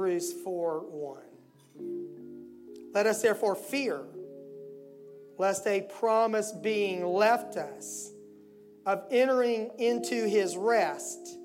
Hebrews 0.00 0.32
4 0.44 0.80
1. 0.88 1.18
Let 2.94 3.04
us 3.04 3.20
therefore 3.20 3.54
fear, 3.54 4.00
lest 5.36 5.66
a 5.66 5.82
promise 5.98 6.52
being 6.52 7.04
left 7.04 7.58
us 7.58 8.10
of 8.86 9.04
entering 9.10 9.70
into 9.78 10.26
his 10.26 10.56
rest, 10.56 11.36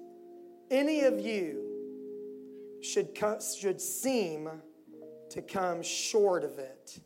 any 0.72 1.02
of 1.02 1.20
you 1.20 2.80
should, 2.82 3.10
should 3.60 3.82
seem 3.82 4.50
to 5.32 5.42
come 5.42 5.84
short 5.84 6.46
of 6.46 6.58
it. 6.58 7.02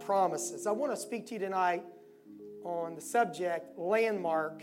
Promises. 0.00 0.66
I 0.66 0.70
want 0.70 0.90
to 0.92 0.96
speak 0.96 1.26
to 1.26 1.34
you 1.34 1.40
tonight 1.40 1.84
on 2.64 2.94
the 2.94 3.02
subject 3.02 3.78
landmark 3.78 4.62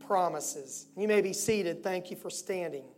promises. 0.00 0.88
You 0.96 1.06
may 1.06 1.20
be 1.20 1.32
seated. 1.32 1.84
Thank 1.84 2.10
you 2.10 2.16
for 2.16 2.30
standing. 2.30 2.91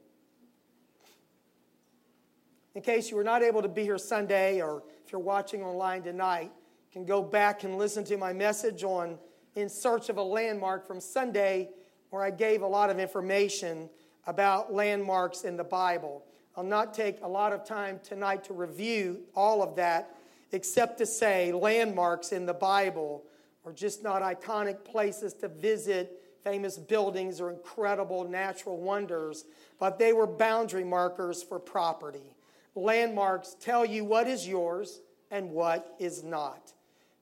In 2.75 2.82
case 2.82 3.09
you 3.09 3.16
were 3.16 3.25
not 3.25 3.45
able 3.45 3.62
to 3.62 3.68
be 3.68 3.84
here 3.84 3.98
Sunday, 3.98 4.60
or 4.60 4.82
if 5.05 5.12
you're 5.12 5.20
watching 5.20 5.62
online 5.62 6.02
tonight, 6.02 6.51
you 6.52 6.92
can 6.92 7.05
go 7.05 7.23
back 7.23 7.62
and 7.62 7.78
listen 7.78 8.02
to 8.05 8.16
my 8.16 8.32
message 8.32 8.82
on 8.82 9.16
In 9.55 9.69
Search 9.69 10.09
of 10.09 10.16
a 10.16 10.23
Landmark 10.23 10.84
from 10.84 10.98
Sunday, 10.98 11.68
where 12.10 12.24
I 12.24 12.32
gave 12.32 12.62
a 12.62 12.66
lot 12.66 12.91
of 12.91 12.98
information 12.98 13.88
about 14.27 14.73
landmarks 14.73 15.45
in 15.45 15.56
the 15.56 15.62
Bible. 15.62 16.24
I'll 16.56 16.65
not 16.65 16.92
take 16.92 17.20
a 17.23 17.29
lot 17.29 17.52
of 17.52 17.65
time 17.65 18.01
tonight 18.02 18.42
to 18.45 18.55
review 18.55 19.20
all 19.37 19.62
of 19.62 19.77
that, 19.77 20.16
except 20.51 20.98
to 20.98 21.06
say 21.06 21.52
landmarks 21.52 22.32
in 22.32 22.45
the 22.45 22.54
Bible 22.54 23.23
are 23.65 23.73
just 23.73 24.02
not 24.02 24.20
iconic 24.20 24.84
places 24.84 25.32
to 25.34 25.46
visit, 25.46 26.20
famous 26.43 26.77
buildings, 26.77 27.41
or 27.41 27.51
incredible 27.51 28.24
natural 28.24 28.79
wonders, 28.79 29.45
but 29.79 29.96
they 29.96 30.12
were 30.12 30.27
boundary 30.27 30.84
markers 30.84 31.41
for 31.41 31.60
property 31.60 32.34
landmarks 32.74 33.56
tell 33.60 33.84
you 33.84 34.05
what 34.05 34.27
is 34.27 34.46
yours 34.46 35.01
and 35.30 35.51
what 35.51 35.95
is 35.98 36.23
not. 36.23 36.73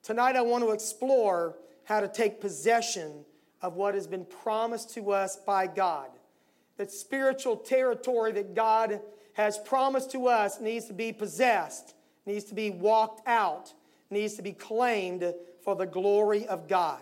Tonight, 0.03 0.37
I 0.37 0.43
want 0.43 0.65
to 0.65 0.71
explore 0.71 1.57
how 1.85 2.01
to 2.01 2.09
take 2.09 2.41
possession 2.41 3.25
of 3.61 3.75
what 3.75 3.95
has 3.95 4.07
been 4.07 4.25
promised 4.25 4.93
to 4.95 5.13
us 5.13 5.37
by 5.37 5.67
God. 5.67 6.09
That 6.77 6.91
spiritual 6.91 7.57
territory 7.57 8.33
that 8.33 8.55
God 8.55 9.01
has 9.35 9.59
promised 9.59 10.11
to 10.13 10.27
us 10.27 10.61
needs 10.61 10.87
to 10.87 10.93
be 10.93 11.13
possessed, 11.13 11.95
needs 12.27 12.45
to 12.45 12.55
be 12.55 12.71
walked 12.71 13.27
out, 13.29 13.73
needs 14.11 14.35
to 14.35 14.43
be 14.43 14.53
claimed 14.53 15.33
for 15.63 15.77
the 15.77 15.87
glory 15.87 16.47
of 16.47 16.69
God. 16.69 17.01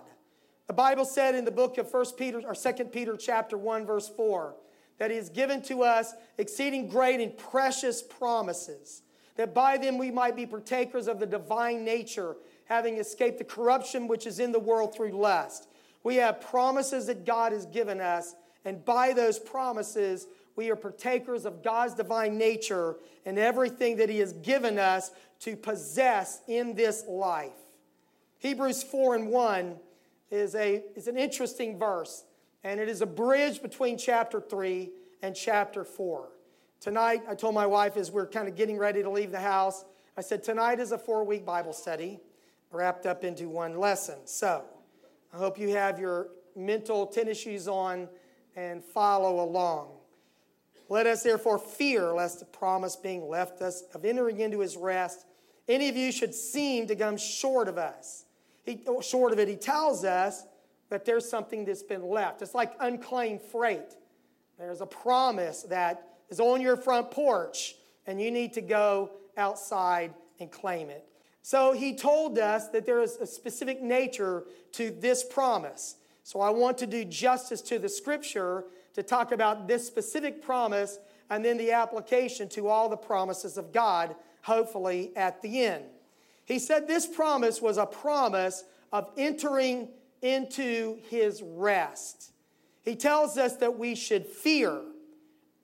The 0.67 0.75
Bible 0.75 1.05
said 1.05 1.35
in 1.35 1.45
the 1.45 1.51
book 1.51 1.79
of 1.79 1.93
1 1.93 2.05
Peter 2.17 2.41
or 2.47 2.55
2 2.55 2.85
Peter 2.85 3.17
chapter 3.17 3.57
1 3.57 3.87
verse 3.87 4.09
4 4.09 4.55
that 5.01 5.11
He 5.11 5.17
has 5.17 5.31
given 5.31 5.63
to 5.63 5.83
us 5.83 6.15
exceeding 6.37 6.87
great 6.87 7.21
and 7.21 7.37
precious 7.37 8.03
promises, 8.03 9.01
that 9.35 9.55
by 9.55 9.79
them 9.79 9.97
we 9.97 10.11
might 10.11 10.37
be 10.37 10.45
partakers 10.45 11.09
of 11.09 11.19
the 11.19 11.27
divine 11.27 11.85
nature, 11.85 12.37
having 12.67 12.99
escaped 12.99 13.39
the 13.39 13.45
corruption 13.45 14.07
which 14.07 14.27
is 14.27 14.39
in 14.39 14.53
the 14.53 14.59
world 14.59 14.95
through 14.95 15.13
lust. 15.13 15.69
We 16.05 16.17
have 16.17 16.43
promises 16.43 17.07
that 17.07 17.25
God 17.25 17.53
has 17.53 17.65
given 17.65 17.99
us, 17.99 18.35
and 18.67 18.85
by 18.85 19.15
those 19.15 19.39
promises, 19.39 20.27
we 20.55 20.71
are 20.71 20.77
partakers 20.77 21.47
of 21.47 21.63
God's 21.63 21.95
divine 21.95 22.37
nature 22.37 22.97
and 23.25 23.39
everything 23.39 23.97
that 23.97 24.11
He 24.11 24.19
has 24.19 24.35
given 24.35 24.79
us 24.79 25.13
to 25.41 25.57
possess 25.57 26.43
in 26.47 26.75
this 26.75 27.07
life. 27.09 27.53
Hebrews 28.39 28.83
4 28.83 29.15
and 29.15 29.29
1 29.29 29.77
is, 30.31 30.55
a, 30.55 30.83
is 30.95 31.09
an 31.09 31.17
interesting 31.17 31.79
verse 31.79 32.25
and 32.63 32.81
it 32.81 32.89
is 32.89 33.01
a 33.03 33.07
bridge 33.07 33.63
between 33.63 33.97
chapter 33.97 34.41
3 34.41 34.91
and 35.23 35.35
chapter 35.35 35.85
4. 35.85 36.29
Tonight, 36.81 37.23
I 37.29 37.35
told 37.35 37.55
my 37.55 37.67
wife 37.67 37.97
as 37.97 38.11
we're 38.11 38.27
kind 38.27 38.49
of 38.49 38.57
getting 38.57 38.79
ready 38.79 39.03
to 39.03 39.11
leave 39.11 39.31
the 39.31 39.41
house, 39.41 39.85
I 40.17 40.23
said, 40.23 40.43
Tonight 40.43 40.81
is 40.81 40.93
a 40.93 40.99
four 40.99 41.25
week 41.25 41.45
Bible 41.45 41.73
study 41.73 42.21
wrapped 42.71 43.07
up 43.07 43.25
into 43.25 43.49
one 43.49 43.79
lesson. 43.79 44.19
So, 44.25 44.65
I 45.33 45.37
hope 45.37 45.59
you 45.59 45.71
have 45.71 45.99
your 45.99 46.29
mental 46.57 47.07
tennis 47.07 47.41
shoes 47.41 47.69
on 47.69 48.09
and 48.57 48.83
follow 48.83 49.45
along. 49.45 49.89
Let 50.89 51.07
us 51.07 51.23
therefore 51.23 51.59
fear 51.59 52.13
lest 52.13 52.41
the 52.41 52.47
promise 52.47 52.97
being 52.97 53.29
left 53.29 53.63
us 53.63 53.85
of 53.95 54.05
entering 54.05 54.41
into 54.41 54.61
his 54.61 54.77
rest, 54.77 55.25
any 55.69 55.89
of 55.89 55.97
you 55.97 56.11
should 56.11 56.35
seem 56.35 56.89
to 56.89 56.97
come 56.97 57.17
short 57.17 57.69
of 57.69 57.79
us. 57.79 58.25
He, 58.65 58.83
short 59.03 59.33
of 59.33 59.39
it, 59.39 59.49
he 59.49 59.57
tells 59.57 60.05
us 60.05 60.45
that 60.91 61.05
there's 61.05 61.29
something 61.29 61.65
that's 61.65 61.83
been 61.83 62.03
left. 62.03 62.43
It's 62.43 62.55
like 62.55 62.75
unclaimed 62.81 63.41
freight. 63.41 63.97
There's 64.59 64.83
a 64.83 64.87
promise 64.87 65.63
that 65.65 66.07
is 66.29 66.41
on 66.41 66.61
your 66.61 66.77
front 66.77 67.11
porch, 67.11 67.77
and 68.07 68.21
you 68.21 68.31
need 68.31 68.53
to 68.55 68.61
go 68.61 69.11
outside 69.37 70.13
and 70.39 70.51
claim 70.51 70.91
it. 70.91 71.07
So 71.43 71.73
he 71.73 71.97
told 71.97 72.39
us 72.39 72.69
that 72.69 72.85
there 72.85 73.01
is 73.01 73.17
a 73.17 73.27
specific 73.27 73.81
nature 73.81 74.45
to 74.73 74.91
this 74.91 75.25
promise. 75.25 75.97
So 76.23 76.41
I 76.41 76.51
want 76.51 76.77
to 76.79 76.87
do 76.87 77.05
justice 77.05 77.63
to 77.63 77.79
the 77.79 77.89
scripture 77.89 78.65
to 78.95 79.03
talk 79.03 79.33
about 79.33 79.67
this 79.67 79.87
specific 79.87 80.43
promise 80.43 80.99
and 81.31 81.45
then 81.45 81.57
the 81.57 81.73
application 81.73 82.49
to 82.51 82.69
all 82.69 82.89
the 82.89 82.97
promises 82.97 83.57
of 83.57 83.73
God, 83.73 84.15
hopefully 84.43 85.13
at 85.17 85.41
the 85.41 85.65
end. 85.65 85.85
He 86.45 86.59
said 86.59 86.87
this 86.87 87.07
promise 87.07 87.63
was 87.63 87.79
a 87.79 87.87
promise 87.87 88.65
of 88.93 89.09
entering 89.17 89.89
into 90.23 90.99
his 91.09 91.43
rest. 91.43 92.33
He 92.83 92.97
tells 92.97 93.37
us 93.37 93.57
that 93.57 93.79
we 93.79 93.95
should 93.95 94.27
fear, 94.27 94.81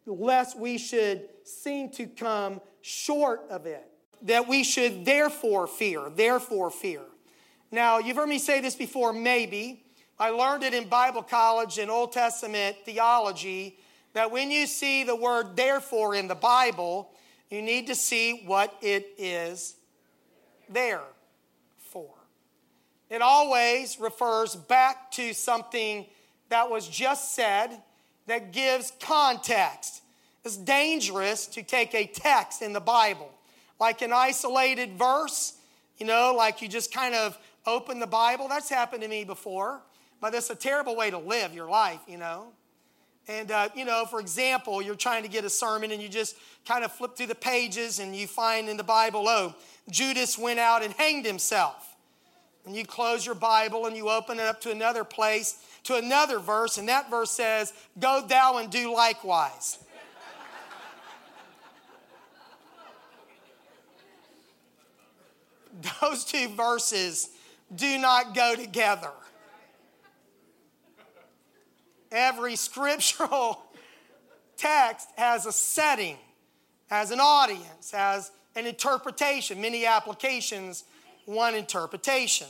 lest 0.06 0.58
we 0.58 0.78
should 0.78 1.28
seem 1.44 1.90
to 1.90 2.06
come 2.06 2.60
short 2.82 3.42
of 3.50 3.66
it. 3.66 3.84
That 4.22 4.48
we 4.48 4.64
should 4.64 5.04
therefore 5.04 5.66
fear, 5.66 6.10
therefore 6.14 6.70
fear. 6.70 7.02
Now, 7.70 7.98
you've 7.98 8.16
heard 8.16 8.28
me 8.28 8.38
say 8.38 8.60
this 8.60 8.74
before, 8.74 9.12
maybe. 9.12 9.84
I 10.18 10.30
learned 10.30 10.62
it 10.62 10.72
in 10.72 10.88
Bible 10.88 11.22
college 11.22 11.78
in 11.78 11.90
Old 11.90 12.12
Testament 12.12 12.76
theology 12.84 13.78
that 14.14 14.30
when 14.30 14.50
you 14.50 14.66
see 14.66 15.04
the 15.04 15.14
word 15.14 15.56
therefore 15.56 16.14
in 16.14 16.26
the 16.26 16.34
Bible, 16.34 17.10
you 17.50 17.60
need 17.60 17.86
to 17.88 17.94
see 17.94 18.42
what 18.46 18.74
it 18.80 19.14
is 19.18 19.76
there. 20.70 21.02
It 23.08 23.22
always 23.22 24.00
refers 24.00 24.56
back 24.56 25.12
to 25.12 25.32
something 25.32 26.06
that 26.48 26.70
was 26.70 26.88
just 26.88 27.34
said 27.34 27.80
that 28.26 28.52
gives 28.52 28.92
context. 29.00 30.02
It's 30.44 30.56
dangerous 30.56 31.46
to 31.48 31.62
take 31.62 31.94
a 31.94 32.06
text 32.06 32.62
in 32.62 32.72
the 32.72 32.80
Bible, 32.80 33.30
like 33.78 34.02
an 34.02 34.12
isolated 34.12 34.98
verse, 34.98 35.54
you 35.98 36.06
know, 36.06 36.34
like 36.36 36.62
you 36.62 36.68
just 36.68 36.92
kind 36.92 37.14
of 37.14 37.38
open 37.64 38.00
the 38.00 38.06
Bible. 38.06 38.48
That's 38.48 38.68
happened 38.68 39.02
to 39.02 39.08
me 39.08 39.24
before, 39.24 39.80
but 40.20 40.32
that's 40.32 40.50
a 40.50 40.54
terrible 40.54 40.96
way 40.96 41.10
to 41.10 41.18
live 41.18 41.54
your 41.54 41.68
life, 41.68 42.00
you 42.08 42.18
know. 42.18 42.48
And, 43.28 43.50
uh, 43.50 43.68
you 43.74 43.84
know, 43.84 44.04
for 44.06 44.20
example, 44.20 44.80
you're 44.80 44.94
trying 44.94 45.24
to 45.24 45.28
get 45.28 45.44
a 45.44 45.50
sermon 45.50 45.90
and 45.90 46.00
you 46.00 46.08
just 46.08 46.36
kind 46.64 46.84
of 46.84 46.92
flip 46.92 47.16
through 47.16 47.26
the 47.26 47.34
pages 47.34 47.98
and 47.98 48.14
you 48.14 48.28
find 48.28 48.68
in 48.68 48.76
the 48.76 48.84
Bible, 48.84 49.24
oh, 49.28 49.54
Judas 49.90 50.38
went 50.38 50.60
out 50.60 50.84
and 50.84 50.92
hanged 50.94 51.26
himself 51.26 51.95
and 52.66 52.76
you 52.76 52.84
close 52.84 53.24
your 53.24 53.36
Bible 53.36 53.86
and 53.86 53.96
you 53.96 54.10
open 54.10 54.38
it 54.40 54.42
up 54.42 54.60
to 54.62 54.72
another 54.72 55.04
place, 55.04 55.62
to 55.84 55.94
another 55.94 56.40
verse, 56.40 56.76
and 56.78 56.88
that 56.88 57.08
verse 57.08 57.30
says, 57.30 57.72
Go 57.98 58.26
thou 58.26 58.58
and 58.58 58.68
do 58.70 58.92
likewise. 58.92 59.78
Those 66.00 66.24
two 66.24 66.48
verses 66.48 67.30
do 67.74 67.98
not 67.98 68.34
go 68.34 68.56
together. 68.56 69.12
Every 72.10 72.56
scriptural 72.56 73.62
text 74.56 75.08
has 75.16 75.46
a 75.46 75.52
setting, 75.52 76.16
has 76.88 77.12
an 77.12 77.20
audience, 77.20 77.92
has 77.92 78.32
an 78.56 78.66
interpretation, 78.66 79.60
many 79.60 79.86
applications 79.86 80.82
one 81.26 81.54
interpretation. 81.54 82.46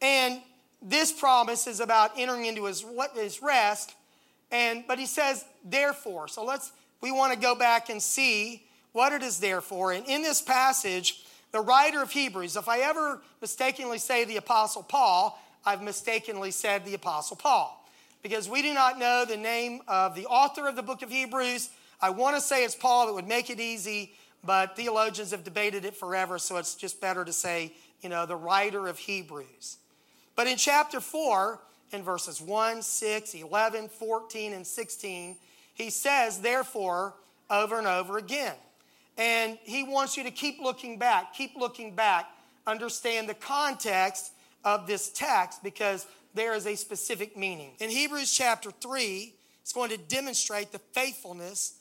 And 0.00 0.40
this 0.80 1.12
promise 1.12 1.66
is 1.66 1.80
about 1.80 2.12
entering 2.16 2.46
into 2.46 2.64
his, 2.64 2.84
his 3.14 3.42
rest. 3.42 3.94
And 4.50 4.84
but 4.86 4.98
he 4.98 5.06
says, 5.06 5.44
therefore. 5.64 6.28
So 6.28 6.44
let's 6.44 6.72
we 7.00 7.12
want 7.12 7.32
to 7.32 7.38
go 7.38 7.54
back 7.54 7.90
and 7.90 8.02
see 8.02 8.64
what 8.92 9.12
it 9.12 9.22
is 9.22 9.38
there 9.38 9.60
for. 9.60 9.92
And 9.92 10.06
in 10.06 10.22
this 10.22 10.40
passage, 10.42 11.22
the 11.52 11.60
writer 11.60 12.02
of 12.02 12.10
Hebrews, 12.10 12.56
if 12.56 12.68
I 12.68 12.80
ever 12.80 13.20
mistakenly 13.40 13.98
say 13.98 14.24
the 14.24 14.36
Apostle 14.36 14.82
Paul, 14.82 15.40
I've 15.64 15.82
mistakenly 15.82 16.50
said 16.50 16.84
the 16.84 16.94
Apostle 16.94 17.36
Paul. 17.36 17.74
Because 18.22 18.48
we 18.48 18.62
do 18.62 18.74
not 18.74 18.98
know 18.98 19.24
the 19.24 19.36
name 19.36 19.80
of 19.86 20.14
the 20.14 20.26
author 20.26 20.66
of 20.66 20.74
the 20.74 20.82
book 20.82 21.02
of 21.02 21.10
Hebrews. 21.10 21.70
I 22.00 22.10
want 22.10 22.36
to 22.36 22.42
say 22.42 22.64
it's 22.64 22.74
Paul, 22.74 23.08
it 23.08 23.14
would 23.14 23.28
make 23.28 23.50
it 23.50 23.60
easy, 23.60 24.12
but 24.44 24.76
theologians 24.76 25.30
have 25.32 25.44
debated 25.44 25.84
it 25.84 25.96
forever, 25.96 26.38
so 26.38 26.56
it's 26.56 26.74
just 26.74 27.00
better 27.00 27.24
to 27.24 27.32
say 27.32 27.72
you 28.00 28.08
know, 28.08 28.26
the 28.26 28.36
writer 28.36 28.86
of 28.86 28.98
Hebrews. 28.98 29.78
But 30.36 30.46
in 30.46 30.56
chapter 30.56 31.00
4, 31.00 31.58
in 31.92 32.02
verses 32.02 32.40
1, 32.40 32.82
6, 32.82 33.34
11, 33.34 33.88
14, 33.88 34.52
and 34.52 34.66
16, 34.66 35.36
he 35.74 35.90
says, 35.90 36.40
therefore, 36.40 37.14
over 37.50 37.78
and 37.78 37.86
over 37.86 38.18
again. 38.18 38.54
And 39.16 39.58
he 39.64 39.82
wants 39.82 40.16
you 40.16 40.22
to 40.24 40.30
keep 40.30 40.60
looking 40.60 40.98
back, 40.98 41.34
keep 41.34 41.56
looking 41.56 41.94
back, 41.94 42.26
understand 42.66 43.28
the 43.28 43.34
context 43.34 44.32
of 44.64 44.86
this 44.86 45.10
text 45.10 45.62
because 45.62 46.06
there 46.34 46.54
is 46.54 46.66
a 46.66 46.76
specific 46.76 47.36
meaning. 47.36 47.72
In 47.80 47.90
Hebrews 47.90 48.32
chapter 48.32 48.70
3, 48.70 49.34
it's 49.62 49.72
going 49.72 49.90
to 49.90 49.96
demonstrate 49.96 50.70
the 50.70 50.78
faithfulness 50.78 51.77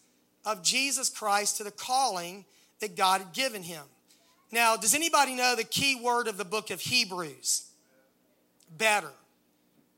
of 0.48 0.64
Jesus 0.64 1.10
Christ 1.10 1.58
to 1.58 1.64
the 1.64 1.72
calling 1.72 2.46
that 2.80 2.96
God 2.96 3.20
had 3.22 3.34
given 3.34 3.62
him. 3.62 3.84
Now, 4.52 4.78
does 4.78 4.96
anybody 4.96 5.36
know 5.36 5.56
the 5.56 5.66
key 5.66 6.00
word 6.02 6.28
of 6.28 6.38
the 6.38 6.46
book 6.46 6.72
of 6.72 6.80
Hebrews? 6.80 7.70
Better. 8.78 9.12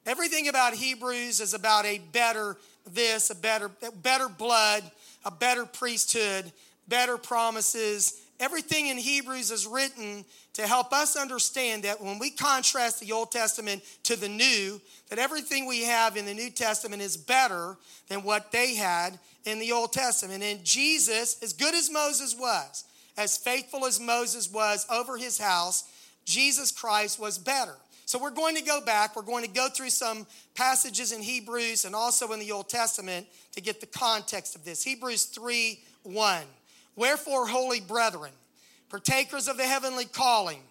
Everything 0.08 0.48
about 0.48 0.74
Hebrews 0.74 1.40
is 1.40 1.54
about 1.54 1.86
a 1.86 2.00
better 2.12 2.58
this, 2.92 3.30
a 3.30 3.36
better, 3.36 3.70
better 4.02 4.28
blood, 4.28 4.84
a 5.24 5.30
better 5.30 5.66
priesthood, 5.66 6.52
better 6.88 7.18
promises. 7.18 8.20
Everything 8.40 8.88
in 8.88 8.98
Hebrews 8.98 9.52
is 9.52 9.68
written 9.68 10.26
to 10.54 10.66
help 10.66 10.94
us 10.94 11.16
understand 11.16 11.84
that 11.84 12.02
when 12.02 12.18
we 12.18 12.32
contrast 12.32 13.00
the 13.00 13.12
Old 13.12 13.32
Testament 13.32 13.84
to 14.04 14.16
the 14.16 14.30
New, 14.30 14.82
that 15.10 15.20
everything 15.20 15.68
we 15.68 15.84
have 15.84 16.18
in 16.18 16.26
the 16.26 16.34
New 16.34 16.50
Testament 16.50 17.04
is 17.04 17.18
better 17.18 17.78
than 18.08 18.24
what 18.24 18.52
they 18.52 18.74
had 18.74 19.20
in 19.50 19.60
the 19.60 19.72
Old 19.72 19.92
Testament. 19.92 20.44
And 20.44 20.64
Jesus, 20.64 21.42
as 21.42 21.54
good 21.54 21.76
as 21.76 21.92
Moses 21.92 22.36
was, 22.38 22.86
as 23.18 23.38
faithful 23.38 23.86
as 23.86 24.00
Moses 24.00 24.52
was 24.52 24.86
over 24.90 25.18
his 25.18 25.38
house, 25.38 25.84
Jesus 26.26 26.72
Christ 26.72 27.20
was 27.20 27.38
better. 27.38 27.76
So 28.06 28.18
we're 28.18 28.32
going 28.32 28.56
to 28.56 28.64
go 28.64 28.82
back. 28.82 29.16
We're 29.16 29.22
going 29.22 29.44
to 29.44 29.52
go 29.52 29.68
through 29.70 29.92
some 29.92 30.26
passages 30.56 31.12
in 31.12 31.22
Hebrews 31.22 31.86
and 31.86 31.94
also 31.94 32.32
in 32.32 32.40
the 32.40 32.52
Old 32.52 32.70
Testament 32.70 33.28
to 33.54 33.62
get 33.62 33.82
the 33.82 33.86
context 33.86 34.56
of 34.56 34.66
this. 34.66 34.84
Hebrews 34.84 35.26
3 35.26 35.80
1. 36.04 36.44
Wherefore, 36.96 37.48
holy 37.48 37.82
brethren, 37.82 38.32
partakers 38.90 39.48
of 39.48 39.58
the 39.58 39.64
heavenly 39.64 40.06
calling, 40.06 40.62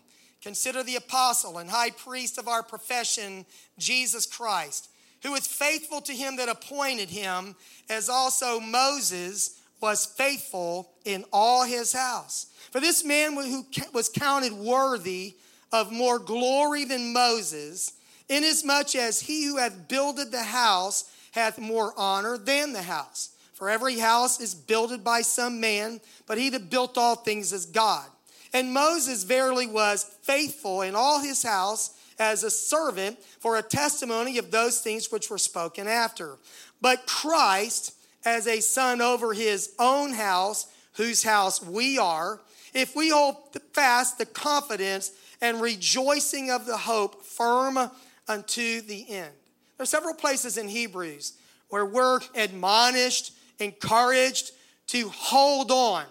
consider 0.43 0.83
the 0.83 0.97
apostle 0.97 1.59
and 1.59 1.71
high 1.71 1.91
priest 1.91 2.39
of 2.39 2.49
our 2.49 2.63
profession, 2.63 3.47
Jesus 3.79 4.27
Christ, 4.27 4.91
who 5.23 5.35
is 5.35 5.47
faithful 5.47 6.00
to 6.03 6.12
him 6.12 6.37
that 6.37 6.49
appointed 6.49 7.09
him, 7.09 7.56
as 7.88 8.09
also 8.09 8.61
Moses 8.61 9.61
was 9.81 10.06
faithful 10.06 10.91
in 11.05 11.25
all 11.32 11.65
his 11.65 11.93
house. 11.93 12.47
For 12.70 12.81
this 12.81 13.05
man 13.05 13.35
who 13.35 13.65
was 13.93 14.09
counted 14.09 14.53
worthy 14.53 15.37
of 15.73 15.93
more 15.93 16.19
glory 16.19 16.85
than 16.85 17.12
Moses, 17.12 17.93
inasmuch 18.29 18.94
as 18.94 19.20
he 19.20 19.47
who 19.47 19.56
hath 19.56 19.88
builded 19.88 20.32
the 20.32 20.43
house 20.43 21.11
hath 21.32 21.59
more 21.59 21.93
honor 21.97 22.38
than 22.38 22.73
the 22.73 22.82
house. 22.82 23.31
For 23.53 23.69
every 23.69 23.99
house 23.99 24.41
is 24.41 24.55
builded 24.55 25.03
by 25.03 25.23
some 25.23 25.61
man, 25.61 26.00
but 26.26 26.38
he 26.38 26.49
that 26.50 26.70
built 26.70 26.97
all 26.97 27.17
things 27.17 27.53
is 27.53 27.67
God. 27.67 28.06
And 28.53 28.73
Moses 28.73 29.25
verily 29.25 29.67
was 29.67 30.05
faithful 30.23 30.82
in 30.82 30.94
all 30.94 31.20
his 31.20 31.43
house 31.43 31.91
as 32.19 32.43
a 32.43 32.50
servant 32.50 33.19
for 33.38 33.56
a 33.56 33.62
testimony 33.62 34.38
of 34.38 34.50
those 34.50 34.81
things 34.81 35.11
which 35.11 35.31
were 35.31 35.38
spoken 35.38 35.87
after. 35.87 36.37
But 36.81 37.06
Christ, 37.06 37.94
as 38.25 38.47
a 38.47 38.61
son 38.61 39.00
over 39.00 39.32
his 39.32 39.75
own 39.79 40.12
house, 40.12 40.67
whose 40.94 41.23
house 41.23 41.62
we 41.65 41.99
are, 41.99 42.41
if 42.75 42.94
we 42.97 43.11
hold 43.11 43.37
fast 43.73 44.19
the 44.19 44.26
confidence 44.26 45.12
and 45.41 45.61
rejoicing 45.61 46.50
of 46.50 46.67
the 46.67 46.76
hope 46.76 47.25
firm 47.25 47.79
unto 48.26 48.81
the 48.81 49.09
end. 49.09 49.32
There 49.76 49.85
are 49.85 49.87
several 49.87 50.15
places 50.15 50.59
in 50.59 50.69
Hebrews 50.69 51.35
where 51.69 51.87
we're 51.87 52.20
admonished, 52.35 53.32
encouraged 53.59 54.50
to 54.88 55.09
hold 55.09 55.70
on. 55.70 56.05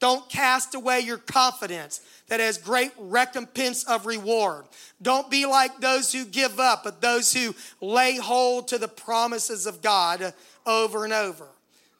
Don't 0.00 0.28
cast 0.30 0.74
away 0.74 1.00
your 1.00 1.18
confidence 1.18 2.00
that 2.28 2.40
has 2.40 2.56
great 2.56 2.92
recompense 2.98 3.84
of 3.84 4.06
reward. 4.06 4.64
Don't 5.00 5.30
be 5.30 5.44
like 5.44 5.78
those 5.78 6.12
who 6.12 6.24
give 6.24 6.58
up, 6.58 6.84
but 6.84 7.02
those 7.02 7.32
who 7.34 7.54
lay 7.80 8.16
hold 8.16 8.68
to 8.68 8.78
the 8.78 8.88
promises 8.88 9.66
of 9.66 9.82
God 9.82 10.32
over 10.66 11.04
and 11.04 11.12
over. 11.12 11.46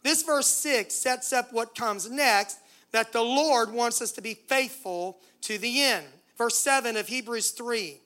This 0.03 0.23
verse 0.23 0.47
6 0.47 0.95
sets 0.95 1.33
up 1.33 1.53
what 1.53 1.75
comes 1.75 2.11
next 2.11 2.59
that 2.93 3.13
the 3.13 3.23
Lord 3.23 3.73
wants 3.73 4.01
us 4.01 4.13
to 4.13 4.23
be 4.23 4.35
faithful 4.35 5.19
to 5.43 5.59
the 5.59 5.83
end. 5.83 6.07
Verse 6.39 6.57
7 6.59 6.97
of 6.97 7.07
Hebrews 7.07 7.51
3 7.51 7.99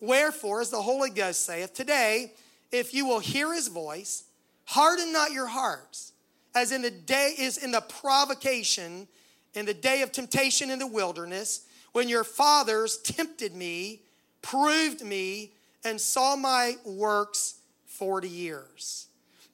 Wherefore, 0.00 0.60
as 0.60 0.70
the 0.70 0.82
Holy 0.82 1.10
Ghost 1.10 1.44
saith, 1.44 1.74
today, 1.74 2.32
if 2.72 2.92
you 2.92 3.06
will 3.06 3.20
hear 3.20 3.54
his 3.54 3.68
voice, 3.68 4.24
harden 4.64 5.12
not 5.12 5.32
your 5.32 5.46
hearts, 5.46 6.12
as 6.54 6.72
in 6.72 6.82
the 6.82 6.90
day 6.90 7.34
is 7.38 7.56
in 7.56 7.70
the 7.70 7.80
provocation, 7.80 9.06
in 9.54 9.66
the 9.66 9.74
day 9.74 10.02
of 10.02 10.12
temptation 10.12 10.70
in 10.70 10.78
the 10.78 10.86
wilderness, 10.86 11.66
when 11.92 12.08
your 12.08 12.24
fathers 12.24 12.98
tempted 12.98 13.54
me, 13.54 14.02
proved 14.42 15.02
me, 15.02 15.52
and 15.84 16.00
saw 16.00 16.34
my 16.34 16.76
works 16.84 17.56
40 17.86 18.28
years. 18.28 19.06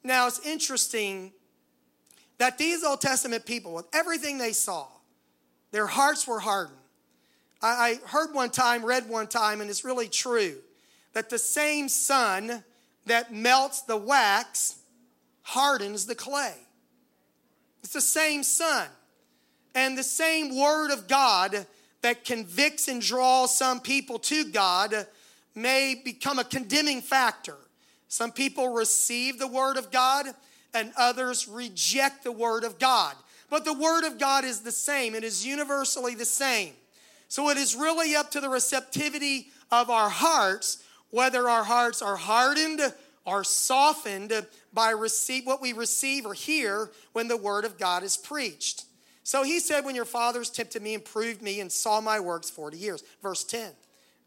Now, 0.03 0.27
it's 0.27 0.45
interesting 0.45 1.31
that 2.39 2.57
these 2.57 2.83
Old 2.83 3.01
Testament 3.01 3.45
people, 3.45 3.73
with 3.73 3.85
everything 3.93 4.37
they 4.37 4.53
saw, 4.53 4.87
their 5.71 5.85
hearts 5.85 6.27
were 6.27 6.39
hardened. 6.39 6.77
I, 7.61 7.99
heard 8.07 8.33
one 8.33 8.49
time, 8.49 8.83
read 8.83 9.07
one 9.07 9.27
time, 9.27 9.61
and 9.61 9.69
it's 9.69 9.85
really 9.85 10.07
true 10.07 10.57
that 11.13 11.29
the 11.29 11.37
same 11.37 11.87
sun 11.87 12.63
that 13.05 13.33
melts 13.33 13.83
the 13.83 13.97
wax 13.97 14.79
hardens 15.43 16.05
the 16.07 16.15
clay. 16.15 16.55
It's 17.83 17.93
the 17.93 18.01
same 18.01 18.41
sun. 18.41 18.87
And 19.73 19.97
the 19.97 20.03
same 20.03 20.57
word 20.57 20.91
of 20.91 21.07
God 21.07 21.65
that 22.01 22.25
convicts 22.25 22.87
and 22.87 23.01
draws 23.01 23.55
some 23.55 23.79
people 23.79 24.19
to 24.19 24.45
God 24.45 25.07
may 25.55 26.01
become 26.03 26.39
a 26.39 26.43
condemning 26.43 27.01
factor. 27.01 27.55
Some 28.07 28.31
people 28.31 28.69
receive 28.69 29.39
the 29.39 29.47
word 29.47 29.77
of 29.77 29.91
God 29.91 30.25
and 30.73 30.91
others 30.97 31.47
reject 31.47 32.23
the 32.23 32.31
word 32.31 32.63
of 32.63 32.79
God. 32.79 33.15
But 33.49 33.65
the 33.65 33.73
word 33.73 34.05
of 34.05 34.17
God 34.17 34.45
is 34.45 34.61
the 34.61 34.71
same, 34.71 35.13
it 35.15 35.23
is 35.23 35.45
universally 35.45 36.15
the 36.15 36.25
same. 36.25 36.73
So 37.27 37.49
it 37.49 37.57
is 37.57 37.75
really 37.75 38.15
up 38.15 38.31
to 38.31 38.41
the 38.41 38.49
receptivity 38.49 39.47
of 39.71 39.89
our 39.89 40.09
hearts, 40.09 40.83
whether 41.11 41.49
our 41.49 41.63
hearts 41.63 42.01
are 42.01 42.17
hardened 42.17 42.81
or 43.25 43.43
softened 43.43 44.45
by 44.73 44.91
receive, 44.91 45.45
what 45.45 45.61
we 45.61 45.73
receive 45.73 46.25
or 46.25 46.33
hear 46.33 46.89
when 47.13 47.27
the 47.27 47.37
word 47.37 47.65
of 47.65 47.77
God 47.77 48.03
is 48.03 48.17
preached. 48.17 48.85
So 49.23 49.43
he 49.43 49.59
said, 49.59 49.85
When 49.85 49.95
your 49.95 50.05
fathers 50.05 50.49
tempted 50.49 50.81
me 50.81 50.93
and 50.93 51.03
proved 51.03 51.41
me 51.41 51.59
and 51.59 51.71
saw 51.71 52.01
my 52.01 52.19
works 52.19 52.49
40 52.49 52.77
years. 52.77 53.03
Verse 53.21 53.43
10 53.43 53.71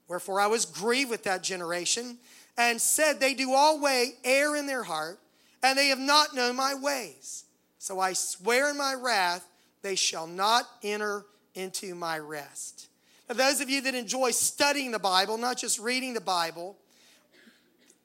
Wherefore 0.08 0.40
I 0.40 0.46
was 0.46 0.64
grieved 0.64 1.10
with 1.10 1.24
that 1.24 1.42
generation 1.42 2.18
and 2.56 2.80
said, 2.80 3.20
They 3.20 3.34
do 3.34 3.52
all 3.52 3.80
way 3.80 4.14
err 4.24 4.56
in 4.56 4.66
their 4.66 4.82
heart, 4.82 5.18
and 5.62 5.78
they 5.78 5.88
have 5.88 5.98
not 5.98 6.34
known 6.34 6.56
my 6.56 6.74
ways. 6.74 7.44
So 7.78 8.00
I 8.00 8.12
swear 8.12 8.70
in 8.70 8.78
my 8.78 8.94
wrath, 8.94 9.46
they 9.82 9.94
shall 9.94 10.26
not 10.26 10.64
enter 10.82 11.24
into 11.54 11.94
my 11.94 12.18
rest. 12.18 12.88
Now, 13.28 13.34
those 13.34 13.60
of 13.60 13.70
you 13.70 13.80
that 13.82 13.94
enjoy 13.94 14.30
studying 14.30 14.90
the 14.90 14.98
Bible, 14.98 15.38
not 15.38 15.56
just 15.56 15.78
reading 15.78 16.14
the 16.14 16.20
Bible, 16.20 16.76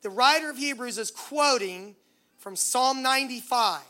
the 0.02 0.10
writer 0.10 0.50
of 0.50 0.58
Hebrews 0.58 0.98
is 0.98 1.12
quoting 1.12 1.96
from 2.38 2.56
Psalm 2.56 3.02
95, 3.02 3.82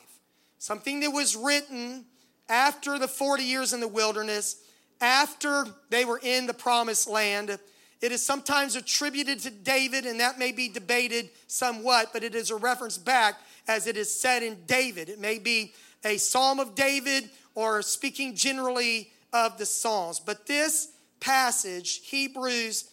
something 0.58 1.02
that 1.02 1.12
was 1.12 1.36
written 1.36 2.06
after 2.50 2.98
the 2.98 3.08
40 3.08 3.44
years 3.44 3.74
in 3.74 3.80
the 3.80 3.88
wilderness, 3.88 4.62
after 5.00 5.66
they 5.90 6.04
were 6.04 6.20
in 6.22 6.48
the 6.48 6.54
promised 6.54 7.08
land. 7.08 7.58
It 8.02 8.12
is 8.12 8.26
sometimes 8.26 8.76
attributed 8.76 9.40
to 9.42 9.50
David, 9.50 10.06
and 10.06 10.20
that 10.20 10.40
may 10.40 10.52
be 10.52 10.70
debated 10.70 11.30
somewhat, 11.48 12.12
but 12.14 12.24
it 12.24 12.34
is 12.34 12.50
a 12.50 12.56
reference 12.56 12.98
back 12.98 13.36
as 13.68 13.88
it 13.88 13.98
is 13.98 14.14
said 14.14 14.42
in 14.42 14.58
David. 14.68 15.10
It 15.10 15.20
may 15.20 15.38
be 15.38 15.74
a 16.04 16.18
psalm 16.18 16.60
of 16.60 16.76
David 16.76 17.30
or 17.56 17.82
speaking 17.82 18.36
generally 18.36 19.12
of 19.34 19.58
the 19.58 19.66
Psalms. 19.66 20.20
But 20.20 20.48
this 20.48 20.90
passage, 21.20 22.02
Hebrews 22.06 22.90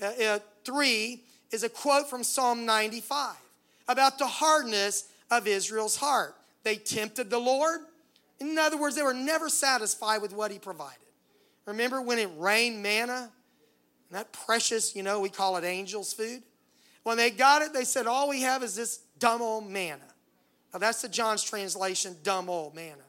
uh, 0.00 0.06
uh, 0.06 0.38
3, 0.64 1.20
is 1.50 1.64
a 1.64 1.68
quote 1.68 2.08
from 2.08 2.22
Psalm 2.22 2.64
95 2.64 3.36
about 3.88 4.18
the 4.18 4.26
hardness 4.26 5.08
of 5.30 5.46
Israel's 5.46 5.96
heart. 5.96 6.34
They 6.62 6.76
tempted 6.76 7.28
the 7.28 7.38
Lord. 7.38 7.80
In 8.40 8.58
other 8.58 8.76
words, 8.76 8.96
they 8.96 9.02
were 9.02 9.14
never 9.14 9.48
satisfied 9.48 10.22
with 10.22 10.32
what 10.32 10.50
he 10.50 10.58
provided. 10.58 10.98
Remember 11.66 12.00
when 12.00 12.18
it 12.18 12.30
rained 12.36 12.82
manna? 12.82 13.30
That 14.10 14.32
precious, 14.32 14.94
you 14.94 15.02
know, 15.02 15.20
we 15.20 15.28
call 15.28 15.56
it 15.56 15.64
angel's 15.64 16.12
food. 16.12 16.42
When 17.02 17.16
they 17.16 17.30
got 17.30 17.62
it, 17.62 17.72
they 17.72 17.84
said, 17.84 18.06
All 18.06 18.28
we 18.28 18.42
have 18.42 18.62
is 18.62 18.74
this 18.76 18.98
dumb 19.18 19.42
old 19.42 19.68
manna. 19.68 20.04
Now, 20.72 20.78
that's 20.78 21.02
the 21.02 21.08
John's 21.08 21.42
translation, 21.42 22.16
dumb 22.22 22.50
old 22.50 22.74
manna. 22.74 23.02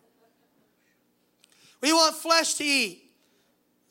We 1.82 1.94
want 1.94 2.16
flesh 2.16 2.56
to 2.56 2.64
eat. 2.64 3.04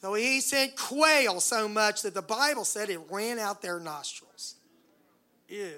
So 0.01 0.15
he 0.15 0.41
sent 0.41 0.77
quail 0.77 1.41
so 1.41 1.67
much 1.67 2.03
that 2.03 2.13
the 2.13 2.23
Bible 2.23 2.65
said 2.65 2.91
it 2.91 3.01
ran 3.11 3.39
out 3.39 3.63
their 3.63 3.81
nostrils. 3.81 4.57
Yeah. 5.49 5.69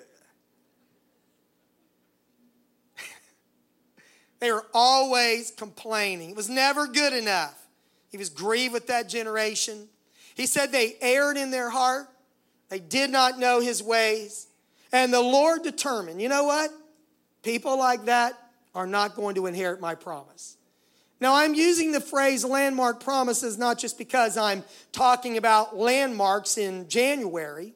They 4.39 4.53
were 4.53 4.67
always 4.75 5.51
complaining. 5.51 6.31
It 6.31 6.37
was 6.37 6.49
never 6.49 6.87
good 6.87 7.13
enough. 7.13 7.67
He 8.11 8.19
was 8.19 8.29
grieved 8.29 8.73
with 8.73 8.87
that 8.89 9.09
generation. 9.09 9.89
He 10.35 10.47
said 10.47 10.73
they 10.73 10.97
erred 11.01 11.37
in 11.37 11.51
their 11.51 11.71
heart. 11.71 12.09
They 12.69 12.79
did 12.79 13.11
not 13.11 13.39
know 13.39 13.61
his 13.61 13.83
ways. 13.83 14.49
And 14.93 15.13
the 15.13 15.21
Lord 15.21 15.63
determined, 15.63 16.21
you 16.21 16.29
know 16.29 16.45
what? 16.45 16.71
People 17.43 17.79
like 17.79 18.05
that 18.07 18.35
are 18.75 18.87
not 18.87 19.15
going 19.15 19.35
to 19.37 19.47
inherit 19.47 19.81
my 19.81 19.95
promise. 19.95 20.57
Now, 21.21 21.35
I'm 21.35 21.55
using 21.55 21.93
the 21.93 22.01
phrase 22.01 22.45
landmark 22.45 23.03
promises 23.03 23.57
not 23.57 23.79
just 23.79 23.97
because 23.97 24.37
I'm 24.37 24.65
talking 24.93 25.39
about 25.39 25.77
landmarks 25.77 26.59
in 26.59 26.89
January, 26.89 27.73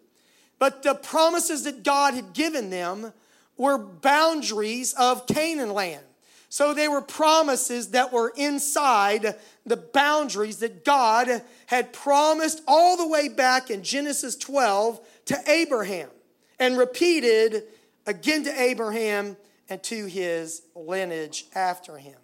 but 0.58 0.82
the 0.82 0.94
promises 0.94 1.64
that 1.64 1.82
God 1.82 2.12
had 2.12 2.34
given 2.34 2.68
them 2.68 3.14
were 3.56 3.78
boundaries 3.78 4.92
of 4.92 5.26
Canaan 5.26 5.72
land. 5.72 6.04
So 6.52 6.75
they 6.75 6.88
were 6.88 7.00
promises 7.00 7.92
that 7.92 8.12
were 8.12 8.33
inside 8.37 9.37
the 9.64 9.76
boundaries 9.76 10.59
that 10.59 10.85
God 10.85 11.42
had 11.66 11.92
promised 11.92 12.61
all 12.66 12.97
the 12.97 13.07
way 13.07 13.28
back 13.28 13.71
in 13.71 13.85
Genesis 13.85 14.35
12 14.35 15.00
to 15.26 15.38
Abraham 15.47 16.11
and 16.59 16.76
repeated 16.76 17.62
again 18.04 18.42
to 18.45 18.61
Abraham 18.61 19.37
and 19.69 19.80
to 19.85 20.07
his 20.07 20.62
lineage 20.75 21.47
after 21.54 21.97
him. 21.97 22.19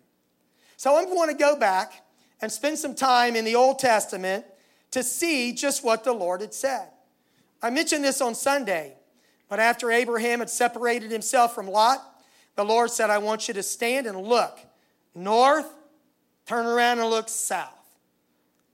So 0.77 0.97
I'm 0.97 1.07
going 1.07 1.29
to 1.29 1.37
go 1.37 1.57
back 1.57 2.05
and 2.43 2.51
spend 2.51 2.79
some 2.79 2.97
time 2.97 3.37
in 3.37 3.45
the 3.45 3.55
Old 3.55 3.79
Testament 3.79 4.45
to 4.91 5.05
see 5.05 5.53
just 5.53 5.85
what 5.85 6.03
the 6.03 6.13
Lord 6.13 6.41
had 6.41 6.53
said. 6.53 6.89
I 7.63 7.71
mentioned 7.71 8.03
this 8.03 8.21
on 8.21 8.35
Sunday, 8.35 8.95
but 9.49 9.61
after 9.61 9.93
Abraham 9.93 10.41
had 10.41 10.51
separated 10.51 11.13
himself 11.13 11.55
from 11.55 11.69
Lot, 11.69 12.03
the 12.57 12.65
Lord 12.65 12.91
said, 12.91 13.11
I 13.11 13.19
want 13.19 13.49
you 13.49 13.55
to 13.55 13.63
stand 13.63 14.07
and 14.07 14.21
look 14.21 14.59
north, 15.15 15.69
turn 16.47 16.67
around 16.67 16.99
and 16.99 17.09
look 17.09 17.29
south. 17.29 17.73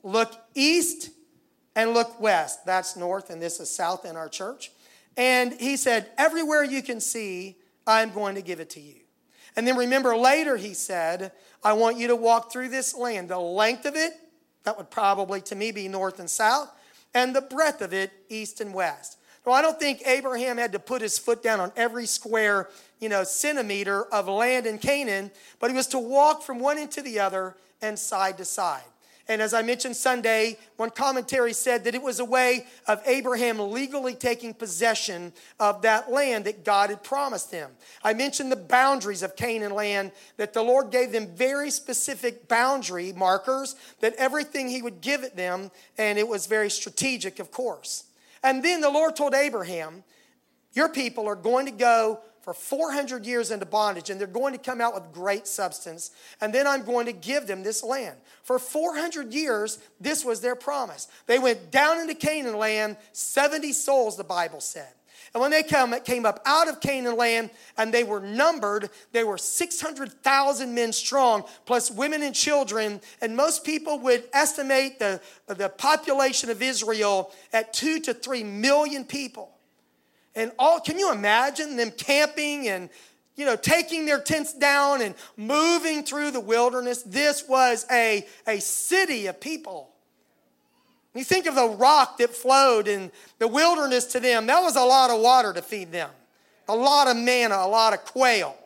Look 0.03 0.33
east 0.55 1.11
and 1.77 1.93
look 1.93 2.21
west. 2.21 2.65
That's 2.67 2.97
north, 2.97 3.31
and 3.31 3.41
this 3.41 3.61
is 3.61 3.71
south 3.71 4.05
in 4.05 4.17
our 4.17 4.29
church. 4.29 4.73
And 5.17 5.53
he 5.53 5.77
said, 5.77 6.11
Everywhere 6.19 6.65
you 6.65 6.83
can 6.83 7.01
see, 7.01 7.57
I'm 7.87 8.13
going 8.13 8.35
to 8.35 8.43
give 8.43 8.61
it 8.61 8.71
to 8.71 8.81
you. 8.81 8.97
And 9.57 9.67
then 9.67 9.77
remember 9.77 10.17
later, 10.17 10.57
he 10.57 10.75
said, 10.75 11.33
I 11.63 11.75
want 11.75 11.99
you 11.99 12.09
to 12.09 12.17
walk 12.17 12.51
through 12.51 12.71
this 12.71 12.95
land. 12.95 13.29
The 13.29 13.39
length 13.39 13.85
of 13.85 13.95
it, 13.95 14.13
that 14.65 14.77
would 14.77 14.91
probably 14.91 15.41
to 15.43 15.55
me 15.55 15.73
be 15.73 15.89
north 15.89 16.19
and 16.19 16.31
south, 16.31 16.71
and 17.15 17.35
the 17.35 17.43
breadth 17.43 17.83
of 17.83 17.93
it, 17.93 18.11
east 18.29 18.61
and 18.61 18.73
west. 18.73 19.19
Well, 19.45 19.57
I 19.57 19.63
don't 19.63 19.79
think 19.79 20.03
Abraham 20.07 20.57
had 20.57 20.73
to 20.73 20.79
put 20.79 21.03
his 21.03 21.19
foot 21.19 21.43
down 21.43 21.59
on 21.59 21.73
every 21.75 22.07
square, 22.07 22.69
you 23.01 23.09
know, 23.09 23.25
centimeter 23.25 24.05
of 24.05 24.29
land 24.29 24.67
in 24.67 24.79
Canaan, 24.79 25.33
but 25.59 25.71
he 25.71 25.77
was 25.77 25.89
to 25.89 25.99
walk 25.99 26.43
from 26.43 26.61
one 26.61 26.79
end 26.79 26.93
to 26.93 27.03
the 27.03 27.19
other 27.19 27.57
and 27.81 27.99
side 27.99 28.39
to 28.39 28.45
side. 28.45 28.83
And 29.29 29.41
as 29.41 29.55
I 29.55 29.63
mentioned 29.63 29.97
Sunday, 29.97 30.59
one 30.77 30.91
commentary 30.91 31.53
said 31.53 31.85
that 31.85 31.95
it 31.95 32.03
was 32.03 32.21
a 32.21 32.25
way 32.25 32.67
of 32.87 33.01
Abraham 33.07 33.59
legally 33.59 34.15
taking 34.15 34.53
possession 34.53 35.33
of 35.61 35.83
that 35.83 36.11
land 36.11 36.45
that 36.45 36.65
God 36.65 36.91
had 36.91 37.05
promised 37.05 37.51
him. 37.51 37.71
I 38.03 38.15
mentioned 38.15 38.51
the 38.51 38.57
boundaries 38.57 39.23
of 39.23 39.37
Canaan 39.37 39.75
land, 39.75 40.13
that 40.37 40.53
the 40.53 40.63
Lord 40.63 40.91
gave 40.91 41.13
them 41.13 41.29
very 41.29 41.71
specific 41.71 42.49
boundary 42.49 43.13
markers, 43.13 43.77
that 44.01 44.15
everything 44.17 44.69
he 44.69 44.83
would 44.83 45.01
give 45.01 45.23
it 45.23 45.37
them, 45.37 45.71
and 45.97 46.19
it 46.19 46.27
was 46.27 46.47
very 46.47 46.71
strategic, 46.71 47.39
of 47.39 47.51
course. 47.51 48.05
And 48.43 48.63
then 48.65 48.81
the 48.81 48.91
Lord 48.91 49.17
told 49.17 49.35
Abraham, 49.35 50.05
Your 50.73 50.89
people 50.89 51.27
are 51.27 51.37
going 51.37 51.67
to 51.67 51.73
go 51.73 52.21
for 52.43 52.53
400 52.53 53.25
years 53.25 53.53
into 53.53 53.65
bondage, 53.65 54.11
and 54.11 54.21
they're 54.21 54.27
going 54.27 54.53
to 54.53 54.59
come 54.59 54.81
out 54.81 54.95
with 54.95 55.13
great 55.13 55.47
substance. 55.47 56.11
And 56.41 56.53
then 56.53 56.67
I'm 56.67 56.85
going 56.85 57.07
to 57.07 57.13
give 57.13 57.47
them 57.47 57.63
this 57.63 57.85
land. 57.85 58.17
For 58.43 58.59
400 58.59 59.33
years, 59.33 59.79
this 60.01 60.25
was 60.25 60.41
their 60.41 60.57
promise. 60.57 61.07
They 61.27 61.39
went 61.39 61.71
down 61.71 62.01
into 62.01 62.15
Canaan 62.15 62.59
land, 62.59 62.97
70 63.13 63.73
souls, 63.73 64.17
the 64.17 64.25
Bible 64.25 64.61
said. 64.61 64.93
And 65.35 65.41
when 65.41 65.51
they 65.51 65.63
come, 65.63 65.95
came 66.05 66.27
up 66.27 66.43
out 66.45 66.69
of 66.69 66.81
Canaan 66.81 67.17
land 67.17 67.51
and 67.79 67.93
they 67.93 68.05
were 68.05 68.21
numbered, 68.21 68.91
they 69.13 69.25
were 69.25 69.39
600,000 69.39 70.75
men 70.75 70.93
strong, 70.93 71.45
plus 71.65 71.91
women 71.91 72.23
and 72.23 72.35
children. 72.35 73.01
And 73.23 73.35
most 73.35 73.65
people 73.65 73.99
would 74.01 74.25
estimate 74.35 74.99
the, 74.99 75.21
the 75.47 75.71
population 75.71 76.51
of 76.51 76.61
Israel 76.61 77.33
at 77.53 77.73
two 77.73 77.99
to 78.01 78.13
three 78.13 78.45
million 78.45 79.05
people. 79.05 79.51
And 80.35 80.53
all, 80.59 80.81
can 80.81 80.99
you 80.99 81.13
imagine 81.13 81.77
them 81.77 81.93
camping 81.93 82.69
and 82.69 82.91
you 83.35 83.47
know, 83.47 83.57
taking 83.57 84.05
their 84.05 84.21
tents 84.21 84.53
down 84.53 85.01
and 85.01 85.15
moving 85.37 86.05
through 86.05 86.33
the 86.33 86.41
wilderness. 86.41 87.03
This 87.03 87.49
was 87.49 87.87
a, 87.91 88.27
a 88.47 88.61
city 88.61 89.27
of 89.27 89.41
people. 89.41 89.92
You 91.15 91.25
think 91.25 91.47
of 91.47 91.55
the 91.55 91.69
rock 91.69 92.19
that 92.19 92.35
flowed 92.35 92.89
in 92.89 93.11
the 93.39 93.49
wilderness 93.49 94.07
to 94.07 94.21
them, 94.21 94.47
that 94.47 94.61
was 94.61 94.77
a 94.77 94.85
lot 94.85 95.11
of 95.11 95.21
water 95.21 95.53
to 95.53 95.61
feed 95.61 95.93
them, 95.93 96.11
a 96.69 96.75
lot 96.75 97.07
of 97.07 97.17
manna, 97.17 97.57
a 97.57 97.69
lot 97.69 97.93
of 97.93 98.05
quail. 98.05 98.57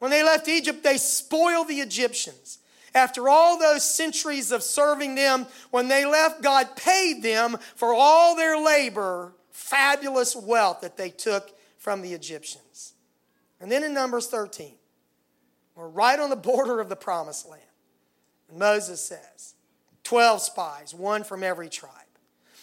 When 0.00 0.10
they 0.10 0.24
left 0.24 0.48
Egypt, 0.48 0.82
they 0.82 0.96
spoiled 0.96 1.68
the 1.68 1.80
Egyptians. 1.80 2.58
After 2.94 3.28
all 3.28 3.58
those 3.58 3.84
centuries 3.84 4.50
of 4.50 4.62
serving 4.62 5.14
them, 5.14 5.46
when 5.70 5.88
they 5.88 6.04
left, 6.04 6.42
God 6.42 6.74
paid 6.76 7.22
them 7.22 7.56
for 7.74 7.94
all 7.94 8.34
their 8.34 8.60
labor, 8.60 9.32
fabulous 9.50 10.34
wealth 10.34 10.80
that 10.80 10.96
they 10.96 11.10
took 11.10 11.50
from 11.76 12.02
the 12.02 12.12
Egyptians. 12.12 12.94
And 13.60 13.70
then 13.70 13.84
in 13.84 13.92
Numbers 13.92 14.28
13, 14.28 14.72
we're 15.74 15.88
right 15.88 16.18
on 16.18 16.30
the 16.30 16.36
border 16.36 16.80
of 16.80 16.88
the 16.88 16.96
promised 16.96 17.48
land. 17.48 17.62
And 18.48 18.58
Moses 18.58 19.00
says, 19.00 19.54
12 20.08 20.40
spies, 20.40 20.94
one 20.94 21.22
from 21.22 21.42
every 21.42 21.68
tribe. 21.68 21.92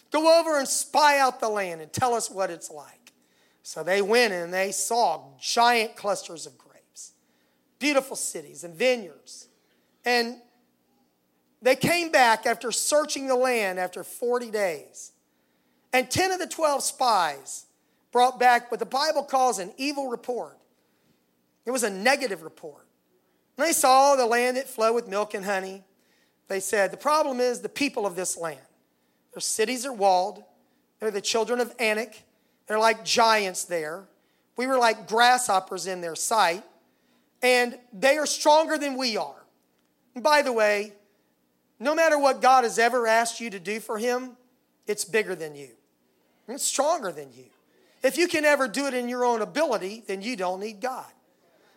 Go 0.10 0.40
over 0.40 0.58
and 0.58 0.68
spy 0.68 1.20
out 1.20 1.40
the 1.40 1.48
land 1.48 1.80
and 1.80 1.94
tell 1.94 2.16
us 2.16 2.28
what 2.28 2.50
it's 2.50 2.72
like. 2.72 3.14
So 3.62 3.84
they 3.84 4.02
went 4.02 4.34
and 4.34 4.52
they 4.52 4.72
saw 4.72 5.22
giant 5.40 5.96
clusters 5.96 6.48
of 6.48 6.58
grapes, 6.58 7.12
beautiful 7.78 8.16
cities 8.16 8.64
and 8.64 8.74
vineyards. 8.74 9.48
And 10.04 10.38
they 11.62 11.76
came 11.76 12.12
back 12.12 12.48
after 12.48 12.72
searching 12.72 13.28
the 13.28 13.36
land 13.36 13.78
after 13.78 14.04
40 14.04 14.50
days. 14.50 15.12
And 15.94 16.10
10 16.10 16.32
of 16.32 16.40
the 16.40 16.48
12 16.48 16.82
spies 16.82 17.68
brought 18.12 18.40
back 18.40 18.72
what 18.72 18.80
the 18.80 18.88
Bible 18.88 19.22
calls 19.22 19.60
an 19.60 19.72
evil 19.78 20.08
report. 20.08 20.58
It 21.68 21.70
was 21.70 21.84
a 21.84 21.92
negative 21.92 22.42
report. 22.42 22.88
And 23.56 23.68
they 23.68 23.72
saw 23.72 24.16
the 24.16 24.26
land 24.26 24.58
that 24.58 24.68
flowed 24.68 24.96
with 24.96 25.08
milk 25.08 25.36
and 25.36 25.46
honey 25.46 25.84
they 26.48 26.60
said, 26.60 26.92
The 26.92 26.98
problem 26.98 27.40
is 27.40 27.62
the 27.62 27.70
people 27.70 28.06
of 28.06 28.16
this 28.16 28.38
land. 28.38 28.60
Their 29.34 29.42
cities 29.42 29.86
are 29.86 29.94
walled. 29.94 30.44
They're 31.00 31.12
the 31.12 31.22
children 31.22 31.60
of 31.60 31.74
Anak. 31.80 32.24
They're 32.68 32.80
like 32.80 33.04
giants 33.04 33.66
there. 33.66 34.06
We 34.58 34.68
were 34.68 34.78
like 34.78 35.08
grasshoppers 35.08 35.88
in 35.88 36.02
their 36.02 36.16
sight. 36.16 36.64
And 37.42 37.78
they 37.94 38.18
are 38.18 38.26
stronger 38.26 38.78
than 38.78 38.98
we 38.98 39.18
are. 39.18 39.44
And 40.16 40.24
by 40.24 40.42
the 40.42 40.54
way, 40.54 40.94
no 41.80 41.94
matter 41.94 42.18
what 42.18 42.42
God 42.42 42.64
has 42.64 42.80
ever 42.80 43.06
asked 43.06 43.42
you 43.42 43.50
to 43.50 43.60
do 43.60 43.80
for 43.80 43.98
Him, 43.98 44.32
it's 44.88 45.04
bigger 45.04 45.36
than 45.36 45.56
you. 45.56 45.70
It's 46.48 46.64
stronger 46.64 47.12
than 47.12 47.34
you. 47.34 47.46
If 48.04 48.18
you 48.18 48.28
can 48.28 48.46
ever 48.46 48.68
do 48.68 48.86
it 48.86 48.94
in 48.94 49.10
your 49.10 49.26
own 49.26 49.42
ability, 49.42 50.04
then 50.08 50.22
you 50.22 50.36
don't 50.36 50.60
need 50.60 50.80
God. 50.80 51.06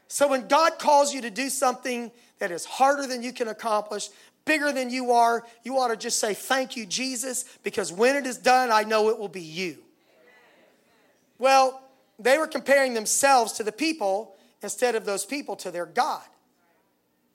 So 0.09 0.29
when 0.29 0.47
God 0.47 0.79
calls 0.79 1.13
you 1.13 1.23
to 1.23 1.31
do 1.31 1.51
something 1.51 2.11
that 2.39 2.51
is 2.51 2.65
harder 2.65 3.07
than 3.07 3.23
you 3.23 3.33
can 3.33 3.49
accomplish, 3.49 4.09
bigger 4.49 4.73
than 4.73 4.91
you 4.91 5.13
are, 5.13 5.45
you 5.63 5.79
ought 5.79 5.89
to 5.89 5.97
just 5.97 6.19
say, 6.19 6.35
Thank 6.35 6.77
you, 6.77 6.87
Jesus, 6.87 7.45
because 7.63 7.93
when 7.93 8.17
it 8.17 8.27
is 8.27 8.39
done, 8.39 8.73
I 8.73 8.83
know 8.83 9.11
it 9.11 9.19
will 9.19 9.29
be 9.29 9.43
you. 9.43 9.79
Well, 11.39 11.81
they 12.19 12.39
were 12.39 12.49
comparing 12.49 12.95
themselves 12.95 13.53
to 13.55 13.63
the 13.63 13.71
people 13.71 14.35
instead 14.63 14.97
of 14.97 15.05
those 15.05 15.25
people 15.25 15.55
to 15.57 15.71
their 15.71 15.87
God. 15.87 16.25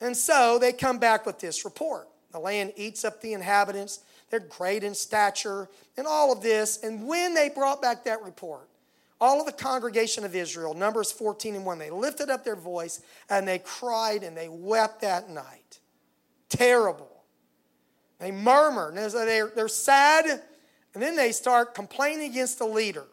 And 0.02 0.14
so 0.14 0.58
they 0.58 0.72
come 0.72 0.98
back 0.98 1.24
with 1.24 1.38
this 1.38 1.64
report. 1.64 2.08
The 2.32 2.40
land 2.40 2.72
eats 2.76 3.04
up 3.04 3.22
the 3.22 3.32
inhabitants, 3.32 4.00
they're 4.28 4.40
great 4.40 4.82
in 4.82 4.94
stature, 4.94 5.70
and 5.96 6.06
all 6.06 6.32
of 6.32 6.42
this. 6.42 6.82
And 6.82 7.06
when 7.06 7.32
they 7.32 7.48
brought 7.48 7.80
back 7.80 8.04
that 8.04 8.22
report, 8.22 8.68
all 9.20 9.38
of 9.38 9.46
the 9.46 9.52
congregation 9.52 10.24
of 10.24 10.34
Israel, 10.34 10.74
Numbers 10.74 11.12
14 11.12 11.54
and 11.54 11.64
1, 11.64 11.78
they 11.78 11.90
lifted 11.90 12.28
up 12.28 12.44
their 12.44 12.56
voice 12.56 13.00
and 13.30 13.46
they 13.46 13.60
cried 13.60 14.24
and 14.24 14.36
they 14.36 14.48
wept 14.48 15.00
that 15.02 15.30
night 15.30 15.63
terrible. 16.56 17.10
They 18.18 18.30
murmur, 18.30 18.92
they're, 18.94 19.50
they're 19.54 19.68
sad, 19.68 20.26
and 20.94 21.02
then 21.02 21.16
they 21.16 21.32
start 21.32 21.74
complaining 21.74 22.30
against 22.30 22.58
the 22.58 22.66
leader 22.66 23.04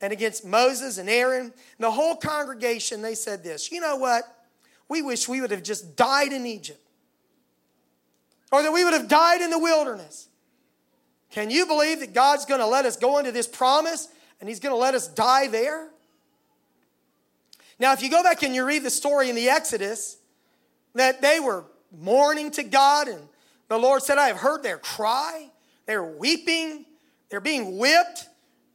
and 0.00 0.12
against 0.12 0.44
Moses 0.44 0.98
and 0.98 1.08
Aaron. 1.08 1.44
And 1.44 1.52
the 1.78 1.90
whole 1.90 2.16
congregation, 2.16 3.02
they 3.02 3.14
said 3.14 3.42
this 3.42 3.70
You 3.70 3.80
know 3.80 3.96
what? 3.96 4.24
We 4.88 5.02
wish 5.02 5.28
we 5.28 5.40
would 5.40 5.52
have 5.52 5.62
just 5.62 5.96
died 5.96 6.32
in 6.32 6.46
Egypt, 6.46 6.80
or 8.50 8.62
that 8.62 8.72
we 8.72 8.84
would 8.84 8.92
have 8.92 9.08
died 9.08 9.40
in 9.40 9.50
the 9.50 9.58
wilderness. 9.58 10.28
Can 11.30 11.48
you 11.48 11.64
believe 11.64 12.00
that 12.00 12.12
God's 12.12 12.44
going 12.44 12.60
to 12.60 12.66
let 12.66 12.84
us 12.84 12.96
go 12.96 13.18
into 13.18 13.30
this 13.30 13.46
promise 13.46 14.08
and 14.40 14.48
He's 14.48 14.58
going 14.58 14.74
to 14.74 14.78
let 14.78 14.94
us 14.94 15.06
die 15.06 15.46
there? 15.46 15.88
Now, 17.78 17.92
if 17.92 18.02
you 18.02 18.10
go 18.10 18.22
back 18.22 18.42
and 18.42 18.54
you 18.54 18.66
read 18.66 18.82
the 18.82 18.90
story 18.90 19.30
in 19.30 19.36
the 19.36 19.48
Exodus, 19.48 20.18
that 20.94 21.22
they 21.22 21.38
were 21.40 21.64
mourning 21.98 22.50
to 22.52 22.62
God, 22.62 23.08
and 23.08 23.20
the 23.68 23.78
Lord 23.78 24.02
said, 24.02 24.18
I 24.18 24.28
have 24.28 24.38
heard 24.38 24.62
their 24.62 24.78
cry. 24.78 25.50
They're 25.86 26.04
weeping, 26.04 26.84
they're 27.28 27.40
being 27.40 27.78
whipped. 27.78 28.28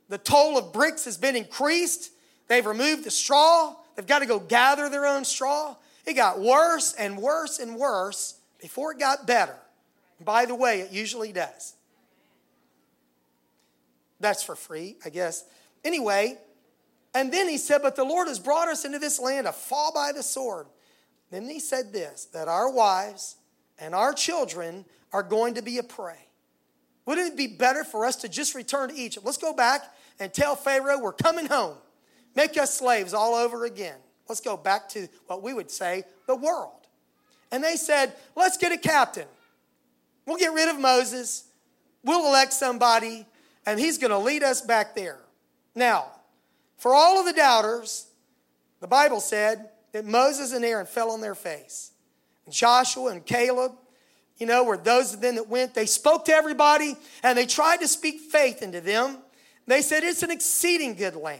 The 0.09 0.17
toll 0.17 0.57
of 0.57 0.71
bricks 0.71 1.05
has 1.05 1.17
been 1.17 1.35
increased. 1.35 2.11
They've 2.47 2.65
removed 2.65 3.03
the 3.03 3.11
straw. 3.11 3.75
They've 3.95 4.05
got 4.05 4.19
to 4.19 4.25
go 4.25 4.39
gather 4.39 4.89
their 4.89 5.05
own 5.05 5.25
straw. 5.25 5.75
It 6.05 6.13
got 6.13 6.39
worse 6.39 6.93
and 6.93 7.17
worse 7.17 7.59
and 7.59 7.75
worse 7.75 8.35
before 8.61 8.91
it 8.91 8.99
got 8.99 9.25
better. 9.25 9.55
By 10.23 10.45
the 10.45 10.55
way, 10.55 10.81
it 10.81 10.91
usually 10.91 11.31
does. 11.31 11.73
That's 14.19 14.43
for 14.43 14.55
free, 14.55 14.95
I 15.03 15.09
guess. 15.09 15.43
Anyway, 15.83 16.37
and 17.13 17.31
then 17.33 17.49
he 17.49 17.57
said, 17.57 17.81
But 17.81 17.95
the 17.95 18.03
Lord 18.03 18.27
has 18.27 18.39
brought 18.39 18.67
us 18.67 18.85
into 18.85 18.99
this 18.99 19.19
land 19.19 19.47
to 19.47 19.51
fall 19.51 19.91
by 19.93 20.11
the 20.11 20.23
sword. 20.23 20.67
Then 21.35 21.49
he 21.49 21.59
said 21.59 21.91
this 21.91 22.25
that 22.31 22.47
our 22.47 22.69
wives 22.69 23.35
and 23.77 23.93
our 23.93 24.13
children 24.13 24.85
are 25.11 25.21
going 25.21 25.55
to 25.55 25.61
be 25.61 25.77
a 25.77 25.83
prey. 25.83 26.29
Wouldn't 27.05 27.33
it 27.33 27.37
be 27.37 27.47
better 27.47 27.83
for 27.83 28.05
us 28.05 28.15
to 28.17 28.29
just 28.29 28.55
return 28.55 28.89
to 28.89 28.95
Egypt? 28.95 29.25
Let's 29.25 29.37
go 29.37 29.53
back 29.53 29.83
and 30.17 30.33
tell 30.33 30.55
Pharaoh 30.55 30.97
we're 30.97 31.11
coming 31.11 31.47
home. 31.47 31.75
Make 32.35 32.57
us 32.57 32.73
slaves 32.73 33.13
all 33.13 33.35
over 33.35 33.65
again. 33.65 33.97
Let's 34.29 34.39
go 34.39 34.55
back 34.55 34.87
to 34.89 35.09
what 35.27 35.43
we 35.43 35.53
would 35.53 35.69
say 35.69 36.05
the 36.25 36.37
world. 36.37 36.87
And 37.51 37.61
they 37.61 37.75
said, 37.75 38.13
Let's 38.35 38.55
get 38.55 38.71
a 38.71 38.77
captain. 38.77 39.27
We'll 40.25 40.37
get 40.37 40.53
rid 40.53 40.69
of 40.69 40.79
Moses. 40.79 41.43
We'll 42.03 42.27
elect 42.27 42.53
somebody, 42.53 43.25
and 43.65 43.77
he's 43.77 43.97
going 43.97 44.11
to 44.11 44.19
lead 44.19 44.41
us 44.41 44.61
back 44.61 44.95
there. 44.95 45.19
Now, 45.75 46.05
for 46.77 46.93
all 46.93 47.19
of 47.19 47.25
the 47.25 47.33
doubters, 47.33 48.07
the 48.79 48.87
Bible 48.87 49.19
said 49.19 49.69
that 49.95 50.03
Moses 50.03 50.51
and 50.51 50.65
Aaron 50.65 50.85
fell 50.85 51.09
on 51.11 51.21
their 51.21 51.35
face. 51.35 51.91
And 52.45 52.53
Joshua 52.53 53.11
and 53.11 53.25
Caleb, 53.25 53.71
you 54.37 54.45
know, 54.45 54.65
were 54.65 54.75
those 54.75 55.13
of 55.13 55.21
them 55.21 55.35
that 55.35 55.47
went. 55.47 55.73
They 55.73 55.85
spoke 55.85 56.25
to 56.25 56.33
everybody 56.33 56.97
and 57.23 57.37
they 57.37 57.45
tried 57.45 57.77
to 57.77 57.87
speak 57.87 58.19
faith 58.19 58.61
into 58.61 58.81
them. 58.81 59.19
They 59.67 59.81
said, 59.81 60.03
It's 60.03 60.21
an 60.21 60.31
exceeding 60.31 60.95
good 60.95 61.15
land. 61.15 61.39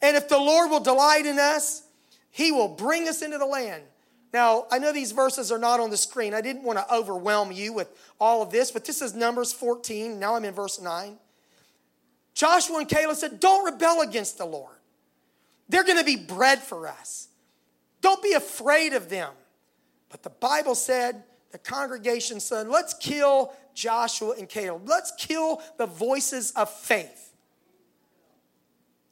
And 0.00 0.16
if 0.16 0.28
the 0.28 0.38
Lord 0.38 0.70
will 0.70 0.78
delight 0.78 1.26
in 1.26 1.40
us, 1.40 1.82
he 2.30 2.52
will 2.52 2.68
bring 2.68 3.08
us 3.08 3.22
into 3.22 3.38
the 3.38 3.46
land. 3.46 3.82
Now, 4.32 4.66
I 4.70 4.78
know 4.78 4.92
these 4.92 5.10
verses 5.10 5.50
are 5.50 5.58
not 5.58 5.80
on 5.80 5.90
the 5.90 5.96
screen. 5.96 6.32
I 6.32 6.42
didn't 6.42 6.62
want 6.62 6.78
to 6.78 6.94
overwhelm 6.94 7.50
you 7.50 7.72
with 7.72 7.88
all 8.20 8.40
of 8.40 8.52
this, 8.52 8.70
but 8.70 8.84
this 8.84 9.02
is 9.02 9.14
Numbers 9.16 9.52
14. 9.52 10.16
Now 10.20 10.36
I'm 10.36 10.44
in 10.44 10.54
verse 10.54 10.80
9. 10.80 11.18
Joshua 12.34 12.78
and 12.78 12.88
Caleb 12.88 13.16
said, 13.16 13.40
Don't 13.40 13.64
rebel 13.64 14.02
against 14.02 14.38
the 14.38 14.46
Lord. 14.46 14.76
They're 15.68 15.82
going 15.82 15.98
to 15.98 16.04
be 16.04 16.14
bread 16.14 16.60
for 16.60 16.86
us. 16.86 17.26
Don't 18.00 18.22
be 18.22 18.32
afraid 18.32 18.92
of 18.92 19.08
them. 19.08 19.32
But 20.08 20.22
the 20.22 20.30
Bible 20.30 20.74
said, 20.74 21.22
the 21.52 21.58
congregation 21.58 22.40
said, 22.40 22.68
Let's 22.68 22.94
kill 22.94 23.52
Joshua 23.74 24.34
and 24.38 24.48
Caleb. 24.48 24.82
Let's 24.88 25.12
kill 25.18 25.62
the 25.78 25.86
voices 25.86 26.52
of 26.52 26.70
faith. 26.70 27.34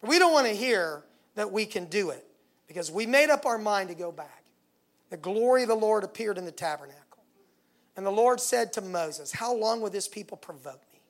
We 0.02 0.18
don't 0.18 0.33
want 0.33 0.47
to 0.47 0.54
hear 0.54 1.02
that 1.35 1.50
we 1.50 1.66
can 1.66 1.87
do 1.87 2.11
it 2.11 2.25
because 2.66 2.90
we 2.90 3.07
made 3.07 3.30
up 3.30 3.47
our 3.47 3.59
mind 3.59 3.88
to 3.88 3.95
go 3.95 4.12
back. 4.12 4.45
The 5.11 5.16
glory 5.16 5.62
of 5.62 5.68
the 5.68 5.75
Lord 5.75 6.04
appeared 6.04 6.38
in 6.38 6.45
the 6.45 6.52
tabernacle. 6.52 6.99
And 7.97 8.07
the 8.07 8.11
Lord 8.11 8.40
said 8.40 8.73
to 8.75 8.80
Moses, 8.80 9.33
How 9.33 9.54
long 9.54 9.80
will 9.80 9.90
this 9.90 10.07
people 10.07 10.37
provoke 10.37 10.80
me? 10.92 11.00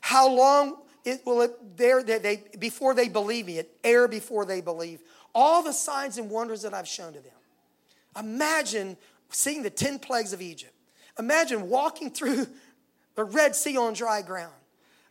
How 0.00 0.28
long 0.28 0.78
it, 1.04 1.24
will 1.24 1.42
it 1.42 1.76
there 1.76 2.02
that 2.02 2.22
they, 2.22 2.42
before 2.58 2.94
they 2.94 3.08
believe 3.08 3.46
me, 3.46 3.58
it 3.58 3.70
err 3.84 4.08
before 4.08 4.44
they 4.44 4.60
believe 4.60 5.00
all 5.34 5.62
the 5.62 5.72
signs 5.72 6.18
and 6.18 6.30
wonders 6.30 6.62
that 6.62 6.74
I've 6.74 6.88
shown 6.88 7.12
to 7.12 7.20
them? 7.20 7.32
Imagine 8.18 8.96
seeing 9.30 9.62
the 9.62 9.70
10 9.70 9.98
plagues 9.98 10.32
of 10.32 10.42
Egypt. 10.42 10.74
Imagine 11.18 11.68
walking 11.68 12.10
through 12.14 12.46
the 13.14 13.24
Red 13.24 13.54
Sea 13.54 13.76
on 13.76 13.94
dry 13.94 14.22
ground. 14.22 14.52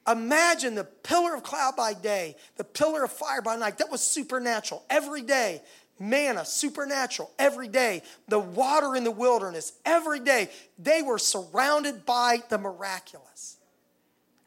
Imagine 0.08 0.74
the 0.74 0.84
pillar 0.84 1.36
of 1.36 1.44
cloud 1.44 1.76
by 1.76 1.94
day, 1.94 2.36
the 2.58 2.64
pillar 2.64 3.04
of 3.04 3.12
fire 3.12 3.42
by 3.42 3.56
night. 3.56 3.78
That 3.78 3.92
was 3.92 4.02
supernatural 4.02 4.84
every 4.90 5.22
day. 5.22 5.62
Manna, 6.00 6.44
supernatural 6.44 7.30
every 7.38 7.68
day. 7.68 8.02
The 8.28 8.40
water 8.40 8.96
in 8.96 9.04
the 9.04 9.12
wilderness 9.12 9.74
every 9.86 10.20
day. 10.20 10.50
They 10.80 11.04
were 11.04 11.20
surrounded 11.20 12.06
by 12.06 12.40
the 12.50 12.58
miraculous. 12.58 13.58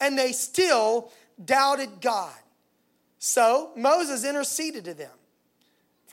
And 0.00 0.18
they 0.18 0.32
still 0.32 1.12
doubted 1.42 2.00
God. 2.00 2.34
So 3.18 3.70
Moses 3.76 4.24
interceded 4.24 4.84
to 4.86 4.94
them. 4.94 5.12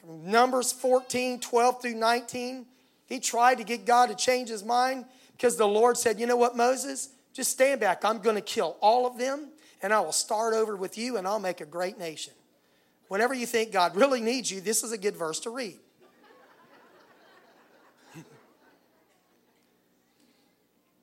From 0.01 0.29
Numbers 0.29 0.71
14, 0.71 1.39
12 1.39 1.81
through 1.81 1.95
19, 1.95 2.65
he 3.05 3.19
tried 3.19 3.59
to 3.59 3.63
get 3.63 3.85
God 3.85 4.09
to 4.09 4.15
change 4.15 4.49
his 4.49 4.63
mind 4.63 5.05
because 5.33 5.57
the 5.57 5.67
Lord 5.67 5.95
said, 5.95 6.19
You 6.19 6.25
know 6.25 6.37
what, 6.37 6.57
Moses? 6.57 7.09
Just 7.33 7.51
stand 7.51 7.79
back. 7.79 8.03
I'm 8.03 8.19
going 8.19 8.35
to 8.35 8.41
kill 8.41 8.77
all 8.81 9.05
of 9.05 9.17
them, 9.17 9.49
and 9.81 9.93
I 9.93 9.99
will 10.01 10.11
start 10.11 10.53
over 10.53 10.75
with 10.75 10.97
you, 10.97 11.17
and 11.17 11.27
I'll 11.27 11.39
make 11.39 11.61
a 11.61 11.65
great 11.65 11.97
nation. 11.99 12.33
Whenever 13.09 13.33
you 13.33 13.45
think 13.45 13.71
God 13.71 13.95
really 13.95 14.21
needs 14.21 14.51
you, 14.51 14.59
this 14.59 14.83
is 14.83 14.91
a 14.91 14.97
good 14.97 15.15
verse 15.15 15.39
to 15.41 15.49
read. 15.49 15.77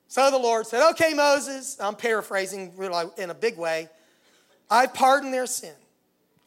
so 0.07 0.29
the 0.29 0.37
Lord 0.37 0.67
said, 0.67 0.89
Okay, 0.91 1.13
Moses, 1.13 1.77
I'm 1.79 1.95
paraphrasing 1.95 2.73
uh, 2.79 3.05
in 3.17 3.29
a 3.29 3.35
big 3.35 3.57
way, 3.57 3.87
I 4.69 4.87
pardon 4.87 5.31
their 5.31 5.47
sin. 5.47 5.73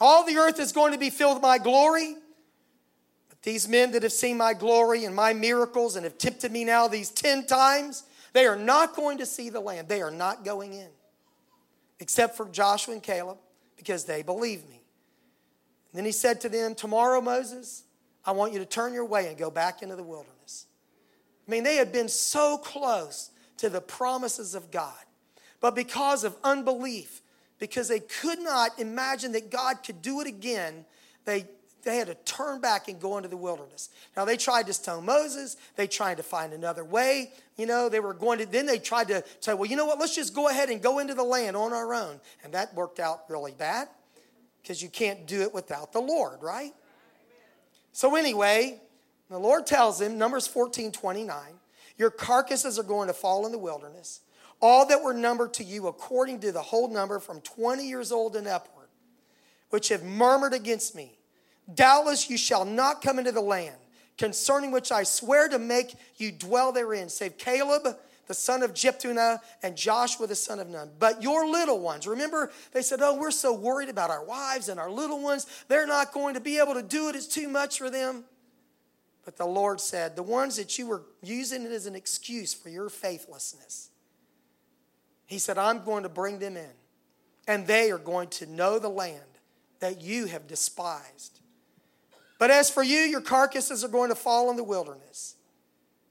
All 0.01 0.27
the 0.27 0.37
earth 0.37 0.61
is 0.61 0.73
going 0.73 0.93
to 0.93 0.99
be 0.99 1.11
filled 1.11 1.37
with 1.37 1.43
my 1.43 1.59
glory. 1.59 2.17
These 3.42 3.68
men 3.68 3.90
that 3.92 4.02
have 4.02 4.12
seen 4.12 4.37
my 4.37 4.55
glory 4.55 5.05
and 5.05 5.14
my 5.14 5.33
miracles 5.33 5.96
and 5.96 6.05
have 6.05 6.16
tempted 6.16 6.52
me 6.52 6.64
now 6.64 6.87
these 6.87 7.11
10 7.11 7.46
times, 7.46 8.05
they 8.33 8.46
are 8.46 8.57
not 8.57 8.94
going 8.94 9.18
to 9.18 9.26
see 9.26 9.50
the 9.50 9.61
land. 9.61 9.88
They 9.88 10.00
are 10.00 10.11
not 10.11 10.44
going 10.44 10.72
in, 10.72 10.88
except 11.98 12.37
for 12.37 12.48
Joshua 12.48 12.94
and 12.94 13.02
Caleb, 13.02 13.38
because 13.76 14.05
they 14.05 14.22
believe 14.22 14.68
me. 14.68 14.83
And 15.92 15.98
then 15.98 16.05
he 16.05 16.12
said 16.12 16.40
to 16.42 16.48
them, 16.48 16.74
Tomorrow, 16.74 17.20
Moses, 17.20 17.83
I 18.24 18.31
want 18.31 18.52
you 18.52 18.61
to 18.61 18.66
turn 18.66 18.94
your 18.94 19.05
way 19.05 19.28
and 19.28 19.37
go 19.37 19.50
back 19.50 19.83
into 19.83 19.96
the 19.96 20.05
wilderness. 20.05 20.66
I 21.46 21.50
mean, 21.50 21.64
they 21.64 21.76
had 21.76 21.92
been 21.92 22.09
so 22.09 22.57
close 22.57 23.31
to 23.59 23.68
the 23.68 23.81
promises 23.81 24.55
of 24.55 24.70
God, 24.70 24.94
but 25.61 25.74
because 25.74 26.22
of 26.22 26.37
unbelief, 26.44 27.20
because 27.59 27.88
they 27.88 28.00
could 28.00 28.38
not 28.38 28.78
imagine 28.78 29.33
that 29.33 29.50
God 29.50 29.83
could 29.85 30.00
do 30.00 30.20
it 30.20 30.28
again, 30.28 30.85
they 31.24 31.46
they 31.83 31.97
had 31.97 32.07
to 32.07 32.14
turn 32.14 32.61
back 32.61 32.88
and 32.88 33.01
go 33.01 33.16
into 33.16 33.29
the 33.29 33.37
wilderness. 33.37 33.90
Now 34.16 34.25
they 34.25 34.37
tried 34.37 34.66
to 34.66 34.73
stone 34.73 35.05
Moses. 35.05 35.57
They 35.77 35.87
tried 35.87 36.18
to 36.18 36.23
find 36.23 36.53
another 36.53 36.85
way. 36.85 37.33
You 37.57 37.66
know, 37.66 37.88
they 37.88 38.01
were 38.01 38.14
going 38.14 38.38
to, 38.38 38.47
then 38.47 38.66
they 38.66 38.79
tried 38.79 39.09
to 39.09 39.25
say, 39.40 39.55
well, 39.55 39.66
you 39.68 39.77
know 39.77 39.87
what, 39.87 39.99
let's 39.99 40.14
just 40.14 40.35
go 40.35 40.49
ahead 40.49 40.71
and 40.71 40.81
go 40.81 41.01
into 41.01 41.14
the 41.14 41.25
land 41.25 41.57
on 41.57 41.73
our 41.73 41.92
own. 41.92 42.21
And 42.45 42.55
that 42.55 42.75
worked 42.75 43.01
out 43.01 43.25
really 43.29 43.53
bad 43.53 43.88
because 44.62 44.83
you 44.83 44.88
can't 44.88 45.27
do 45.27 45.42
it 45.42 45.53
without 45.53 45.92
the 45.92 46.01
Lord, 46.01 46.42
right? 46.42 46.73
So 47.92 48.14
anyway, 48.14 48.81
the 49.29 49.38
Lord 49.38 49.66
tells 49.66 50.01
him, 50.01 50.18
Numbers 50.18 50.47
14, 50.47 50.92
29, 50.92 51.37
your 51.99 52.11
carcasses 52.11 52.79
are 52.79 52.85
going 52.85 53.09
to 53.09 53.14
fall 53.14 53.45
in 53.45 53.53
the 53.53 53.59
wilderness. 53.59 54.21
All 54.61 54.87
that 54.87 55.03
were 55.03 55.12
numbered 55.12 55.55
to 55.55 55.64
you 55.64 55.88
according 55.88 56.40
to 56.40 56.53
the 56.53 56.62
whole 56.62 56.88
number 56.88 57.18
from 57.18 57.40
20 57.40 57.87
years 57.87 58.12
old 58.12 58.37
and 58.37 58.47
upward, 58.47 58.87
which 59.71 59.88
have 59.88 60.05
murmured 60.05 60.55
against 60.55 60.95
me 60.95 61.18
Doubtless 61.72 62.29
you 62.29 62.37
shall 62.37 62.64
not 62.64 63.03
come 63.03 63.18
into 63.18 63.33
the 63.33 63.40
land 63.40 63.77
concerning 64.18 64.70
which 64.70 64.92
I 64.92 65.03
swear 65.03 65.48
to 65.48 65.59
make 65.59 65.94
you 66.16 66.33
dwell 66.33 66.72
therein, 66.72 67.09
save 67.09 67.38
Caleb, 67.38 67.96
the 68.29 68.35
son 68.35 68.62
of 68.62 68.72
Jephunneh, 68.72 69.40
and 69.62 69.77
Joshua, 69.77 70.27
the 70.27 70.35
son 70.35 70.61
of 70.61 70.68
Nun. 70.68 70.90
But 70.98 71.22
your 71.22 71.46
little 71.46 71.81
ones, 71.81 72.07
remember, 72.07 72.53
they 72.72 72.83
said, 72.83 73.01
Oh, 73.03 73.18
we're 73.18 73.31
so 73.31 73.53
worried 73.53 73.88
about 73.88 74.11
our 74.11 74.25
wives 74.25 74.68
and 74.68 74.79
our 74.79 74.90
little 74.90 75.20
ones. 75.20 75.46
They're 75.68 75.87
not 75.87 76.12
going 76.12 76.35
to 76.35 76.40
be 76.40 76.59
able 76.59 76.75
to 76.75 76.83
do 76.83 77.09
it. 77.09 77.16
It's 77.16 77.27
too 77.27 77.48
much 77.48 77.79
for 77.79 77.90
them. 77.90 78.25
But 79.25 79.37
the 79.37 79.46
Lord 79.46 79.81
said, 79.81 80.14
The 80.14 80.22
ones 80.22 80.57
that 80.57 80.79
you 80.79 80.87
were 80.87 81.03
using 81.22 81.64
it 81.64 81.72
as 81.72 81.87
an 81.87 81.94
excuse 81.94 82.55
for 82.55 82.68
your 82.68 82.88
faithlessness, 82.88 83.90
He 85.27 85.38
said, 85.38 85.59
I'm 85.59 85.85
going 85.85 86.05
to 86.05 86.09
bring 86.09 86.38
them 86.38 86.57
in, 86.57 86.70
and 87.48 87.66
they 87.66 87.90
are 87.90 87.98
going 87.98 88.29
to 88.29 88.46
know 88.46 88.79
the 88.79 88.88
land 88.88 89.20
that 89.81 90.01
you 90.01 90.27
have 90.27 90.46
despised. 90.46 91.40
But 92.42 92.50
as 92.50 92.68
for 92.68 92.83
you, 92.83 92.98
your 92.98 93.20
carcasses 93.20 93.85
are 93.85 93.88
going 93.88 94.09
to 94.09 94.16
fall 94.16 94.50
in 94.50 94.57
the 94.57 94.64
wilderness. 94.64 95.37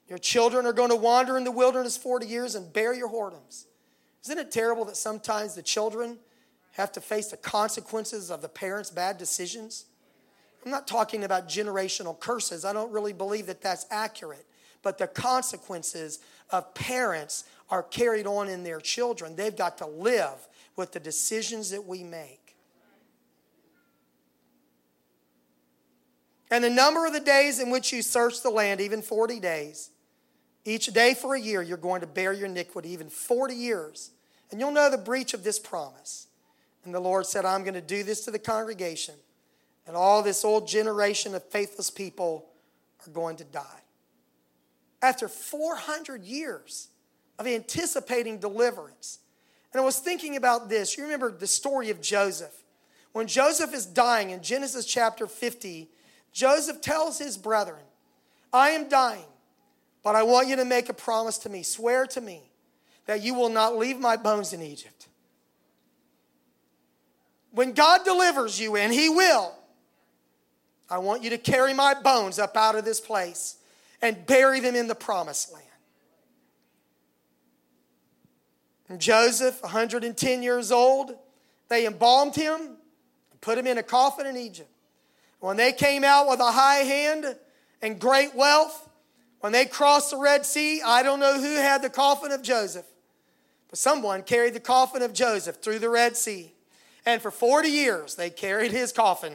Your 0.08 0.18
children 0.18 0.66
are 0.66 0.72
going 0.72 0.92
to 0.92 0.96
wander 0.96 1.38
in 1.38 1.44
the 1.44 1.52
wilderness 1.52 1.98
40 1.98 2.26
years 2.26 2.56
and 2.56 2.72
bear 2.72 2.94
your 2.94 3.10
whoredoms. 3.10 3.66
Isn't 4.24 4.38
it 4.38 4.50
terrible 4.50 4.86
that 4.86 4.96
sometimes 4.96 5.56
the 5.56 5.62
children 5.62 6.20
have 6.78 6.90
to 6.94 7.02
face 7.02 7.32
the 7.32 7.36
consequences 7.36 8.32
of 8.32 8.42
the 8.42 8.48
parents' 8.48 8.90
bad 8.90 9.18
decisions? 9.18 9.88
I'm 10.64 10.72
not 10.72 10.88
talking 10.88 11.26
about 11.26 11.50
generational 11.50 12.18
curses. 12.18 12.64
I 12.64 12.72
don't 12.72 12.94
really 12.94 13.12
believe 13.12 13.48
that 13.48 13.62
that's 13.62 13.86
accurate. 13.92 14.46
But 14.84 15.00
the 15.00 15.08
consequences 15.08 16.20
of 16.50 16.74
parents 16.74 17.44
are 17.70 17.84
carried 17.84 18.26
on 18.26 18.48
in 18.48 18.64
their 18.64 18.80
children. 18.80 19.36
They've 19.36 19.54
got 19.54 19.78
to 19.80 19.86
live 19.86 20.48
with 20.78 20.94
the 20.94 21.00
decisions 21.02 21.72
that 21.72 21.86
we 21.86 22.04
make. 22.06 22.41
And 26.52 26.64
the 26.64 26.70
number 26.70 27.06
of 27.06 27.14
the 27.14 27.22
days 27.22 27.60
in 27.60 27.70
which 27.70 27.94
you 27.94 28.02
search 28.02 28.44
the 28.44 28.50
land, 28.50 28.82
even 28.82 29.02
40 29.02 29.40
days, 29.40 29.90
each 30.66 30.88
day 30.88 31.14
for 31.14 31.34
a 31.34 31.40
year, 31.40 31.62
you're 31.62 31.78
going 31.78 32.02
to 32.02 32.08
bear 32.08 32.34
your 32.34 32.46
iniquity, 32.46 32.90
even 32.90 33.10
40 33.10 33.56
years. 33.56 34.12
And 34.52 34.60
you'll 34.60 34.72
know 34.72 34.92
the 34.92 34.98
breach 34.98 35.34
of 35.34 35.46
this 35.46 35.58
promise. 35.58 36.28
And 36.84 36.94
the 36.94 37.00
Lord 37.00 37.26
said, 37.26 37.46
I'm 37.46 37.64
going 37.64 37.76
to 37.76 37.82
do 37.82 38.04
this 38.04 38.26
to 38.26 38.32
the 38.32 38.40
congregation. 38.40 39.16
And 39.88 39.96
all 39.96 40.22
this 40.22 40.44
old 40.44 40.68
generation 40.68 41.34
of 41.34 41.44
faithless 41.46 41.90
people 41.90 42.50
are 43.08 43.12
going 43.12 43.38
to 43.38 43.44
die. 43.46 43.82
After 45.02 45.28
400 45.28 46.24
years 46.24 46.90
of 47.40 47.48
anticipating 47.48 48.40
deliverance. 48.40 49.20
And 49.72 49.82
I 49.82 49.86
was 49.86 50.00
thinking 50.00 50.36
about 50.36 50.70
this. 50.70 50.98
You 50.98 51.04
remember 51.04 51.32
the 51.32 51.48
story 51.48 51.90
of 51.90 52.02
Joseph. 52.02 52.54
When 53.14 53.26
Joseph 53.26 53.74
is 53.74 53.86
dying 53.86 54.30
in 54.30 54.44
Genesis 54.44 54.86
chapter 54.86 55.28
50, 55.28 55.90
Joseph 56.32 56.82
tells 56.82 57.18
his 57.18 57.38
brethren, 57.38 57.84
I 58.54 58.72
am 58.72 58.90
dying, 58.90 59.26
but 60.04 60.16
I 60.16 60.24
want 60.24 60.48
you 60.48 60.56
to 60.58 60.66
make 60.66 60.90
a 60.90 60.94
promise 60.94 61.38
to 61.40 61.50
me. 61.50 61.64
Swear 61.64 62.06
to 62.08 62.22
me 62.22 62.44
that 63.06 63.22
you 63.22 63.34
will 63.34 63.50
not 63.50 63.78
leave 63.78 64.00
my 64.00 64.18
bones 64.18 64.54
in 64.54 64.62
Egypt. 64.62 65.08
When 67.52 67.74
God 67.74 68.06
delivers 68.06 68.60
you, 68.60 68.78
and 68.78 68.94
He 68.94 69.10
will, 69.10 69.54
I 70.90 70.98
want 71.00 71.24
you 71.24 71.30
to 71.32 71.38
carry 71.38 71.74
my 71.74 71.94
bones 71.94 72.40
up 72.40 72.56
out 72.56 72.76
of 72.76 72.86
this 72.86 73.00
place 73.00 73.58
and 74.02 74.26
bury 74.26 74.60
them 74.60 74.76
in 74.76 74.88
the 74.88 74.96
promised 74.96 75.54
land. 75.54 75.66
And 78.90 79.00
Joseph, 79.00 79.62
110 79.62 80.44
years 80.44 80.72
old, 80.72 81.16
they 81.70 81.86
embalmed 81.86 82.36
him 82.36 82.60
and 82.60 83.40
put 83.40 83.58
him 83.58 83.66
in 83.66 83.78
a 83.78 83.84
coffin 83.84 84.26
in 84.26 84.36
Egypt. 84.36 84.70
When 85.42 85.58
they 85.58 85.74
came 85.74 86.04
out 86.04 86.30
with 86.30 86.40
a 86.40 86.52
high 86.52 86.84
hand 86.84 87.36
and 87.82 88.00
great 88.00 88.36
wealth, 88.36 88.88
when 89.42 89.52
they 89.52 89.66
crossed 89.66 90.12
the 90.12 90.18
Red 90.18 90.46
Sea, 90.46 90.82
I 90.86 91.02
don't 91.02 91.20
know 91.20 91.42
who 91.42 91.56
had 91.56 91.82
the 91.82 91.90
coffin 91.90 92.32
of 92.32 92.44
Joseph, 92.44 92.86
but 93.70 93.80
someone 93.80 94.22
carried 94.22 94.54
the 94.54 94.60
coffin 94.60 95.02
of 95.02 95.14
Joseph 95.14 95.58
through 95.58 95.80
the 95.80 95.90
Red 95.90 96.16
Sea. 96.16 96.54
And 97.08 97.24
for 97.24 97.32
40 97.32 97.70
years, 97.70 98.14
they 98.16 98.30
carried 98.30 98.72
his 98.72 98.92
coffin 98.92 99.34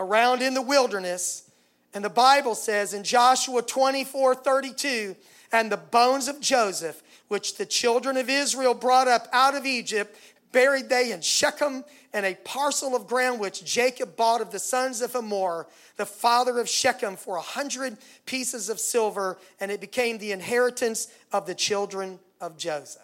around 0.00 0.40
in 0.40 0.54
the 0.54 0.62
wilderness. 0.62 1.50
And 1.92 2.02
the 2.02 2.08
Bible 2.08 2.54
says 2.54 2.94
in 2.94 3.04
Joshua 3.04 3.60
24 3.60 4.34
32, 4.36 5.14
and 5.52 5.70
the 5.70 5.76
bones 5.76 6.28
of 6.28 6.40
Joseph, 6.40 7.02
which 7.28 7.58
the 7.58 7.66
children 7.66 8.16
of 8.16 8.30
Israel 8.30 8.72
brought 8.72 9.06
up 9.06 9.28
out 9.34 9.54
of 9.54 9.66
Egypt, 9.66 10.16
buried 10.52 10.88
they 10.88 11.12
in 11.12 11.20
Shechem 11.20 11.84
and 12.12 12.26
a 12.26 12.34
parcel 12.44 12.94
of 12.94 13.06
ground 13.06 13.40
which 13.40 13.64
Jacob 13.64 14.16
bought 14.16 14.40
of 14.40 14.52
the 14.52 14.58
sons 14.58 15.00
of 15.00 15.12
Hamor, 15.12 15.66
the 15.96 16.06
father 16.06 16.58
of 16.58 16.68
Shechem, 16.68 17.16
for 17.16 17.36
a 17.36 17.42
hundred 17.42 17.96
pieces 18.26 18.68
of 18.68 18.78
silver, 18.78 19.38
and 19.58 19.70
it 19.70 19.80
became 19.80 20.18
the 20.18 20.32
inheritance 20.32 21.08
of 21.32 21.46
the 21.46 21.54
children 21.54 22.18
of 22.40 22.56
Joseph. 22.56 23.02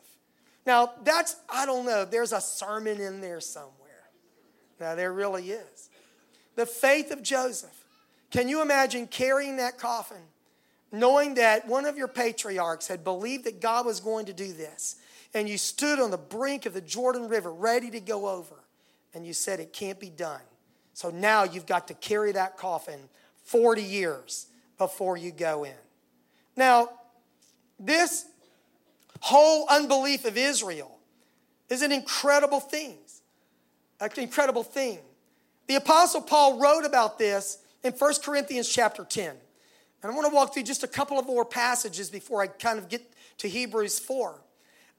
Now, 0.67 0.93
that's, 1.03 1.37
I 1.49 1.65
don't 1.65 1.87
know, 1.87 2.05
there's 2.05 2.33
a 2.33 2.41
sermon 2.41 3.01
in 3.01 3.23
there 3.23 3.41
somewhere. 3.41 3.73
Now, 4.79 4.95
there 4.95 5.13
really 5.13 5.51
is. 5.51 5.89
The 6.57 6.67
faith 6.67 7.11
of 7.11 7.23
Joseph. 7.23 7.85
Can 8.31 8.49
you 8.49 8.61
imagine 8.61 9.07
carrying 9.07 9.57
that 9.57 9.79
coffin, 9.79 10.21
knowing 10.93 11.35
that 11.35 11.67
one 11.67 11.87
of 11.87 11.97
your 11.97 12.09
patriarchs 12.09 12.89
had 12.89 13.03
believed 13.03 13.45
that 13.45 13.61
God 13.61 13.87
was 13.87 14.01
going 14.01 14.27
to 14.27 14.35
do 14.35 14.53
this, 14.53 14.97
and 15.35 15.49
you 15.49 15.59
stood 15.59 16.01
on 16.01 16.11
the 16.11 16.19
brink 16.19 16.67
of 16.67 16.75
the 16.75 16.81
Jordan 16.81 17.29
River 17.29 17.53
ready 17.53 17.91
to 17.91 18.01
go 18.01 18.29
over? 18.29 18.57
and 19.14 19.27
you 19.27 19.33
said 19.33 19.61
it 19.61 19.73
can't 19.73 19.99
be 19.99 20.11
done. 20.11 20.41
So 20.95 21.11
now 21.11 21.45
you've 21.45 21.67
got 21.67 21.88
to 21.88 21.95
carry 21.95 22.33
that 22.33 22.57
coffin 22.57 23.01
40 23.45 23.83
years 23.83 24.47
before 24.79 25.17
you 25.17 25.31
go 25.31 25.64
in. 25.64 25.75
Now, 26.57 26.91
this 27.79 28.27
whole 29.21 29.67
unbelief 29.69 30.25
of 30.25 30.37
Israel 30.37 30.99
is 31.69 31.83
an 31.83 31.93
incredible 31.93 32.61
thing. 32.61 32.97
An 34.01 34.11
incredible 34.17 34.62
thing. 34.62 34.99
The 35.67 35.77
Apostle 35.77 36.23
Paul 36.23 36.61
wrote 36.61 36.85
about 36.85 37.19
this 37.19 37.59
in 37.83 37.93
1 37.93 38.14
Corinthians 38.25 38.69
chapter 38.69 39.05
10. 39.05 39.35
And 40.03 40.12
I 40.12 40.14
want 40.14 40.29
to 40.29 40.35
walk 40.35 40.55
through 40.55 40.62
just 40.62 40.85
a 40.85 40.88
couple 40.88 41.19
of 41.19 41.27
more 41.27 41.45
passages 41.45 42.09
before 42.09 42.41
I 42.41 42.47
kind 42.47 42.79
of 42.79 42.88
get 42.88 43.03
to 43.38 43.49
Hebrews 43.49 43.99
4. 43.99 44.41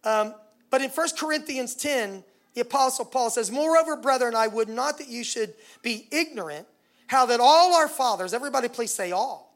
Um, 0.03 0.33
but 0.69 0.81
in 0.81 0.89
1 0.89 1.07
Corinthians 1.17 1.75
10, 1.75 2.23
the 2.53 2.61
Apostle 2.61 3.05
Paul 3.05 3.29
says, 3.29 3.51
Moreover, 3.51 3.95
brethren, 3.95 4.35
I 4.35 4.47
would 4.47 4.69
not 4.69 4.97
that 4.97 5.07
you 5.07 5.23
should 5.23 5.53
be 5.81 6.07
ignorant 6.11 6.67
how 7.07 7.25
that 7.25 7.39
all 7.39 7.73
our 7.75 7.87
fathers, 7.87 8.33
everybody 8.33 8.67
please 8.67 8.93
say 8.93 9.11
all, 9.11 9.53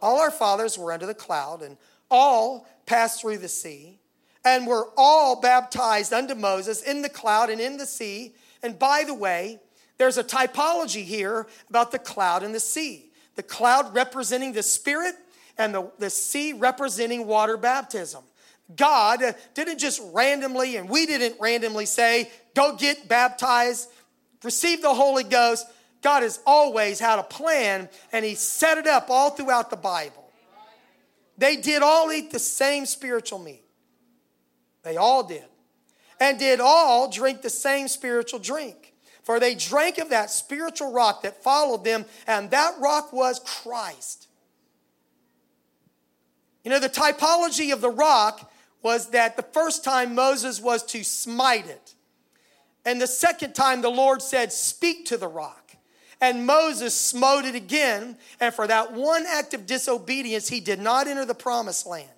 all 0.00 0.20
our 0.20 0.30
fathers 0.30 0.78
were 0.78 0.92
under 0.92 1.06
the 1.06 1.14
cloud, 1.14 1.62
and 1.62 1.76
all 2.10 2.66
passed 2.86 3.20
through 3.20 3.38
the 3.38 3.48
sea, 3.48 3.98
and 4.44 4.66
were 4.66 4.88
all 4.96 5.40
baptized 5.40 6.12
unto 6.12 6.34
Moses 6.34 6.82
in 6.82 7.02
the 7.02 7.08
cloud 7.08 7.50
and 7.50 7.60
in 7.60 7.76
the 7.76 7.86
sea. 7.86 8.34
And 8.62 8.78
by 8.78 9.04
the 9.06 9.14
way, 9.14 9.58
there's 9.98 10.16
a 10.16 10.24
typology 10.24 11.04
here 11.04 11.46
about 11.68 11.90
the 11.92 11.98
cloud 11.98 12.42
and 12.42 12.54
the 12.54 12.60
sea. 12.60 13.10
The 13.34 13.42
cloud 13.42 13.94
representing 13.94 14.52
the 14.52 14.62
Spirit, 14.62 15.14
and 15.58 15.74
the, 15.74 15.90
the 15.98 16.10
sea 16.10 16.52
representing 16.52 17.26
water 17.26 17.56
baptism. 17.56 18.22
God 18.74 19.22
didn't 19.54 19.78
just 19.78 20.00
randomly, 20.12 20.76
and 20.76 20.88
we 20.88 21.06
didn't 21.06 21.40
randomly 21.40 21.86
say, 21.86 22.30
go 22.54 22.76
get 22.76 23.08
baptized, 23.08 23.88
receive 24.44 24.82
the 24.82 24.92
Holy 24.92 25.24
Ghost. 25.24 25.66
God 26.02 26.22
has 26.22 26.40
always 26.46 27.00
had 27.00 27.18
a 27.18 27.22
plan, 27.22 27.88
and 28.12 28.24
He 28.24 28.34
set 28.34 28.78
it 28.78 28.86
up 28.86 29.08
all 29.10 29.30
throughout 29.30 29.70
the 29.70 29.76
Bible. 29.76 30.30
They 31.38 31.56
did 31.56 31.82
all 31.82 32.12
eat 32.12 32.30
the 32.30 32.38
same 32.38 32.84
spiritual 32.84 33.38
meat. 33.38 33.64
They 34.82 34.96
all 34.96 35.22
did. 35.22 35.44
And 36.20 36.38
did 36.38 36.60
all 36.60 37.08
drink 37.10 37.42
the 37.42 37.50
same 37.50 37.88
spiritual 37.88 38.40
drink. 38.40 38.92
For 39.22 39.38
they 39.38 39.54
drank 39.54 39.98
of 39.98 40.10
that 40.10 40.30
spiritual 40.30 40.92
rock 40.92 41.22
that 41.22 41.42
followed 41.42 41.84
them, 41.84 42.06
and 42.26 42.50
that 42.50 42.74
rock 42.80 43.12
was 43.12 43.40
Christ. 43.40 44.26
You 46.64 46.70
know, 46.70 46.80
the 46.80 46.88
typology 46.88 47.72
of 47.72 47.80
the 47.80 47.90
rock 47.90 48.47
was 48.82 49.10
that 49.10 49.36
the 49.36 49.42
first 49.42 49.84
time 49.84 50.14
Moses 50.14 50.60
was 50.60 50.82
to 50.84 51.04
smite 51.04 51.66
it. 51.66 51.94
And 52.84 53.00
the 53.00 53.06
second 53.06 53.54
time 53.54 53.82
the 53.82 53.90
Lord 53.90 54.22
said, 54.22 54.52
Speak 54.52 55.06
to 55.06 55.16
the 55.16 55.28
rock. 55.28 55.76
And 56.20 56.46
Moses 56.46 56.94
smote 56.94 57.44
it 57.44 57.54
again. 57.54 58.16
And 58.40 58.52
for 58.52 58.66
that 58.66 58.92
one 58.92 59.24
act 59.28 59.54
of 59.54 59.66
disobedience, 59.66 60.48
he 60.48 60.60
did 60.60 60.80
not 60.80 61.06
enter 61.06 61.24
the 61.24 61.34
promised 61.34 61.86
land. 61.86 62.08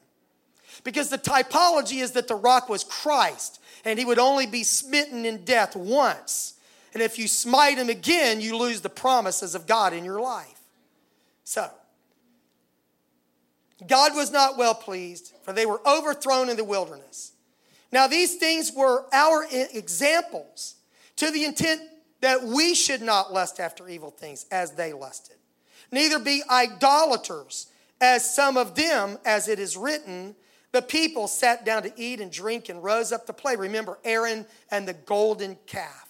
Because 0.84 1.10
the 1.10 1.18
typology 1.18 2.02
is 2.02 2.12
that 2.12 2.28
the 2.28 2.34
rock 2.34 2.68
was 2.68 2.84
Christ, 2.84 3.60
and 3.84 3.98
he 3.98 4.04
would 4.04 4.18
only 4.18 4.46
be 4.46 4.62
smitten 4.62 5.26
in 5.26 5.44
death 5.44 5.76
once. 5.76 6.54
And 6.94 7.02
if 7.02 7.18
you 7.18 7.28
smite 7.28 7.76
him 7.76 7.90
again, 7.90 8.40
you 8.40 8.56
lose 8.56 8.80
the 8.80 8.88
promises 8.88 9.54
of 9.54 9.66
God 9.66 9.92
in 9.92 10.04
your 10.04 10.20
life. 10.20 10.60
So, 11.44 11.70
God 13.86 14.14
was 14.14 14.30
not 14.30 14.56
well 14.56 14.74
pleased, 14.74 15.32
for 15.42 15.52
they 15.52 15.66
were 15.66 15.80
overthrown 15.86 16.48
in 16.48 16.56
the 16.56 16.64
wilderness. 16.64 17.32
Now, 17.92 18.06
these 18.06 18.36
things 18.36 18.72
were 18.74 19.06
our 19.12 19.46
examples 19.50 20.76
to 21.16 21.30
the 21.30 21.44
intent 21.44 21.82
that 22.20 22.42
we 22.42 22.74
should 22.74 23.02
not 23.02 23.32
lust 23.32 23.58
after 23.58 23.88
evil 23.88 24.10
things 24.10 24.46
as 24.50 24.72
they 24.72 24.92
lusted, 24.92 25.36
neither 25.90 26.18
be 26.18 26.42
idolaters 26.48 27.66
as 28.00 28.34
some 28.34 28.56
of 28.56 28.74
them, 28.74 29.18
as 29.24 29.48
it 29.48 29.58
is 29.58 29.76
written, 29.76 30.34
the 30.72 30.82
people 30.82 31.26
sat 31.26 31.64
down 31.64 31.82
to 31.82 31.92
eat 31.96 32.20
and 32.20 32.30
drink 32.30 32.68
and 32.68 32.82
rose 32.82 33.12
up 33.12 33.26
to 33.26 33.32
play. 33.32 33.56
Remember 33.56 33.98
Aaron 34.04 34.46
and 34.70 34.86
the 34.86 34.94
golden 34.94 35.58
calf. 35.66 36.09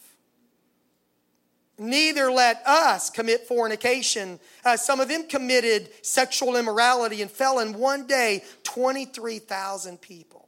Neither 1.80 2.30
let 2.30 2.62
us 2.66 3.08
commit 3.08 3.46
fornication. 3.46 4.38
Uh, 4.66 4.76
some 4.76 5.00
of 5.00 5.08
them 5.08 5.26
committed 5.26 5.88
sexual 6.04 6.56
immorality 6.56 7.22
and 7.22 7.30
fell 7.30 7.58
in 7.58 7.72
one 7.72 8.06
day 8.06 8.44
23,000 8.64 9.98
people. 9.98 10.46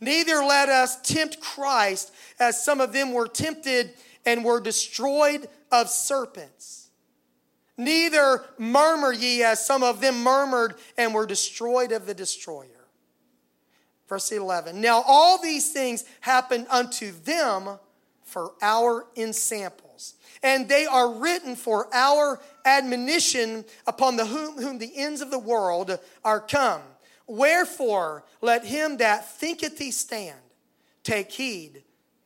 Neither 0.00 0.44
let 0.44 0.68
us 0.68 1.00
tempt 1.02 1.40
Christ, 1.40 2.12
as 2.38 2.64
some 2.64 2.80
of 2.80 2.92
them 2.92 3.12
were 3.12 3.26
tempted 3.26 3.94
and 4.24 4.44
were 4.44 4.60
destroyed 4.60 5.48
of 5.72 5.90
serpents. 5.90 6.88
Neither 7.76 8.44
murmur 8.56 9.12
ye, 9.12 9.42
as 9.42 9.66
some 9.66 9.82
of 9.82 10.00
them 10.00 10.22
murmured 10.22 10.76
and 10.96 11.12
were 11.12 11.26
destroyed 11.26 11.90
of 11.90 12.06
the 12.06 12.14
destroyer. 12.14 12.68
Verse 14.08 14.30
11. 14.30 14.80
Now 14.80 15.02
all 15.04 15.42
these 15.42 15.72
things 15.72 16.04
happened 16.20 16.68
unto 16.70 17.10
them 17.10 17.80
for 18.22 18.52
our 18.62 19.06
ensample 19.16 19.83
and 20.44 20.68
they 20.68 20.84
are 20.86 21.10
written 21.10 21.56
for 21.56 21.88
our 21.92 22.38
admonition 22.66 23.64
upon 23.86 24.16
the 24.16 24.26
whom, 24.26 24.60
whom 24.60 24.78
the 24.78 24.92
ends 24.94 25.22
of 25.22 25.30
the 25.30 25.38
world 25.38 25.98
are 26.22 26.38
come. 26.38 26.82
Wherefore, 27.26 28.24
let 28.42 28.64
him 28.66 28.98
that 28.98 29.28
thinketh 29.38 29.78
he 29.78 29.90
stand 29.90 30.38
take 31.02 31.32
heed 31.32 31.82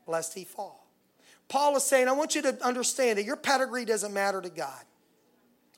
lest 0.06 0.34
he 0.34 0.44
fall. 0.44 0.86
Paul 1.48 1.76
is 1.76 1.84
saying, 1.84 2.08
I 2.08 2.12
want 2.12 2.34
you 2.34 2.42
to 2.42 2.62
understand 2.64 3.18
that 3.18 3.24
your 3.24 3.36
pedigree 3.36 3.84
doesn't 3.84 4.12
matter 4.12 4.40
to 4.42 4.50
God. 4.50 4.82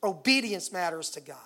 Obedience 0.02 0.72
matters 0.72 1.10
to 1.10 1.20
God. 1.20 1.36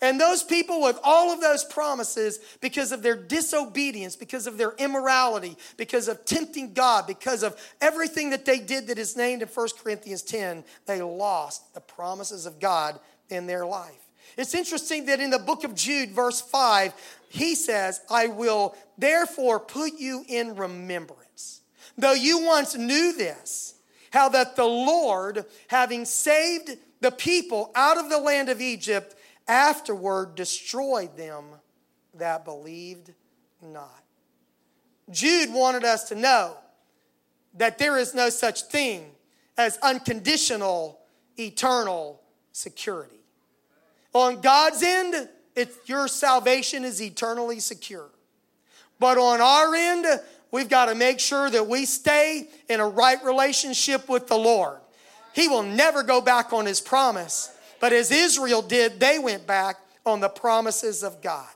And 0.00 0.20
those 0.20 0.42
people 0.42 0.82
with 0.82 0.98
all 1.02 1.32
of 1.32 1.40
those 1.40 1.64
promises, 1.64 2.38
because 2.60 2.92
of 2.92 3.02
their 3.02 3.16
disobedience, 3.16 4.16
because 4.16 4.46
of 4.46 4.58
their 4.58 4.72
immorality, 4.78 5.56
because 5.76 6.08
of 6.08 6.24
tempting 6.24 6.74
God, 6.74 7.06
because 7.06 7.42
of 7.42 7.56
everything 7.80 8.30
that 8.30 8.44
they 8.44 8.58
did 8.58 8.88
that 8.88 8.98
is 8.98 9.16
named 9.16 9.42
in 9.42 9.48
1 9.48 9.68
Corinthians 9.82 10.22
10, 10.22 10.64
they 10.86 11.02
lost 11.02 11.74
the 11.74 11.80
promises 11.80 12.46
of 12.46 12.60
God 12.60 12.98
in 13.28 13.46
their 13.46 13.64
life. 13.66 14.06
It's 14.36 14.54
interesting 14.54 15.06
that 15.06 15.20
in 15.20 15.30
the 15.30 15.38
book 15.38 15.64
of 15.64 15.74
Jude, 15.74 16.10
verse 16.10 16.40
5, 16.40 16.92
he 17.28 17.54
says, 17.54 18.00
I 18.10 18.26
will 18.26 18.76
therefore 18.98 19.60
put 19.60 19.98
you 19.98 20.24
in 20.28 20.56
remembrance. 20.56 21.62
Though 21.96 22.12
you 22.12 22.44
once 22.44 22.76
knew 22.76 23.14
this, 23.16 23.74
how 24.10 24.28
that 24.30 24.56
the 24.56 24.64
Lord, 24.64 25.44
having 25.68 26.04
saved 26.04 26.76
the 27.00 27.10
people 27.10 27.70
out 27.74 27.98
of 27.98 28.10
the 28.10 28.18
land 28.18 28.48
of 28.48 28.60
Egypt, 28.60 29.15
afterward 29.48 30.34
destroyed 30.34 31.16
them 31.16 31.44
that 32.14 32.44
believed 32.44 33.12
not. 33.62 34.02
Jude 35.10 35.52
wanted 35.52 35.84
us 35.84 36.08
to 36.08 36.14
know 36.14 36.56
that 37.54 37.78
there 37.78 37.96
is 37.96 38.14
no 38.14 38.28
such 38.28 38.62
thing 38.62 39.10
as 39.56 39.78
unconditional 39.78 40.98
eternal 41.38 42.20
security. 42.52 43.20
On 44.12 44.40
God's 44.40 44.82
end, 44.82 45.28
your 45.86 46.08
salvation 46.08 46.84
is 46.84 47.00
eternally 47.00 47.60
secure. 47.60 48.10
But 48.98 49.18
on 49.18 49.40
our 49.40 49.74
end, 49.74 50.06
we've 50.50 50.68
got 50.68 50.86
to 50.86 50.94
make 50.94 51.20
sure 51.20 51.50
that 51.50 51.66
we 51.66 51.84
stay 51.84 52.48
in 52.68 52.80
a 52.80 52.88
right 52.88 53.22
relationship 53.24 54.08
with 54.08 54.26
the 54.26 54.36
Lord. 54.36 54.78
He 55.34 55.48
will 55.48 55.62
never 55.62 56.02
go 56.02 56.20
back 56.20 56.52
on 56.52 56.64
his 56.64 56.80
promise. 56.80 57.50
But 57.80 57.92
as 57.92 58.10
Israel 58.10 58.62
did, 58.62 59.00
they 59.00 59.18
went 59.18 59.46
back 59.46 59.76
on 60.04 60.20
the 60.20 60.28
promises 60.28 61.02
of 61.02 61.20
God. 61.20 61.48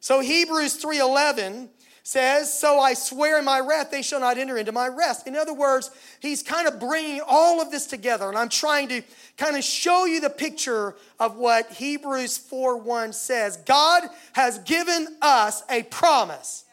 So 0.00 0.20
Hebrews 0.20 0.76
3:11 0.76 1.70
says, 2.02 2.52
"So 2.52 2.78
I 2.78 2.92
swear 2.92 3.38
in 3.38 3.44
my 3.46 3.60
wrath 3.60 3.90
they 3.90 4.02
shall 4.02 4.20
not 4.20 4.36
enter 4.36 4.58
into 4.58 4.72
my 4.72 4.86
rest." 4.86 5.26
In 5.26 5.34
other 5.34 5.54
words, 5.54 5.90
he's 6.20 6.42
kind 6.42 6.68
of 6.68 6.78
bringing 6.78 7.22
all 7.22 7.60
of 7.60 7.70
this 7.70 7.86
together 7.86 8.28
and 8.28 8.36
I'm 8.36 8.50
trying 8.50 8.88
to 8.88 9.02
kind 9.38 9.56
of 9.56 9.64
show 9.64 10.04
you 10.04 10.20
the 10.20 10.30
picture 10.30 10.96
of 11.18 11.36
what 11.36 11.70
Hebrews 11.70 12.36
4:1 12.36 13.12
says. 13.12 13.56
God 13.64 14.10
has 14.34 14.58
given 14.58 15.16
us 15.22 15.62
a 15.70 15.84
promise. 15.84 16.64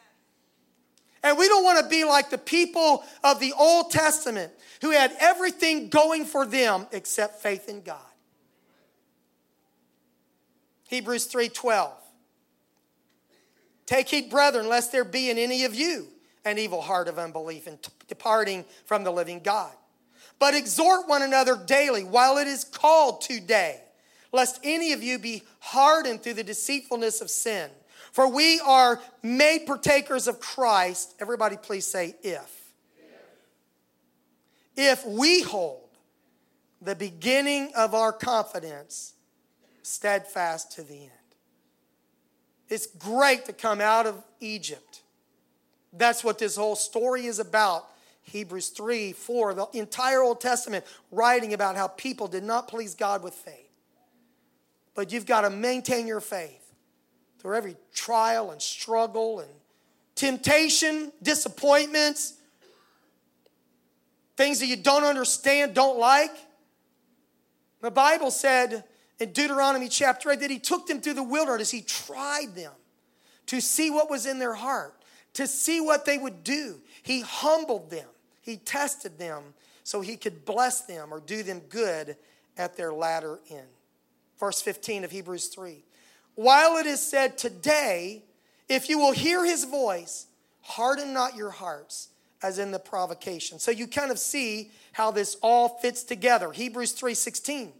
And 1.24 1.38
we 1.38 1.48
don't 1.48 1.64
want 1.64 1.80
to 1.80 1.88
be 1.88 2.04
like 2.04 2.30
the 2.30 2.38
people 2.38 3.06
of 3.24 3.40
the 3.40 3.54
Old 3.54 3.92
Testament 3.92 4.52
who 4.82 4.90
had 4.90 5.16
everything 5.20 5.88
going 5.90 6.26
for 6.26 6.46
them 6.46 6.88
except 6.92 7.42
faith 7.42 7.70
in 7.70 7.84
God. 7.84 8.11
Hebrews 10.92 11.26
3:12. 11.28 11.94
Take 13.86 14.10
heed, 14.10 14.30
brethren, 14.30 14.68
lest 14.68 14.92
there 14.92 15.06
be 15.06 15.30
in 15.30 15.38
any 15.38 15.64
of 15.64 15.74
you 15.74 16.10
an 16.44 16.58
evil 16.58 16.82
heart 16.82 17.08
of 17.08 17.18
unbelief 17.18 17.66
and 17.66 17.82
t- 17.82 17.92
departing 18.08 18.66
from 18.86 19.06
the 19.06 19.12
living 19.12 19.40
God. 19.40 19.72
But 20.38 20.54
exhort 20.54 21.08
one 21.08 21.22
another 21.22 21.56
daily 21.56 22.04
while 22.04 22.38
it 22.38 22.48
is 22.48 22.66
called 22.66 23.22
today, 23.22 23.82
lest 24.34 24.60
any 24.64 24.92
of 24.92 25.02
you 25.02 25.18
be 25.18 25.44
hardened 25.60 26.24
through 26.24 26.34
the 26.34 26.44
deceitfulness 26.44 27.22
of 27.22 27.30
sin. 27.30 27.72
For 28.12 28.28
we 28.28 28.60
are 28.60 29.00
made 29.24 29.66
partakers 29.66 30.28
of 30.28 30.42
Christ. 30.42 31.16
Everybody, 31.22 31.56
please 31.56 31.86
say, 31.88 32.16
if. 32.22 32.74
If 34.76 35.06
we 35.06 35.42
hold 35.42 35.90
the 36.82 36.96
beginning 36.96 37.72
of 37.76 37.94
our 37.94 38.12
confidence 38.12 39.14
steadfast 39.84 40.74
to 40.74 40.84
the 40.84 40.94
end. 40.94 41.12
It's 42.70 42.88
great 42.88 43.46
to 43.46 43.54
come 43.54 43.82
out 43.82 44.06
of 44.06 44.24
Egypt. 44.40 45.02
That's 45.94 46.24
what 46.24 46.40
this 46.40 46.56
whole 46.56 46.76
story 46.76 47.26
is 47.26 47.40
about. 47.40 47.88
Hebrews 48.24 48.70
3, 48.70 49.12
4, 49.12 49.54
the 49.54 49.68
entire 49.74 50.22
Old 50.22 50.40
Testament 50.40 50.86
writing 51.12 51.54
about 51.54 51.76
how 51.76 51.88
people 51.88 52.28
did 52.28 52.44
not 52.44 52.68
please 52.68 52.96
God 52.96 53.24
with 53.24 53.34
faith. 53.34 53.70
But 54.96 55.12
you've 55.12 55.26
got 55.26 55.42
to 55.42 55.50
maintain 55.50 56.08
your 56.08 56.22
faith 56.22 56.74
through 57.40 57.56
every 57.56 57.76
trial 57.94 58.52
and 58.52 58.62
struggle 58.62 59.40
and 59.40 59.50
temptation, 60.16 61.12
disappointments, 61.22 62.36
things 64.38 64.60
that 64.60 64.68
you 64.68 64.78
don't 64.78 65.04
understand, 65.04 65.74
don't 65.74 65.98
like. 65.98 66.32
The 67.82 67.92
Bible 67.92 68.32
said 68.32 68.84
in 69.22 69.32
Deuteronomy 69.34 69.88
chapter 69.88 70.32
8 70.32 70.40
that 70.40 70.50
he 70.50 70.58
took 70.58 70.88
them 70.88 71.00
through 71.00 71.14
the 71.14 71.22
wilderness. 71.22 71.70
He 71.70 71.82
tried 71.82 72.56
them 72.56 72.72
to 73.46 73.62
see 73.62 73.92
what 73.92 74.10
was 74.10 74.26
in 74.26 74.40
their 74.40 74.56
heart, 74.56 74.96
to 75.34 75.46
see 75.46 75.80
what 75.80 76.06
they 76.06 76.18
would 76.18 76.44
do. 76.44 76.82
He 77.04 77.22
humbled 77.22 77.92
them, 77.92 78.08
he 78.42 78.58
tested 78.58 79.20
them 79.20 79.54
so 79.84 80.02
he 80.02 80.18
could 80.18 80.44
bless 80.44 80.82
them 80.82 81.14
or 81.14 81.20
do 81.20 81.44
them 81.44 81.60
good 81.70 82.18
at 82.58 82.76
their 82.76 82.92
latter 82.92 83.40
end. 83.50 83.68
Verse 84.40 84.60
15 84.60 85.04
of 85.04 85.12
Hebrews 85.12 85.48
3. 85.50 85.84
While 86.34 86.78
it 86.78 86.88
is 86.88 87.00
said, 87.00 87.38
Today, 87.38 88.24
if 88.68 88.90
you 88.90 88.98
will 88.98 89.12
hear 89.12 89.46
his 89.46 89.66
voice, 89.66 90.26
harden 90.62 91.14
not 91.14 91.36
your 91.36 91.52
hearts 91.52 92.10
as 92.42 92.58
in 92.58 92.72
the 92.72 92.80
provocation. 92.80 93.60
So 93.60 93.70
you 93.70 93.86
kind 93.86 94.10
of 94.10 94.18
see 94.18 94.72
how 94.94 95.12
this 95.12 95.38
all 95.44 95.78
fits 95.80 96.04
together. 96.04 96.52
Hebrews 96.52 96.94
3 96.94 97.14
16. 97.14 97.74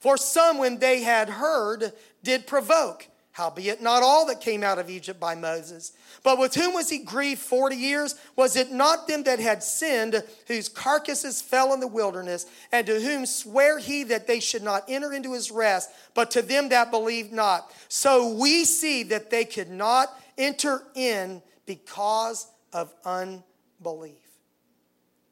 For 0.00 0.16
some, 0.16 0.58
when 0.58 0.78
they 0.78 1.02
had 1.02 1.28
heard, 1.28 1.92
did 2.22 2.46
provoke. 2.46 3.08
Howbeit, 3.38 3.80
not 3.80 4.02
all 4.02 4.26
that 4.26 4.40
came 4.40 4.64
out 4.64 4.80
of 4.80 4.90
Egypt 4.90 5.20
by 5.20 5.36
Moses. 5.36 5.92
But 6.24 6.40
with 6.40 6.56
whom 6.56 6.74
was 6.74 6.88
he 6.88 6.98
grieved 6.98 7.40
40 7.40 7.76
years? 7.76 8.16
Was 8.34 8.56
it 8.56 8.72
not 8.72 9.06
them 9.06 9.22
that 9.22 9.38
had 9.38 9.62
sinned, 9.62 10.24
whose 10.48 10.68
carcasses 10.68 11.40
fell 11.40 11.72
in 11.72 11.78
the 11.78 11.86
wilderness, 11.86 12.46
and 12.72 12.84
to 12.88 13.00
whom 13.00 13.26
sware 13.26 13.78
he 13.78 14.02
that 14.04 14.26
they 14.26 14.40
should 14.40 14.64
not 14.64 14.82
enter 14.88 15.12
into 15.12 15.34
his 15.34 15.52
rest, 15.52 15.88
but 16.14 16.32
to 16.32 16.42
them 16.42 16.70
that 16.70 16.90
believed 16.90 17.32
not? 17.32 17.72
So 17.86 18.34
we 18.34 18.64
see 18.64 19.04
that 19.04 19.30
they 19.30 19.44
could 19.44 19.70
not 19.70 20.20
enter 20.36 20.82
in 20.96 21.40
because 21.64 22.48
of 22.72 22.92
unbelief. 23.04 24.16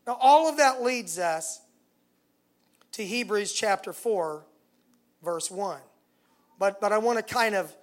Now, 0.06 0.16
all 0.20 0.48
of 0.48 0.58
that 0.58 0.80
leads 0.80 1.18
us 1.18 1.60
to 2.92 3.04
Hebrews 3.04 3.52
chapter 3.52 3.92
4 3.92 4.44
verse 5.26 5.50
1. 5.50 5.80
But, 6.58 6.80
but 6.80 6.92
I 6.92 6.98
want 6.98 7.18
to 7.18 7.34
kind 7.34 7.54
of 7.54 7.74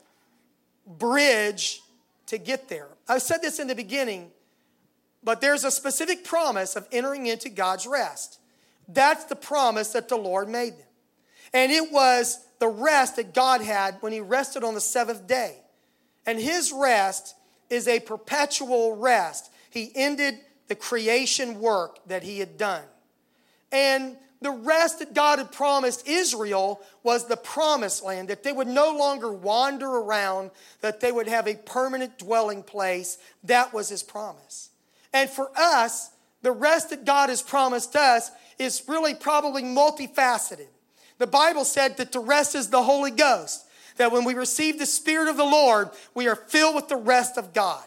bridge 0.87 1.81
to 2.27 2.39
get 2.39 2.69
there. 2.69 2.87
I 3.07 3.19
said 3.19 3.41
this 3.43 3.59
in 3.59 3.67
the 3.67 3.75
beginning, 3.75 4.31
but 5.23 5.41
there's 5.41 5.63
a 5.63 5.69
specific 5.69 6.23
promise 6.23 6.75
of 6.75 6.87
entering 6.91 7.27
into 7.27 7.49
God's 7.49 7.85
rest. 7.85 8.39
That's 8.87 9.25
the 9.25 9.35
promise 9.35 9.89
that 9.89 10.09
the 10.09 10.15
Lord 10.15 10.49
made 10.49 10.73
them. 10.73 10.87
And 11.53 11.71
it 11.71 11.91
was 11.91 12.39
the 12.59 12.67
rest 12.67 13.17
that 13.17 13.33
God 13.33 13.61
had 13.61 13.97
when 13.99 14.13
He 14.13 14.21
rested 14.21 14.63
on 14.63 14.73
the 14.73 14.81
seventh 14.81 15.27
day. 15.27 15.57
And 16.25 16.39
His 16.39 16.71
rest 16.71 17.35
is 17.69 17.87
a 17.87 17.99
perpetual 17.99 18.95
rest. 18.95 19.51
He 19.69 19.91
ended 19.93 20.39
the 20.67 20.75
creation 20.75 21.59
work 21.59 21.99
that 22.07 22.23
He 22.23 22.39
had 22.39 22.57
done. 22.57 22.83
And 23.71 24.17
the 24.43 24.51
rest 24.51 24.99
that 24.99 25.13
God 25.13 25.39
had 25.39 25.51
promised 25.51 26.07
Israel 26.07 26.81
was 27.01 27.27
the 27.27 27.37
promised 27.37 28.03
land, 28.03 28.27
that 28.27 28.43
they 28.43 28.51
would 28.51 28.67
no 28.67 28.95
longer 28.95 29.31
wander 29.31 29.87
around, 29.87 30.51
that 30.81 30.99
they 30.99 31.11
would 31.11 31.27
have 31.27 31.47
a 31.47 31.55
permanent 31.55 32.19
dwelling 32.19 32.61
place. 32.63 33.17
That 33.43 33.73
was 33.73 33.89
his 33.89 34.03
promise. 34.03 34.69
And 35.13 35.29
for 35.29 35.49
us, 35.55 36.11
the 36.41 36.51
rest 36.51 36.89
that 36.89 37.05
God 37.05 37.29
has 37.29 37.41
promised 37.41 37.95
us 37.95 38.31
is 38.59 38.83
really 38.87 39.15
probably 39.15 39.63
multifaceted. 39.63 40.67
The 41.17 41.27
Bible 41.27 41.65
said 41.65 41.97
that 41.97 42.11
the 42.11 42.19
rest 42.19 42.55
is 42.55 42.69
the 42.69 42.83
Holy 42.83 43.11
Ghost, 43.11 43.65
that 43.97 44.11
when 44.11 44.25
we 44.25 44.33
receive 44.33 44.77
the 44.77 44.85
Spirit 44.85 45.29
of 45.29 45.37
the 45.37 45.43
Lord, 45.43 45.89
we 46.13 46.27
are 46.27 46.35
filled 46.35 46.75
with 46.75 46.89
the 46.89 46.95
rest 46.95 47.37
of 47.37 47.53
God. 47.53 47.85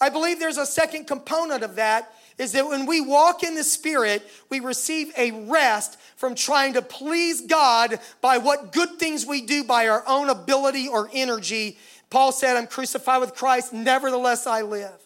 I 0.00 0.08
believe 0.08 0.40
there's 0.40 0.58
a 0.58 0.66
second 0.66 1.06
component 1.06 1.62
of 1.62 1.76
that 1.76 2.12
is 2.38 2.52
that 2.52 2.68
when 2.68 2.86
we 2.86 3.00
walk 3.00 3.42
in 3.42 3.54
the 3.54 3.64
Spirit, 3.64 4.28
we 4.50 4.60
receive 4.60 5.12
a 5.16 5.30
rest 5.48 5.98
from 6.16 6.34
trying 6.34 6.74
to 6.74 6.82
please 6.82 7.42
God 7.42 7.98
by 8.20 8.38
what 8.38 8.72
good 8.72 8.98
things 8.98 9.24
we 9.24 9.42
do 9.42 9.64
by 9.64 9.88
our 9.88 10.04
own 10.06 10.28
ability 10.28 10.88
or 10.88 11.08
energy. 11.12 11.78
Paul 12.10 12.32
said, 12.32 12.56
I'm 12.56 12.66
crucified 12.66 13.20
with 13.20 13.34
Christ, 13.34 13.72
nevertheless 13.72 14.46
I 14.46 14.62
live. 14.62 15.00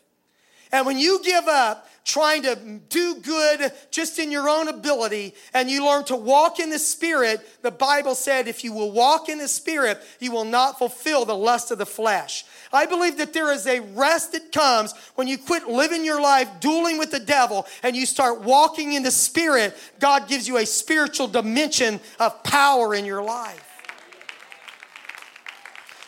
And 0.72 0.86
when 0.86 0.98
you 0.98 1.20
give 1.22 1.48
up 1.48 1.88
trying 2.04 2.42
to 2.42 2.56
do 2.88 3.16
good 3.16 3.72
just 3.90 4.18
in 4.18 4.32
your 4.32 4.48
own 4.48 4.68
ability 4.68 5.34
and 5.52 5.70
you 5.70 5.84
learn 5.84 6.04
to 6.04 6.16
walk 6.16 6.58
in 6.60 6.70
the 6.70 6.78
Spirit, 6.78 7.40
the 7.62 7.70
Bible 7.70 8.14
said 8.14 8.48
if 8.48 8.64
you 8.64 8.72
will 8.72 8.92
walk 8.92 9.28
in 9.28 9.38
the 9.38 9.48
Spirit, 9.48 10.00
you 10.18 10.32
will 10.32 10.44
not 10.44 10.78
fulfill 10.78 11.24
the 11.24 11.36
lust 11.36 11.70
of 11.70 11.78
the 11.78 11.86
flesh. 11.86 12.44
I 12.72 12.86
believe 12.86 13.18
that 13.18 13.32
there 13.32 13.52
is 13.52 13.66
a 13.66 13.80
rest 13.80 14.32
that 14.32 14.52
comes 14.52 14.94
when 15.16 15.26
you 15.26 15.38
quit 15.38 15.66
living 15.68 16.04
your 16.04 16.20
life 16.20 16.48
dueling 16.60 16.98
with 16.98 17.10
the 17.10 17.18
devil 17.18 17.66
and 17.82 17.96
you 17.96 18.06
start 18.06 18.42
walking 18.42 18.92
in 18.92 19.02
the 19.02 19.10
Spirit. 19.10 19.76
God 19.98 20.28
gives 20.28 20.46
you 20.46 20.58
a 20.58 20.66
spiritual 20.66 21.26
dimension 21.26 21.98
of 22.20 22.42
power 22.44 22.94
in 22.94 23.04
your 23.04 23.22
life. 23.22 23.66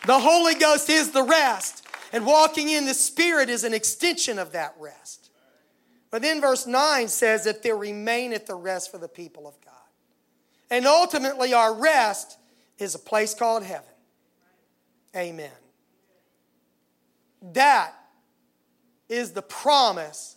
The 0.07 0.18
Holy 0.18 0.55
Ghost 0.55 0.88
is 0.88 1.11
the 1.11 1.22
rest. 1.22 1.87
And 2.12 2.27
walking 2.27 2.68
in 2.68 2.85
the 2.85 2.94
Spirit 2.94 3.48
is 3.48 3.64
an 3.64 3.72
extension 3.72 4.38
of 4.38 4.53
that 4.53 4.75
rest. 4.79 5.31
But 6.11 6.22
then 6.22 6.40
verse 6.40 6.66
9 6.66 7.09
says 7.09 7.44
that 7.44 7.62
there 7.62 7.77
remaineth 7.77 8.46
the 8.46 8.55
rest 8.55 8.90
for 8.90 8.98
the 8.98 9.09
people 9.09 9.48
of 9.48 9.55
God. 9.64 9.72
And 10.70 10.87
ultimately, 10.87 11.55
our 11.55 11.75
rest 11.75 12.38
is 12.79 12.94
a 12.94 12.98
place 12.98 13.35
called 13.35 13.62
heaven. 13.62 13.85
Amen. 15.16 15.51
That 17.43 17.93
is 19.09 19.33
the 19.33 19.43
promise 19.43 20.37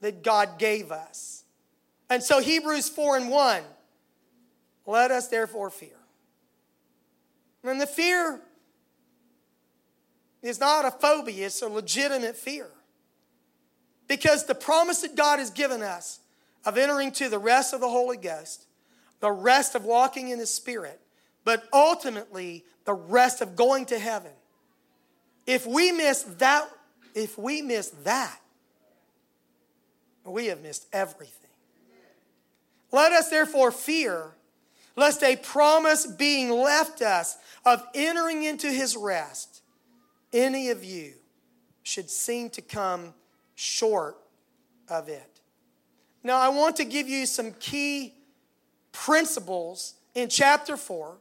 that 0.00 0.22
God 0.22 0.58
gave 0.58 0.92
us. 0.92 1.44
And 2.08 2.22
so, 2.22 2.40
Hebrews 2.40 2.88
4 2.88 3.16
and 3.16 3.30
1 3.30 3.62
let 4.86 5.10
us 5.10 5.26
therefore 5.28 5.70
fear. 5.70 5.96
And 7.64 7.80
the 7.80 7.86
fear 7.86 8.40
is 10.42 10.60
not 10.60 10.84
a 10.84 10.92
phobia, 10.92 11.46
it's 11.46 11.60
a 11.62 11.68
legitimate 11.68 12.36
fear. 12.36 12.68
Because 14.06 14.46
the 14.46 14.54
promise 14.54 15.00
that 15.00 15.16
God 15.16 15.40
has 15.40 15.50
given 15.50 15.82
us 15.82 16.20
of 16.64 16.78
entering 16.78 17.10
to 17.12 17.28
the 17.28 17.40
rest 17.40 17.74
of 17.74 17.80
the 17.80 17.88
Holy 17.88 18.16
Ghost, 18.16 18.66
the 19.18 19.32
rest 19.32 19.74
of 19.74 19.84
walking 19.84 20.28
in 20.28 20.38
the 20.38 20.46
Spirit, 20.46 21.00
but 21.44 21.64
ultimately 21.72 22.64
the 22.84 22.94
rest 22.94 23.40
of 23.40 23.56
going 23.56 23.86
to 23.86 23.98
heaven. 23.98 24.30
If 25.46 25.66
we 25.66 25.92
miss 25.92 26.22
that, 26.22 26.68
if 27.14 27.38
we 27.38 27.62
miss 27.62 27.88
that, 28.04 28.40
we 30.24 30.46
have 30.46 30.60
missed 30.60 30.86
everything. 30.92 31.50
Let 32.90 33.12
us 33.12 33.30
therefore 33.30 33.70
fear 33.70 34.32
lest 34.96 35.22
a 35.22 35.36
promise 35.36 36.06
being 36.06 36.50
left 36.50 37.02
us 37.02 37.36
of 37.64 37.86
entering 37.94 38.44
into 38.44 38.68
his 38.68 38.96
rest 38.96 39.62
any 40.32 40.70
of 40.70 40.82
you 40.82 41.12
should 41.82 42.10
seem 42.10 42.50
to 42.50 42.62
come 42.62 43.14
short 43.54 44.16
of 44.88 45.08
it. 45.08 45.40
Now, 46.22 46.38
I 46.38 46.48
want 46.48 46.76
to 46.76 46.84
give 46.84 47.08
you 47.08 47.26
some 47.26 47.52
key 47.60 48.14
principles 48.90 49.94
in 50.14 50.28
chapter 50.28 50.76
4, 50.76 51.16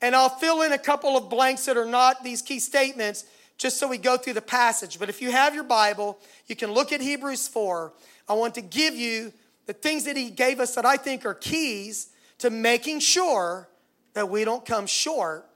and 0.00 0.14
I'll 0.14 0.28
fill 0.28 0.62
in 0.62 0.72
a 0.72 0.78
couple 0.78 1.16
of 1.16 1.28
blanks 1.28 1.64
that 1.64 1.76
are 1.76 1.86
not 1.86 2.22
these 2.22 2.42
key 2.42 2.60
statements 2.60 3.24
just 3.58 3.78
so 3.78 3.88
we 3.88 3.98
go 3.98 4.16
through 4.16 4.32
the 4.32 4.42
passage. 4.42 4.98
But 4.98 5.08
if 5.08 5.22
you 5.22 5.30
have 5.30 5.54
your 5.54 5.64
Bible, 5.64 6.18
you 6.46 6.56
can 6.56 6.72
look 6.72 6.92
at 6.92 7.00
Hebrews 7.00 7.48
4. 7.48 7.92
I 8.28 8.32
want 8.34 8.54
to 8.54 8.60
give 8.60 8.94
you 8.94 9.32
the 9.66 9.72
things 9.72 10.04
that 10.04 10.16
he 10.16 10.30
gave 10.30 10.60
us 10.60 10.74
that 10.74 10.84
I 10.84 10.96
think 10.96 11.24
are 11.24 11.34
keys 11.34 12.08
to 12.38 12.50
making 12.50 13.00
sure 13.00 13.68
that 14.14 14.28
we 14.28 14.44
don't 14.44 14.64
come 14.64 14.86
short 14.86 15.46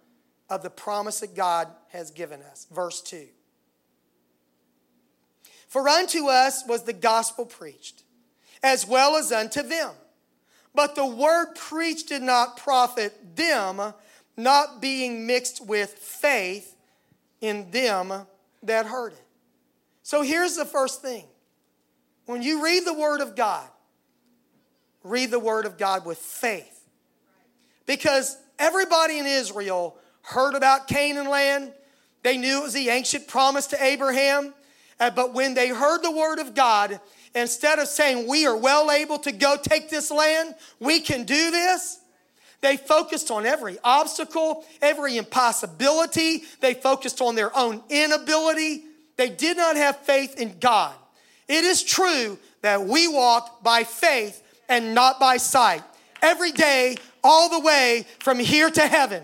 of 0.49 0.63
the 0.63 0.71
promise 0.71 1.21
that 1.21 1.35
God 1.35 1.69
has 1.89 2.11
given 2.11 2.41
us. 2.43 2.67
Verse 2.73 3.01
2. 3.03 3.27
For 5.69 5.89
unto 5.89 6.29
us 6.29 6.65
was 6.67 6.85
the 6.85 6.95
gospel 6.95 7.45
preached, 7.45 8.03
as 8.63 8.87
well 8.87 9.17
as 9.17 9.31
unto 9.33 9.63
them. 9.63 9.91
But 10.75 10.95
the 10.95 11.07
word 11.07 11.55
preached 11.55 12.09
did 12.09 12.23
not 12.23 12.57
profit 12.57 13.37
them, 13.37 13.93
not 14.37 14.81
being 14.81 15.27
mixed 15.27 15.67
with 15.67 15.91
faith 15.91 16.75
in 17.40 17.70
them 17.70 18.12
that 18.62 18.87
heard 18.87 19.12
it. 19.12 19.24
So 20.03 20.22
here's 20.22 20.57
the 20.57 20.64
first 20.64 21.03
thing 21.03 21.24
when 22.27 22.42
you 22.42 22.64
read 22.64 22.85
the 22.85 22.94
word 22.94 23.20
of 23.20 23.37
God, 23.37 23.68
read 25.03 25.31
the 25.31 25.38
word 25.38 25.66
of 25.66 25.79
God 25.79 26.05
with 26.05 26.18
faith. 26.18 26.74
Because 27.87 28.37
everybody 28.59 29.18
in 29.18 29.27
Israel 29.27 29.96
heard 30.22 30.55
about 30.55 30.88
Canaan 30.88 31.29
land. 31.29 31.72
They 32.22 32.37
knew 32.37 32.61
it 32.61 32.64
was 32.64 32.74
the 32.74 32.90
ancient 32.90 33.29
promise 33.29 33.68
to 33.68 33.83
Abraham. 33.83 34.53
Uh, 35.01 35.11
but 35.11 35.33
when 35.33 35.55
they 35.55 35.68
heard 35.68 36.03
the 36.03 36.11
word 36.11 36.38
of 36.38 36.55
God, 36.55 37.01
instead 37.35 37.79
of 37.79 37.88
saying, 37.88 38.29
We 38.29 38.46
are 38.46 38.57
well 38.57 38.90
able 38.90 39.18
to 39.20 39.33
go 39.33 39.57
take 39.57 39.88
this 39.88 40.11
land, 40.11 40.55
we 40.81 41.01
can 41.01 41.24
do 41.24 41.51
this, 41.51 42.01
they 42.61 42.77
focused 42.77 43.31
on 43.31 43.47
every 43.47 43.79
obstacle, 43.85 44.64
every 44.83 45.16
impossibility. 45.16 46.42
They 46.61 46.75
focused 46.75 47.21
on 47.21 47.35
their 47.35 47.57
own 47.57 47.83
inability. 47.88 48.85
They 49.16 49.29
did 49.29 49.57
not 49.57 49.77
have 49.77 49.99
faith 49.99 50.38
in 50.40 50.59
God. 50.59 50.94
It 51.47 51.64
is 51.64 51.83
true 51.83 52.38
that 52.62 52.85
we 52.85 53.09
walk 53.09 53.62
by 53.62 53.85
faith 53.85 54.42
and 54.68 54.94
not 54.94 55.21
by 55.21 55.37
sight 55.37 55.83
every 56.21 56.53
day, 56.53 56.97
all 57.23 57.49
the 57.49 57.61
way 57.61 58.07
from 58.21 58.38
here 58.38 58.71
to 58.71 58.81
heaven. 58.81 59.23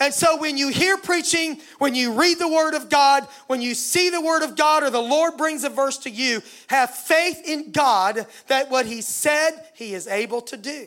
And 0.00 0.14
so 0.14 0.36
when 0.36 0.56
you 0.56 0.68
hear 0.68 0.96
preaching, 0.96 1.60
when 1.78 1.94
you 1.94 2.12
read 2.12 2.38
the 2.38 2.48
Word 2.48 2.74
of 2.74 2.88
God, 2.88 3.24
when 3.48 3.60
you 3.60 3.74
see 3.74 4.10
the 4.10 4.20
Word 4.20 4.42
of 4.42 4.56
God 4.56 4.84
or 4.84 4.90
the 4.90 5.00
Lord 5.00 5.36
brings 5.36 5.64
a 5.64 5.68
verse 5.68 5.98
to 5.98 6.10
you, 6.10 6.40
have 6.68 6.90
faith 6.90 7.42
in 7.44 7.72
God 7.72 8.26
that 8.46 8.70
what 8.70 8.86
He 8.86 9.00
said, 9.00 9.50
He 9.74 9.94
is 9.94 10.06
able 10.06 10.40
to 10.42 10.56
do. 10.56 10.86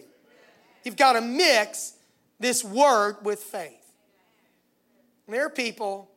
You've 0.84 0.98
got 0.98 1.14
to 1.14 1.22
mix 1.22 1.94
this 2.40 2.64
Word 2.64 3.18
with 3.24 3.40
faith. 3.40 3.94
And 5.28 5.36
there 5.36 5.46
are 5.46 5.50
people 5.50 6.10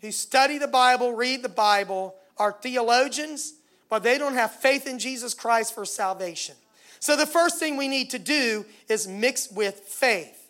who 0.00 0.12
study 0.12 0.58
the 0.58 0.68
Bible, 0.68 1.12
read 1.12 1.42
the 1.42 1.48
Bible, 1.48 2.14
are 2.38 2.52
theologians, 2.52 3.54
but 3.88 4.02
they 4.02 4.16
don't 4.16 4.34
have 4.34 4.52
faith 4.52 4.86
in 4.86 4.98
Jesus 4.98 5.34
Christ 5.34 5.74
for 5.74 5.84
salvation. 5.84 6.54
So 7.00 7.16
the 7.16 7.26
first 7.26 7.58
thing 7.58 7.76
we 7.76 7.88
need 7.88 8.10
to 8.10 8.18
do 8.18 8.64
is 8.88 9.08
mix 9.08 9.50
with 9.50 9.80
faith. 9.80 10.48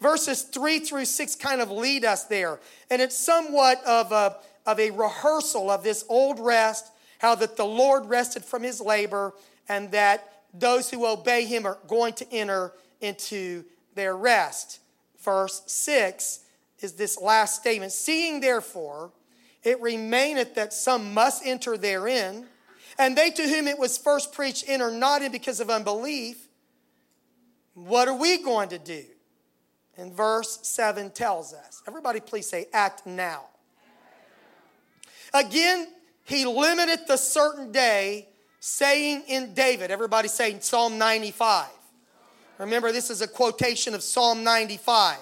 Verses 0.00 0.42
3 0.42 0.78
through 0.80 1.06
6 1.06 1.34
kind 1.36 1.60
of 1.60 1.70
lead 1.70 2.04
us 2.04 2.24
there. 2.24 2.60
And 2.90 3.02
it's 3.02 3.18
somewhat 3.18 3.82
of 3.84 4.12
a, 4.12 4.36
of 4.64 4.78
a 4.78 4.90
rehearsal 4.90 5.70
of 5.70 5.82
this 5.82 6.04
old 6.08 6.38
rest, 6.38 6.90
how 7.18 7.34
that 7.34 7.56
the 7.56 7.64
Lord 7.64 8.06
rested 8.06 8.44
from 8.44 8.62
his 8.62 8.80
labor, 8.80 9.34
and 9.68 9.90
that 9.90 10.37
those 10.54 10.90
who 10.90 11.06
obey 11.06 11.44
him 11.44 11.66
are 11.66 11.78
going 11.86 12.12
to 12.14 12.32
enter 12.32 12.72
into 13.00 13.64
their 13.94 14.16
rest. 14.16 14.80
Verse 15.20 15.62
6 15.66 16.40
is 16.80 16.92
this 16.94 17.20
last 17.20 17.60
statement 17.60 17.92
Seeing 17.92 18.40
therefore, 18.40 19.10
it 19.62 19.80
remaineth 19.80 20.54
that 20.54 20.72
some 20.72 21.12
must 21.12 21.44
enter 21.44 21.76
therein, 21.76 22.46
and 22.98 23.16
they 23.16 23.30
to 23.30 23.42
whom 23.42 23.68
it 23.68 23.78
was 23.78 23.98
first 23.98 24.32
preached 24.32 24.64
enter 24.68 24.90
not 24.90 25.22
in 25.22 25.32
because 25.32 25.60
of 25.60 25.70
unbelief. 25.70 26.48
What 27.74 28.08
are 28.08 28.16
we 28.16 28.42
going 28.42 28.70
to 28.70 28.78
do? 28.78 29.04
And 29.96 30.12
verse 30.12 30.60
7 30.62 31.10
tells 31.10 31.52
us. 31.52 31.82
Everybody, 31.86 32.20
please 32.20 32.48
say, 32.48 32.66
act 32.72 33.06
now. 33.06 33.44
Again, 35.34 35.88
he 36.24 36.44
limited 36.44 37.00
the 37.06 37.16
certain 37.16 37.72
day, 37.72 38.28
saying 38.60 39.24
in 39.28 39.54
David, 39.54 39.90
everybody 39.90 40.28
saying 40.28 40.60
Psalm 40.60 40.98
95. 40.98 41.66
Remember, 42.58 42.90
this 42.90 43.10
is 43.10 43.22
a 43.22 43.28
quotation 43.28 43.94
of 43.94 44.02
Psalm 44.02 44.42
95. 44.42 45.18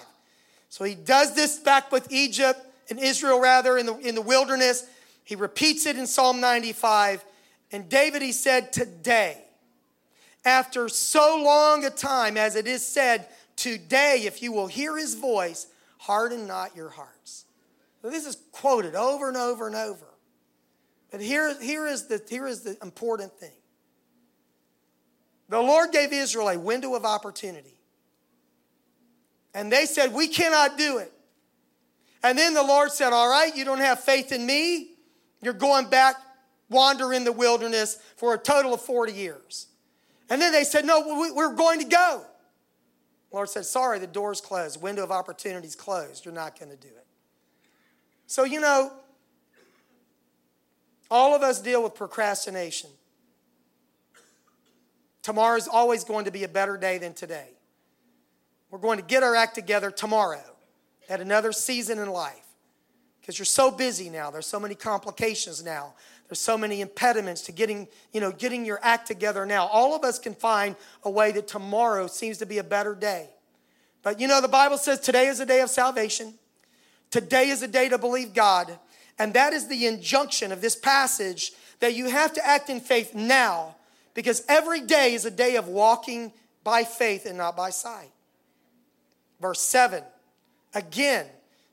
So 0.69 0.83
he 0.83 0.95
does 0.95 1.35
this 1.35 1.59
back 1.59 1.91
with 1.91 2.11
Egypt, 2.11 2.59
and 2.89 2.99
Israel 2.99 3.39
rather, 3.39 3.77
in 3.77 3.85
the, 3.85 3.97
in 3.97 4.15
the 4.15 4.21
wilderness. 4.21 4.87
He 5.23 5.35
repeats 5.35 5.85
it 5.85 5.97
in 5.97 6.07
Psalm 6.07 6.39
95. 6.39 7.23
And 7.71 7.87
David, 7.89 8.21
he 8.21 8.31
said, 8.31 8.73
Today, 8.73 9.37
after 10.45 10.89
so 10.89 11.41
long 11.43 11.85
a 11.85 11.89
time, 11.89 12.37
as 12.37 12.55
it 12.55 12.65
is 12.65 12.85
said, 12.85 13.27
Today, 13.55 14.23
if 14.25 14.41
you 14.41 14.51
will 14.51 14.67
hear 14.67 14.97
his 14.97 15.15
voice, 15.15 15.67
harden 15.97 16.47
not 16.47 16.75
your 16.75 16.89
hearts. 16.89 17.45
So 18.01 18.09
this 18.09 18.25
is 18.25 18.37
quoted 18.51 18.95
over 18.95 19.27
and 19.27 19.37
over 19.37 19.67
and 19.67 19.75
over. 19.75 20.06
But 21.11 21.21
here, 21.21 21.59
here, 21.61 21.87
is 21.87 22.07
the, 22.07 22.21
here 22.27 22.47
is 22.47 22.61
the 22.61 22.77
important 22.81 23.33
thing 23.33 23.51
the 25.49 25.59
Lord 25.61 25.91
gave 25.91 26.11
Israel 26.11 26.49
a 26.49 26.59
window 26.59 26.95
of 26.95 27.05
opportunity. 27.05 27.79
And 29.53 29.71
they 29.71 29.85
said, 29.85 30.13
We 30.13 30.27
cannot 30.27 30.77
do 30.77 30.97
it. 30.97 31.11
And 32.23 32.37
then 32.37 32.53
the 32.53 32.63
Lord 32.63 32.91
said, 32.91 33.13
All 33.13 33.29
right, 33.29 33.55
you 33.55 33.65
don't 33.65 33.79
have 33.79 33.99
faith 33.99 34.31
in 34.31 34.45
me. 34.45 34.91
You're 35.41 35.53
going 35.53 35.89
back, 35.89 36.15
wander 36.69 37.13
in 37.13 37.23
the 37.23 37.31
wilderness 37.31 37.97
for 38.17 38.33
a 38.33 38.37
total 38.37 38.73
of 38.73 38.81
40 38.81 39.13
years. 39.13 39.67
And 40.29 40.41
then 40.41 40.51
they 40.51 40.63
said, 40.63 40.85
No, 40.85 41.31
we're 41.33 41.55
going 41.55 41.79
to 41.79 41.85
go. 41.85 42.25
Lord 43.31 43.49
said, 43.49 43.65
Sorry, 43.65 43.99
the 43.99 44.07
door's 44.07 44.41
closed. 44.41 44.81
Window 44.81 45.03
of 45.03 45.11
opportunity's 45.11 45.75
closed. 45.75 46.25
You're 46.25 46.33
not 46.33 46.59
going 46.59 46.71
to 46.71 46.77
do 46.77 46.89
it. 46.89 47.05
So, 48.25 48.43
you 48.43 48.59
know, 48.59 48.91
All 51.09 51.35
of 51.35 51.41
us 51.41 51.61
deal 51.61 51.83
with 51.83 51.95
procrastination. 51.95 52.89
Tomorrow 55.23 55.57
is 55.57 55.67
always 55.67 56.03
going 56.03 56.25
to 56.25 56.31
be 56.31 56.43
a 56.43 56.47
better 56.47 56.77
day 56.77 56.97
than 56.97 57.13
today. 57.13 57.49
We're 58.69 58.79
going 58.79 58.99
to 58.99 59.05
get 59.05 59.23
our 59.23 59.35
act 59.35 59.55
together 59.55 59.91
tomorrow 59.91 60.43
at 61.09 61.21
another 61.21 61.51
season 61.51 61.99
in 61.99 62.09
life 62.09 62.45
because 63.19 63.37
you're 63.37 63.45
so 63.45 63.71
busy 63.71 64.09
now. 64.09 64.31
There's 64.31 64.45
so 64.45 64.59
many 64.59 64.75
complications 64.75 65.63
now. 65.63 65.93
There's 66.27 66.39
so 66.39 66.57
many 66.57 66.81
impediments 66.81 67.41
to 67.43 67.51
getting, 67.51 67.87
you 68.11 68.19
know, 68.19 68.31
getting 68.31 68.65
your 68.65 68.79
act 68.81 69.07
together 69.07 69.45
now. 69.45 69.67
All 69.67 69.95
of 69.95 70.03
us 70.03 70.19
can 70.19 70.33
find 70.33 70.75
a 71.03 71.09
way 71.09 71.31
that 71.33 71.47
tomorrow 71.47 72.07
seems 72.07 72.37
to 72.39 72.45
be 72.45 72.57
a 72.57 72.63
better 72.63 72.95
day. 72.95 73.29
But 74.03 74.19
you 74.19 74.27
know, 74.27 74.41
the 74.41 74.47
Bible 74.47 74.77
says 74.77 74.99
today 74.99 75.27
is 75.27 75.39
a 75.39 75.45
day 75.45 75.61
of 75.61 75.69
salvation. 75.69 76.33
Today 77.11 77.49
is 77.49 77.61
a 77.61 77.67
day 77.67 77.89
to 77.89 77.97
believe 77.97 78.33
God. 78.33 78.77
And 79.19 79.33
that 79.33 79.53
is 79.53 79.67
the 79.67 79.87
injunction 79.87 80.51
of 80.51 80.61
this 80.61 80.75
passage 80.75 81.53
that 81.79 81.95
you 81.95 82.09
have 82.09 82.33
to 82.33 82.45
act 82.45 82.69
in 82.69 82.79
faith 82.79 83.15
now 83.15 83.75
because 84.13 84.43
every 84.47 84.81
day 84.81 85.13
is 85.13 85.25
a 85.25 85.31
day 85.31 85.55
of 85.55 85.67
walking 85.67 86.31
by 86.63 86.83
faith 86.83 87.25
and 87.25 87.37
not 87.37 87.55
by 87.55 87.69
sight. 87.69 88.11
Verse 89.39 89.59
7, 89.61 90.03
again, 90.73 91.27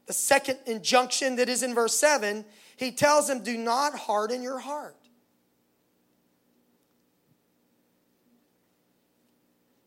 the 0.07 0.13
second 0.13 0.59
injunction 0.67 1.37
that 1.37 1.49
is 1.49 1.63
in 1.63 1.75
verse 1.75 1.97
7, 1.97 2.45
he 2.77 2.93
tells 2.93 3.29
them, 3.29 3.43
Do 3.43 3.57
not 3.57 3.95
harden 3.95 4.43
your 4.43 4.59
heart. 4.59 4.97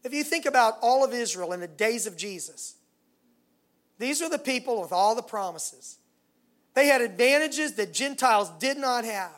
If 0.04 0.14
you 0.14 0.24
think 0.24 0.46
about 0.46 0.78
all 0.82 1.04
of 1.04 1.14
Israel 1.14 1.54
in 1.54 1.60
the 1.60 1.68
days 1.68 2.08
of 2.08 2.18
Jesus, 2.18 2.76
these 4.00 4.22
are 4.22 4.30
the 4.30 4.40
people 4.40 4.82
with 4.82 4.92
all 4.92 5.16
the 5.16 5.22
promises. 5.22 5.98
They 6.78 6.86
had 6.86 7.02
advantages 7.02 7.74
that 7.74 7.92
Gentiles 7.92 8.52
did 8.60 8.78
not 8.78 9.04
have. 9.04 9.32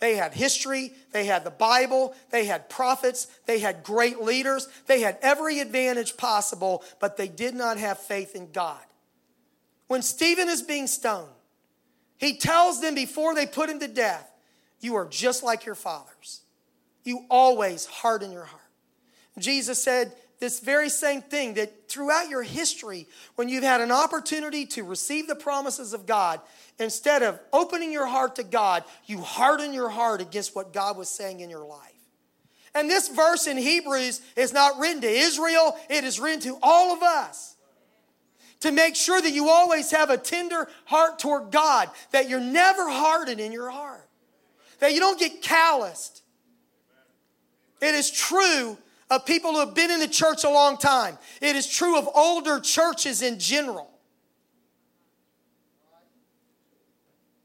They 0.00 0.16
had 0.16 0.34
history, 0.34 0.92
they 1.12 1.24
had 1.24 1.44
the 1.44 1.52
Bible, 1.52 2.16
they 2.30 2.46
had 2.46 2.68
prophets, 2.68 3.28
they 3.46 3.60
had 3.60 3.84
great 3.84 4.20
leaders, 4.20 4.66
they 4.88 5.00
had 5.00 5.16
every 5.22 5.60
advantage 5.60 6.16
possible, 6.16 6.82
but 6.98 7.16
they 7.16 7.28
did 7.28 7.54
not 7.54 7.78
have 7.78 8.00
faith 8.00 8.34
in 8.34 8.50
God. 8.50 8.82
When 9.86 10.02
Stephen 10.02 10.48
is 10.48 10.62
being 10.62 10.88
stoned, 10.88 11.30
he 12.18 12.38
tells 12.38 12.80
them 12.80 12.96
before 12.96 13.36
they 13.36 13.46
put 13.46 13.70
him 13.70 13.78
to 13.78 13.86
death, 13.86 14.28
You 14.80 14.96
are 14.96 15.06
just 15.06 15.44
like 15.44 15.64
your 15.64 15.76
fathers. 15.76 16.40
You 17.04 17.24
always 17.30 17.86
harden 17.86 18.32
your 18.32 18.46
heart. 18.46 18.62
Jesus 19.38 19.80
said, 19.80 20.12
this 20.40 20.60
very 20.60 20.88
same 20.88 21.22
thing 21.22 21.54
that 21.54 21.88
throughout 21.88 22.28
your 22.28 22.42
history, 22.42 23.06
when 23.36 23.48
you've 23.48 23.64
had 23.64 23.80
an 23.80 23.92
opportunity 23.92 24.66
to 24.66 24.82
receive 24.82 25.26
the 25.26 25.34
promises 25.34 25.92
of 25.92 26.06
God, 26.06 26.40
instead 26.78 27.22
of 27.22 27.38
opening 27.52 27.92
your 27.92 28.06
heart 28.06 28.36
to 28.36 28.42
God, 28.42 28.84
you 29.06 29.20
harden 29.20 29.72
your 29.72 29.88
heart 29.88 30.20
against 30.20 30.54
what 30.56 30.72
God 30.72 30.96
was 30.96 31.08
saying 31.08 31.40
in 31.40 31.50
your 31.50 31.64
life. 31.64 31.92
And 32.74 32.90
this 32.90 33.08
verse 33.08 33.46
in 33.46 33.56
Hebrews 33.56 34.20
is 34.36 34.52
not 34.52 34.78
written 34.78 35.00
to 35.02 35.08
Israel, 35.08 35.76
it 35.88 36.04
is 36.04 36.18
written 36.18 36.40
to 36.40 36.58
all 36.62 36.92
of 36.92 37.02
us. 37.02 37.52
To 38.60 38.72
make 38.72 38.96
sure 38.96 39.20
that 39.20 39.32
you 39.32 39.50
always 39.50 39.90
have 39.90 40.10
a 40.10 40.16
tender 40.16 40.68
heart 40.86 41.18
toward 41.18 41.50
God, 41.50 41.90
that 42.12 42.28
you're 42.28 42.40
never 42.40 42.88
hardened 42.88 43.40
in 43.40 43.52
your 43.52 43.70
heart, 43.70 44.08
that 44.80 44.94
you 44.94 45.00
don't 45.00 45.20
get 45.20 45.42
calloused. 45.42 46.22
It 47.80 47.94
is 47.94 48.10
true 48.10 48.78
of 49.14 49.26
people 49.26 49.52
who 49.52 49.60
have 49.60 49.74
been 49.74 49.90
in 49.90 50.00
the 50.00 50.08
church 50.08 50.44
a 50.44 50.50
long 50.50 50.76
time. 50.76 51.18
It 51.40 51.56
is 51.56 51.66
true 51.66 51.98
of 51.98 52.08
older 52.14 52.60
churches 52.60 53.22
in 53.22 53.38
general. 53.38 53.90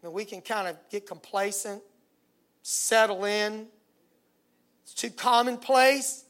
We 0.02 0.26
can 0.26 0.42
kind 0.42 0.68
of 0.68 0.78
get 0.90 1.06
complacent, 1.06 1.84
settle 2.64 3.26
in. 3.26 3.68
It's 4.84 4.94
too 4.94 5.12
commonplace. 5.12 6.24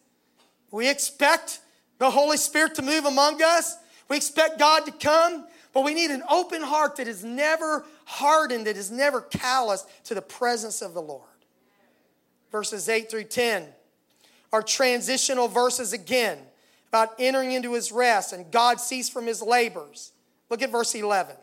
We 0.71 0.89
expect 0.89 1.59
the 1.97 2.09
Holy 2.09 2.37
Spirit 2.37 2.75
to 2.75 2.81
move 2.81 3.05
among 3.05 3.41
us. 3.41 3.77
We 4.09 4.17
expect 4.17 4.59
God 4.59 4.85
to 4.85 4.91
come, 4.91 5.47
but 5.71 5.83
we 5.83 5.93
need 5.93 6.11
an 6.11 6.23
open 6.29 6.61
heart 6.61 6.97
that 6.97 7.07
is 7.07 7.23
never 7.23 7.85
hardened, 8.05 8.67
that 8.67 8.75
is 8.75 8.91
never 8.91 9.21
calloused 9.21 9.87
to 10.05 10.15
the 10.15 10.21
presence 10.21 10.81
of 10.81 10.93
the 10.93 11.01
Lord. 11.01 11.23
Verses 12.51 12.89
8 12.89 13.09
through 13.09 13.25
10 13.25 13.67
are 14.51 14.61
transitional 14.61 15.47
verses 15.47 15.93
again 15.93 16.39
about 16.89 17.13
entering 17.19 17.51
into 17.51 17.73
his 17.73 17.91
rest 17.91 18.33
and 18.33 18.51
God 18.51 18.79
ceased 18.79 19.13
from 19.13 19.27
his 19.27 19.41
labors. 19.41 20.11
Look 20.49 20.61
at 20.61 20.71
verse 20.71 20.95
11. 20.95 21.35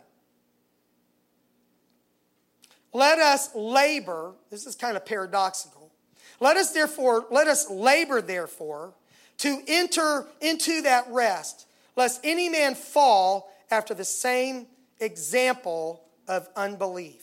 Let 2.93 3.19
us 3.19 3.55
labor, 3.55 4.33
this 4.51 4.67
is 4.67 4.75
kind 4.75 4.97
of 4.97 5.05
paradoxical. 5.05 5.93
Let 6.41 6.57
us 6.57 6.73
therefore, 6.73 7.27
let 7.31 7.47
us 7.47 7.71
labor 7.71 8.21
therefore 8.21 8.95
to 9.39 9.63
enter 9.69 10.27
into 10.41 10.83
that 10.83 11.07
rest, 11.11 11.67
lest 11.95 12.21
any 12.25 12.49
man 12.49 12.75
fall 12.75 13.53
after 13.71 13.95
the 13.95 14.05
same 14.05 14.67
example 14.99 16.03
of 16.27 16.49
unbelief. 16.57 17.23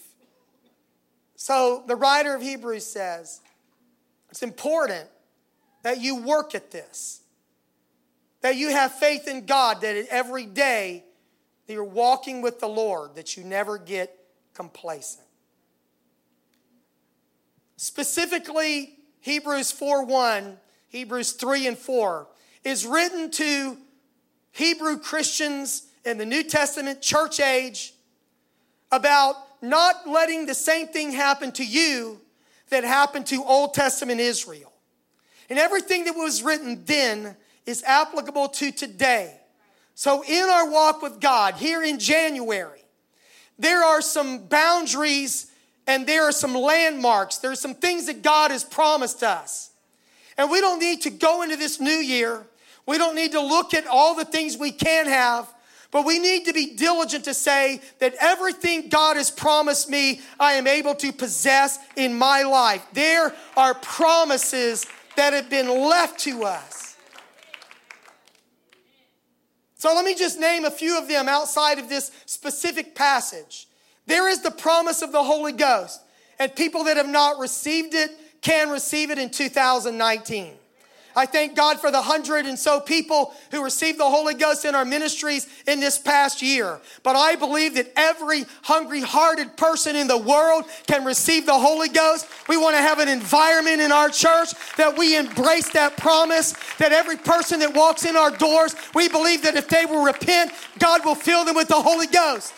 So 1.36 1.84
the 1.88 1.95
writer 1.95 2.36
of 2.36 2.41
Hebrews 2.41 2.86
says 2.86 3.41
it's 4.29 4.43
important 4.43 5.09
that 5.84 6.01
you 6.01 6.15
work 6.23 6.55
at 6.55 6.71
this, 6.71 7.21
that 8.41 8.55
you 8.55 8.69
have 8.69 8.93
faith 8.93 9.27
in 9.27 9.45
God, 9.45 9.81
that 9.81 10.07
every 10.09 10.45
day 10.45 11.03
that 11.67 11.73
you're 11.73 11.84
walking 11.84 12.41
with 12.41 12.59
the 12.59 12.67
Lord, 12.67 13.15
that 13.15 13.38
you 13.38 13.43
never 13.43 13.77
get 13.77 14.17
complacent. 14.53 15.27
Specifically, 17.77 18.97
Hebrews 19.21 19.71
4 19.71 20.05
1, 20.05 20.57
Hebrews 20.89 21.34
3 21.34 21.67
and 21.67 21.77
4 21.77 22.27
is 22.63 22.86
written 22.86 23.31
to 23.31 23.77
Hebrew 24.51 24.99
Christians 24.99 25.88
in 26.05 26.17
the 26.17 26.25
New 26.25 26.43
Testament 26.43 27.01
church 27.01 27.39
age 27.39 27.93
about 28.91 29.36
not 29.61 30.07
letting 30.07 30.45
the 30.45 30.53
same 30.53 30.88
thing 30.88 31.11
happen 31.11 31.51
to 31.53 31.65
you 31.65 32.19
that 32.69 32.84
happened 32.84 33.25
to 33.27 33.43
Old 33.43 33.73
Testament 33.73 34.19
Israel. 34.19 34.72
And 35.54 35.60
everything 35.60 36.06
that 36.06 36.16
was 36.16 36.41
written 36.41 36.84
then 36.86 37.36
is 37.68 37.84
applicable 37.84 38.47
to 38.47 38.72
today. 38.72 39.39
So, 39.93 40.24
in 40.28 40.49
our 40.49 40.68
walk 40.68 41.04
with 41.04 41.20
God 41.20 41.54
here 41.54 41.84
in 41.84 41.99
January, 41.99 42.84
there 43.60 43.84
are 43.84 44.01
some 44.01 44.47
boundaries 44.47 45.51
and 45.86 46.08
there 46.08 46.24
are 46.24 46.32
some 46.32 46.56
landmarks. 46.56 47.38
There 47.38 47.51
are 47.51 47.56
some 47.56 47.76
things 47.76 48.08
that 48.08 48.24
God 48.24 48.49
has 48.49 48.64
promised 48.64 49.22
us. 49.22 49.70
And 50.39 50.49
we 50.49 50.60
don't 50.60 50.80
need 50.80 51.04
to 51.04 51.12
go 51.12 51.43
into 51.43 51.56
this 51.56 51.80
new 51.80 51.91
year. 51.91 52.47
We 52.88 52.97
don't 52.97 53.14
need 53.14 53.34
to 53.34 53.41
look 53.41 53.76
at 53.76 53.86
all 53.86 54.16
the 54.16 54.26
things 54.26 54.58
we 54.58 54.72
can 54.72 55.06
have, 55.06 55.47
but 55.91 56.04
we 56.04 56.18
need 56.18 56.45
to 56.45 56.54
be 56.54 56.74
diligent 56.74 57.26
to 57.26 57.36
say 57.36 57.80
that 57.99 58.16
everything 58.20 58.89
God 58.89 59.18
has 59.18 59.30
promised 59.30 59.88
me, 59.88 60.22
I 60.39 60.54
am 60.54 60.66
able 60.66 60.95
to 60.95 61.12
possess 61.14 61.78
in 61.95 62.18
my 62.18 62.41
life. 62.41 62.84
There 62.93 63.36
are 63.56 63.76
promises 63.76 64.88
that 65.16 65.34
have 65.34 65.49
been 65.49 65.70
left 65.70 66.20
to 66.22 66.43
us. 66.43 66.97
So 69.76 69.93
let 69.93 70.05
me 70.05 70.16
just 70.16 70.39
name 70.39 70.64
a 70.64 70.72
few 70.72 70.97
of 70.97 71.09
them 71.09 71.28
outside 71.28 71.78
of 71.78 71.89
this 71.89 72.11
specific 72.26 72.95
passage. 72.95 73.68
There 74.05 74.30
is 74.30 74.41
the 74.41 74.51
promise 74.51 75.01
of 75.01 75.11
the 75.11 75.24
Holy 75.24 75.51
Ghost, 75.51 76.01
and 76.39 76.55
people 76.55 76.86
that 76.86 76.97
have 76.97 77.09
not 77.09 77.38
received 77.38 77.93
it 77.93 78.11
can 78.41 78.70
receive 78.70 79.11
it 79.11 79.18
in 79.18 79.30
2019. 79.30 80.53
I 81.16 81.26
thank 81.26 81.55
God 81.55 81.80
for 81.80 81.91
the 81.91 82.01
hundred 82.01 82.45
and 82.45 82.57
so 82.57 82.80
people 82.80 83.34
who 83.51 83.64
received 83.64 83.99
the 83.99 84.09
Holy 84.09 84.34
Ghost 84.34 84.66
in 84.66 84.76
our 84.76 84.86
ministries 84.86 85.47
in 85.68 85.80
this 85.80 85.97
past 85.97 86.41
year. 86.41 86.80
But 87.03 87.16
I 87.16 87.36
believe 87.36 87.76
that 87.76 87.91
every 87.95 88.45
hungry 88.64 89.01
hearted 89.01 89.55
person 89.57 89.95
in 89.95 90.07
the 90.07 90.18
world 90.18 90.66
can 90.88 91.05
receive 91.05 91.45
the 91.45 91.57
Holy 91.57 91.89
Ghost. 91.89 92.28
We 92.47 92.57
want 92.57 92.76
to 92.76 92.82
have 92.82 92.99
an 92.99 93.07
environment 93.07 93.82
in 93.82 93.91
our 93.91 94.09
church 94.09 94.53
that 94.78 94.97
we 94.97 95.18
embrace 95.18 95.70
that 95.72 95.97
promise, 95.97 96.53
that 96.78 96.91
every 96.91 97.18
person 97.18 97.59
that 97.59 97.74
walks 97.74 98.05
in 98.05 98.16
our 98.16 98.32
doors, 98.32 98.76
we 98.95 99.09
believe 99.09 99.43
that 99.43 99.55
if 99.55 99.68
they 99.68 99.86
will 99.86 100.03
repent, 100.03 100.51
God 100.80 101.05
will 101.05 101.16
fill 101.16 101.45
them 101.45 101.55
with 101.55 101.68
the 101.68 101.82
Holy 101.82 102.07
Ghost. 102.07 102.53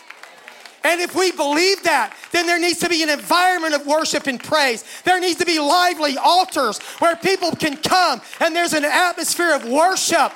And 0.85 1.01
if 1.01 1.15
we 1.15 1.31
believe 1.31 1.81
that, 1.83 2.15
then 2.31 2.45
there 2.45 2.59
needs 2.59 2.79
to 2.81 2.89
be 2.89 3.01
an 3.01 3.09
environment 3.09 3.73
of 3.73 3.87
worship 3.87 4.27
and 4.27 4.39
praise. 4.41 4.85
There 5.03 5.19
needs 5.19 5.39
to 5.39 5.45
be 5.45 5.59
lively 5.59 6.15
altars 6.15 6.77
where 6.99 7.15
people 7.15 7.51
can 7.53 7.75
come 7.77 8.21
and 8.39 8.55
there's 8.55 8.73
an 8.73 8.85
atmosphere 8.85 9.55
of 9.55 9.67
worship. 9.67 10.31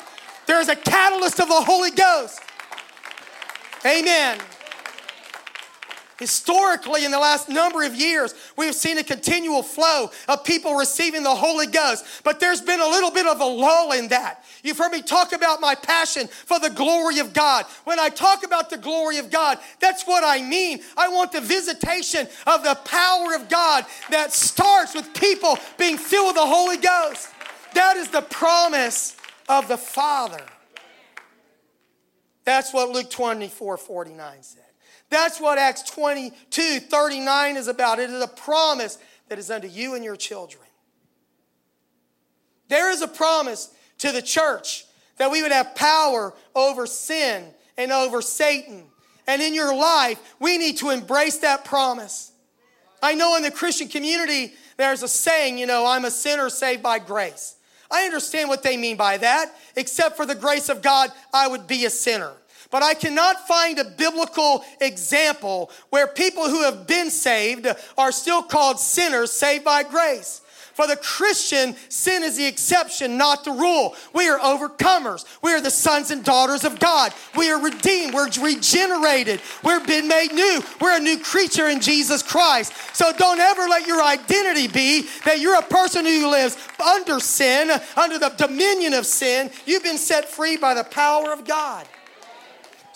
There's 0.47 0.67
a 0.67 0.75
catalyst 0.75 1.39
of 1.39 1.49
the 1.49 1.61
Holy 1.61 1.91
Ghost. 1.91 2.39
Amen. 3.85 4.39
Historically, 6.19 7.05
in 7.05 7.11
the 7.11 7.17
last 7.17 7.47
number 7.47 7.81
of 7.83 7.95
years, 7.95 8.35
we've 8.57 8.75
seen 8.75 8.97
a 8.97 9.03
continual 9.03 9.63
flow 9.63 10.11
of 10.27 10.43
people 10.43 10.75
receiving 10.75 11.23
the 11.23 11.33
Holy 11.33 11.65
Ghost, 11.65 12.05
but 12.25 12.41
there's 12.41 12.59
been 12.59 12.81
a 12.81 12.87
little 12.87 13.09
bit 13.09 13.25
of 13.25 13.39
a 13.39 13.45
lull 13.45 13.93
in 13.93 14.09
that. 14.09 14.43
You've 14.61 14.77
heard 14.77 14.91
me 14.91 15.01
talk 15.01 15.31
about 15.31 15.61
my 15.61 15.75
passion 15.75 16.27
for 16.27 16.59
the 16.59 16.71
glory 16.71 17.19
of 17.19 17.31
God. 17.31 17.65
When 17.85 17.99
I 17.99 18.09
talk 18.09 18.45
about 18.45 18.69
the 18.69 18.77
glory 18.77 19.17
of 19.17 19.31
God, 19.31 19.59
that's 19.79 20.03
what 20.03 20.25
I 20.25 20.41
mean. 20.41 20.81
I 20.97 21.07
want 21.07 21.31
the 21.31 21.39
visitation 21.39 22.27
of 22.45 22.63
the 22.63 22.75
power 22.83 23.33
of 23.33 23.47
God 23.47 23.85
that 24.09 24.33
starts 24.33 24.93
with 24.93 25.13
people 25.13 25.57
being 25.77 25.97
filled 25.97 26.27
with 26.27 26.35
the 26.35 26.45
Holy 26.45 26.77
Ghost. 26.77 27.29
That 27.75 27.95
is 27.95 28.09
the 28.09 28.23
promise 28.23 29.15
of 29.47 29.69
the 29.69 29.77
Father. 29.77 30.43
That's 32.43 32.73
what 32.73 32.89
Luke 32.89 33.09
24 33.09 33.77
49 33.77 34.37
said. 34.41 34.63
That's 35.09 35.39
what 35.39 35.57
Acts 35.57 35.83
22 35.83 36.79
39 36.79 37.57
is 37.57 37.67
about. 37.67 37.99
It 37.99 38.09
is 38.09 38.23
a 38.23 38.27
promise 38.27 38.97
that 39.27 39.39
is 39.39 39.49
unto 39.49 39.67
you 39.67 39.95
and 39.95 40.03
your 40.03 40.15
children. 40.15 40.63
There 42.67 42.91
is 42.91 43.01
a 43.01 43.07
promise 43.07 43.73
to 43.99 44.11
the 44.11 44.21
church 44.21 44.85
that 45.17 45.31
we 45.31 45.41
would 45.41 45.51
have 45.51 45.75
power 45.75 46.33
over 46.55 46.85
sin 46.85 47.45
and 47.77 47.91
over 47.91 48.21
Satan. 48.21 48.85
And 49.27 49.41
in 49.41 49.53
your 49.53 49.75
life, 49.75 50.19
we 50.39 50.57
need 50.57 50.77
to 50.77 50.89
embrace 50.89 51.39
that 51.39 51.65
promise. 51.65 52.31
I 53.01 53.15
know 53.15 53.35
in 53.35 53.43
the 53.43 53.51
Christian 53.51 53.87
community, 53.87 54.53
there's 54.77 55.03
a 55.03 55.07
saying, 55.07 55.57
you 55.57 55.65
know, 55.65 55.85
I'm 55.85 56.05
a 56.05 56.11
sinner 56.11 56.49
saved 56.49 56.83
by 56.83 56.99
grace. 56.99 57.55
I 57.91 58.05
understand 58.05 58.49
what 58.49 58.63
they 58.63 58.77
mean 58.77 58.97
by 58.97 59.17
that. 59.17 59.53
Except 59.75 60.15
for 60.15 60.25
the 60.25 60.35
grace 60.35 60.69
of 60.69 60.81
God, 60.81 61.11
I 61.33 61.47
would 61.47 61.67
be 61.67 61.85
a 61.85 61.89
sinner. 61.89 62.33
But 62.71 62.83
I 62.83 62.93
cannot 62.93 63.47
find 63.47 63.79
a 63.79 63.83
biblical 63.83 64.63
example 64.79 65.71
where 65.89 66.07
people 66.07 66.47
who 66.49 66.63
have 66.63 66.85
been 66.85 67.09
saved 67.09 67.67
are 67.97 68.11
still 68.11 68.43
called 68.43 68.79
sinners 68.79 69.31
saved 69.31 69.63
by 69.63 69.83
grace. 69.83 70.41
For 70.79 70.87
the 70.87 70.95
Christian, 70.95 71.75
sin 71.89 72.23
is 72.23 72.37
the 72.37 72.45
exception, 72.45 73.17
not 73.17 73.43
the 73.43 73.51
rule. 73.51 73.95
We 74.13 74.29
are 74.29 74.39
overcomers. 74.39 75.25
We 75.41 75.51
are 75.51 75.59
the 75.59 75.69
sons 75.69 76.09
and 76.09 76.23
daughters 76.23 76.63
of 76.63 76.79
God. 76.79 77.13
We 77.35 77.51
are 77.51 77.61
redeemed. 77.61 78.13
We're 78.13 78.29
regenerated. 78.41 79.41
We're 79.61 79.85
been 79.85 80.07
made 80.07 80.31
new. 80.31 80.61
We're 80.79 80.95
a 80.95 81.01
new 81.01 81.19
creature 81.19 81.67
in 81.67 81.81
Jesus 81.81 82.23
Christ. 82.23 82.71
So 82.93 83.11
don't 83.11 83.41
ever 83.41 83.67
let 83.67 83.87
your 83.87 84.01
identity 84.01 84.69
be 84.69 85.05
that 85.25 85.41
you're 85.41 85.59
a 85.59 85.63
person 85.63 86.05
who 86.05 86.31
lives 86.31 86.57
under 86.79 87.19
sin, 87.19 87.71
under 87.97 88.17
the 88.17 88.29
dominion 88.37 88.93
of 88.93 89.05
sin. 89.05 89.51
You've 89.65 89.83
been 89.83 89.97
set 89.97 90.29
free 90.29 90.55
by 90.55 90.75
the 90.75 90.85
power 90.85 91.33
of 91.33 91.45
God. 91.45 91.85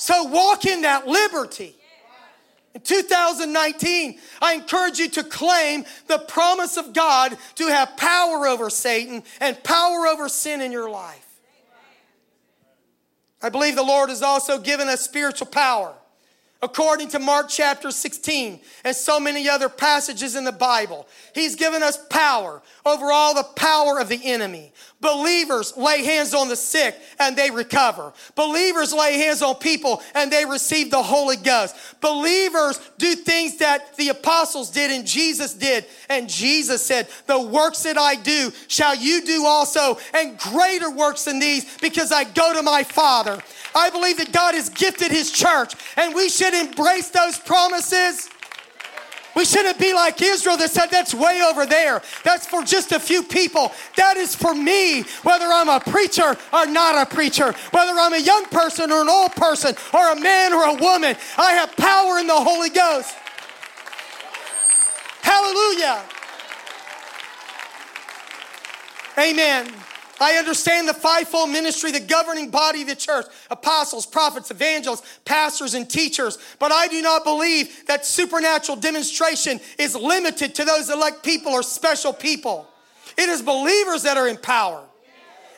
So 0.03 0.23
walk 0.23 0.65
in 0.65 0.81
that 0.81 1.07
liberty. 1.07 1.73
In 2.75 2.81
2019, 2.81 4.19
I 4.41 4.53
encourage 4.53 4.99
you 4.99 5.07
to 5.11 5.23
claim 5.23 5.85
the 6.07 6.17
promise 6.17 6.75
of 6.75 6.91
God 6.91 7.37
to 7.55 7.67
have 7.67 7.95
power 7.95 8.45
over 8.45 8.69
Satan 8.69 9.23
and 9.39 9.63
power 9.63 10.05
over 10.07 10.27
sin 10.27 10.59
in 10.59 10.73
your 10.73 10.89
life. 10.89 11.25
I 13.41 13.47
believe 13.47 13.77
the 13.77 13.83
Lord 13.83 14.09
has 14.09 14.21
also 14.21 14.59
given 14.59 14.89
us 14.89 14.99
spiritual 14.99 15.47
power 15.47 15.93
according 16.63 17.09
to 17.09 17.19
Mark 17.19 17.47
chapter 17.49 17.91
16 17.91 18.57
and 18.85 18.95
so 18.95 19.19
many 19.19 19.49
other 19.49 19.67
passages 19.67 20.37
in 20.37 20.45
the 20.45 20.51
Bible. 20.51 21.05
He's 21.35 21.57
given 21.57 21.83
us 21.83 21.97
power 22.07 22.61
over 22.85 23.11
all 23.11 23.35
the 23.35 23.43
power 23.43 23.99
of 23.99 24.07
the 24.07 24.19
enemy. 24.23 24.71
Believers 25.01 25.75
lay 25.75 26.05
hands 26.05 26.33
on 26.33 26.47
the 26.47 26.55
sick 26.55 26.97
and 27.19 27.35
they 27.35 27.51
recover. 27.51 28.13
Believers 28.35 28.93
lay 28.93 29.17
hands 29.17 29.41
on 29.41 29.55
people 29.55 30.01
and 30.15 30.31
they 30.31 30.45
receive 30.45 30.89
the 30.89 31.03
Holy 31.03 31.35
Ghost. 31.35 31.75
Believers 31.99 32.79
do 32.97 33.13
things 33.13 33.57
that 33.57 33.97
the 33.97 34.07
apostles 34.07 34.71
did 34.71 34.89
and 34.89 35.05
Jesus 35.05 35.53
did. 35.53 35.85
And 36.07 36.29
Jesus 36.29 36.81
said, 36.81 37.09
The 37.27 37.41
works 37.41 37.83
that 37.83 37.97
I 37.97 38.15
do 38.15 38.53
shall 38.69 38.95
you 38.95 39.25
do 39.25 39.45
also, 39.45 39.97
and 40.13 40.37
greater 40.39 40.89
works 40.89 41.25
than 41.25 41.39
these 41.39 41.77
because 41.79 42.13
I 42.13 42.23
go 42.23 42.53
to 42.53 42.63
my 42.63 42.83
Father. 42.83 43.41
I 43.75 43.89
believe 43.89 44.17
that 44.17 44.31
God 44.31 44.55
has 44.55 44.69
gifted 44.69 45.11
His 45.11 45.31
church, 45.31 45.73
and 45.97 46.13
we 46.13 46.29
should 46.29 46.53
embrace 46.53 47.09
those 47.09 47.39
promises. 47.39 48.29
We 49.35 49.45
shouldn't 49.45 49.79
be 49.79 49.93
like 49.93 50.21
Israel 50.21 50.57
that 50.57 50.69
said, 50.69 50.87
That's 50.87 51.13
way 51.13 51.41
over 51.41 51.65
there. 51.65 52.01
That's 52.23 52.45
for 52.45 52.63
just 52.63 52.91
a 52.91 52.99
few 52.99 53.23
people. 53.23 53.71
That 53.95 54.17
is 54.17 54.35
for 54.35 54.53
me, 54.53 55.03
whether 55.23 55.45
I'm 55.45 55.69
a 55.69 55.79
preacher 55.79 56.37
or 56.51 56.65
not 56.67 57.07
a 57.07 57.13
preacher, 57.13 57.53
whether 57.71 57.93
I'm 57.99 58.13
a 58.13 58.19
young 58.19 58.45
person 58.45 58.91
or 58.91 59.01
an 59.01 59.09
old 59.09 59.31
person, 59.31 59.75
or 59.93 60.11
a 60.11 60.19
man 60.19 60.53
or 60.53 60.65
a 60.65 60.75
woman. 60.75 61.15
I 61.37 61.53
have 61.53 61.75
power 61.75 62.19
in 62.19 62.27
the 62.27 62.35
Holy 62.35 62.69
Ghost. 62.69 63.15
Hallelujah. 65.21 66.03
Amen. 69.17 69.82
I 70.23 70.37
understand 70.37 70.87
the 70.87 70.93
fivefold 70.93 71.49
ministry, 71.49 71.91
the 71.91 71.99
governing 71.99 72.49
body 72.49 72.83
of 72.83 72.87
the 72.87 72.95
church 72.95 73.25
apostles, 73.51 74.05
prophets, 74.05 74.51
evangelists, 74.51 75.19
pastors, 75.25 75.73
and 75.73 75.89
teachers. 75.89 76.37
But 76.59 76.71
I 76.71 76.87
do 76.87 77.01
not 77.01 77.25
believe 77.25 77.85
that 77.87 78.05
supernatural 78.05 78.77
demonstration 78.77 79.59
is 79.77 79.95
limited 79.95 80.55
to 80.55 80.65
those 80.65 80.89
elect 80.89 81.23
people 81.23 81.51
or 81.51 81.61
special 81.61 82.13
people. 82.13 82.67
It 83.17 83.27
is 83.27 83.41
believers 83.41 84.03
that 84.03 84.15
are 84.15 84.29
in 84.29 84.37
power. 84.37 84.83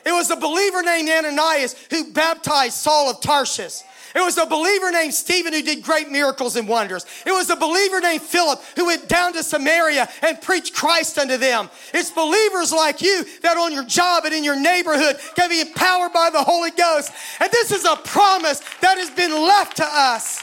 It 0.04 0.12
was 0.12 0.30
a 0.30 0.36
believer 0.36 0.82
named 0.82 1.08
Ananias 1.10 1.74
who 1.90 2.12
baptized 2.12 2.74
Saul 2.74 3.10
of 3.10 3.20
Tarshish. 3.20 3.82
It 4.16 4.24
was 4.24 4.38
a 4.38 4.46
believer 4.46 4.90
named 4.90 5.12
Stephen 5.12 5.52
who 5.52 5.60
did 5.60 5.82
great 5.82 6.08
miracles 6.08 6.56
and 6.56 6.66
wonders. 6.66 7.04
It 7.26 7.32
was 7.32 7.50
a 7.50 7.56
believer 7.56 8.00
named 8.00 8.22
Philip 8.22 8.62
who 8.74 8.86
went 8.86 9.10
down 9.10 9.34
to 9.34 9.42
Samaria 9.42 10.08
and 10.22 10.40
preached 10.40 10.74
Christ 10.74 11.18
unto 11.18 11.36
them. 11.36 11.68
It's 11.92 12.10
believers 12.10 12.72
like 12.72 13.02
you 13.02 13.26
that 13.42 13.58
on 13.58 13.74
your 13.74 13.84
job 13.84 14.24
and 14.24 14.32
in 14.32 14.42
your 14.42 14.58
neighborhood 14.58 15.18
can 15.34 15.50
be 15.50 15.60
empowered 15.60 16.14
by 16.14 16.30
the 16.30 16.42
Holy 16.42 16.70
Ghost. 16.70 17.12
And 17.40 17.52
this 17.52 17.70
is 17.70 17.84
a 17.84 17.94
promise 17.96 18.60
that 18.80 18.96
has 18.96 19.10
been 19.10 19.32
left 19.32 19.76
to 19.76 19.86
us. 19.86 20.42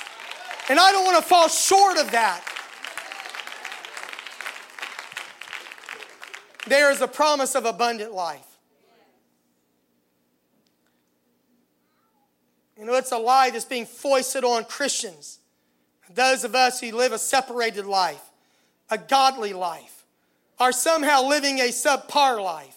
And 0.69 0.79
I 0.79 0.91
don't 0.91 1.03
want 1.03 1.17
to 1.17 1.27
fall 1.27 1.47
short 1.47 1.97
of 1.97 2.11
that. 2.11 2.43
There 6.67 6.91
is 6.91 7.01
a 7.01 7.07
promise 7.07 7.55
of 7.55 7.65
abundant 7.65 8.13
life. 8.13 8.52
You 12.83 12.91
know, 12.91 12.97
it's 12.97 13.13
a 13.13 13.17
lie 13.17 13.49
that's 13.49 13.63
being 13.63 13.85
foisted 13.85 14.43
on 14.43 14.65
Christians. 14.65 15.39
Those 16.13 16.43
of 16.43 16.53
us 16.53 16.81
who 16.81 16.91
live 16.91 17.13
a 17.13 17.17
separated 17.17 17.85
life, 17.85 18.21
a 18.89 18.97
godly 18.97 19.53
life, 19.53 20.03
are 20.59 20.73
somehow 20.73 21.23
living 21.23 21.59
a 21.59 21.69
subpar 21.69 22.43
life. 22.43 22.75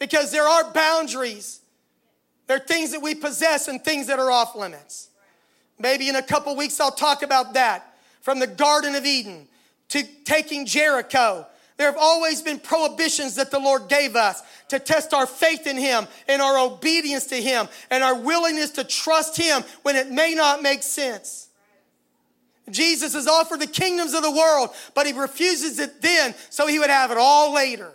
Because 0.00 0.32
there 0.32 0.48
are 0.48 0.72
boundaries. 0.72 1.60
There 2.48 2.56
are 2.56 2.60
things 2.60 2.90
that 2.90 3.02
we 3.02 3.14
possess 3.14 3.68
and 3.68 3.84
things 3.84 4.08
that 4.08 4.18
are 4.18 4.32
off 4.32 4.56
limits. 4.56 5.10
Maybe 5.78 6.08
in 6.08 6.16
a 6.16 6.22
couple 6.22 6.56
weeks 6.56 6.80
I'll 6.80 6.90
talk 6.90 7.22
about 7.22 7.54
that. 7.54 7.94
From 8.20 8.40
the 8.40 8.48
Garden 8.48 8.96
of 8.96 9.06
Eden 9.06 9.46
to 9.90 10.02
taking 10.24 10.66
Jericho 10.66 11.46
there 11.78 11.86
have 11.86 11.96
always 11.98 12.42
been 12.42 12.58
prohibitions 12.58 13.36
that 13.36 13.52
the 13.52 13.60
Lord 13.60 13.88
gave 13.88 14.16
us 14.16 14.42
to 14.68 14.80
test 14.80 15.14
our 15.14 15.26
faith 15.26 15.66
in 15.66 15.76
Him 15.76 16.08
and 16.26 16.42
our 16.42 16.58
obedience 16.58 17.26
to 17.26 17.40
Him 17.40 17.68
and 17.88 18.02
our 18.02 18.16
willingness 18.16 18.70
to 18.72 18.84
trust 18.84 19.36
Him 19.36 19.62
when 19.82 19.94
it 19.94 20.10
may 20.10 20.34
not 20.34 20.60
make 20.60 20.82
sense. 20.82 21.48
Jesus 22.68 23.14
has 23.14 23.28
offered 23.28 23.60
the 23.60 23.66
kingdoms 23.66 24.12
of 24.12 24.22
the 24.22 24.30
world, 24.30 24.70
but 24.94 25.06
He 25.06 25.12
refuses 25.12 25.78
it 25.78 26.02
then 26.02 26.34
so 26.50 26.66
He 26.66 26.80
would 26.80 26.90
have 26.90 27.12
it 27.12 27.16
all 27.18 27.54
later. 27.54 27.92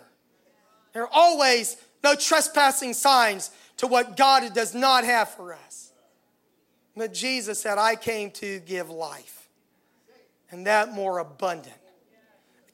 There 0.94 1.02
are 1.02 1.12
always 1.12 1.76
no 2.02 2.14
trespassing 2.14 2.94
signs 2.94 3.50
to 3.76 3.86
what 3.86 4.16
God 4.16 4.54
does 4.54 4.74
not 4.74 5.04
have 5.04 5.28
for 5.28 5.52
us. 5.52 5.92
But 6.96 7.12
Jesus 7.12 7.60
said, 7.60 7.76
I 7.76 7.96
came 7.96 8.30
to 8.32 8.60
give 8.60 8.88
life, 8.88 9.48
and 10.50 10.66
that 10.66 10.92
more 10.92 11.18
abundant 11.18 11.74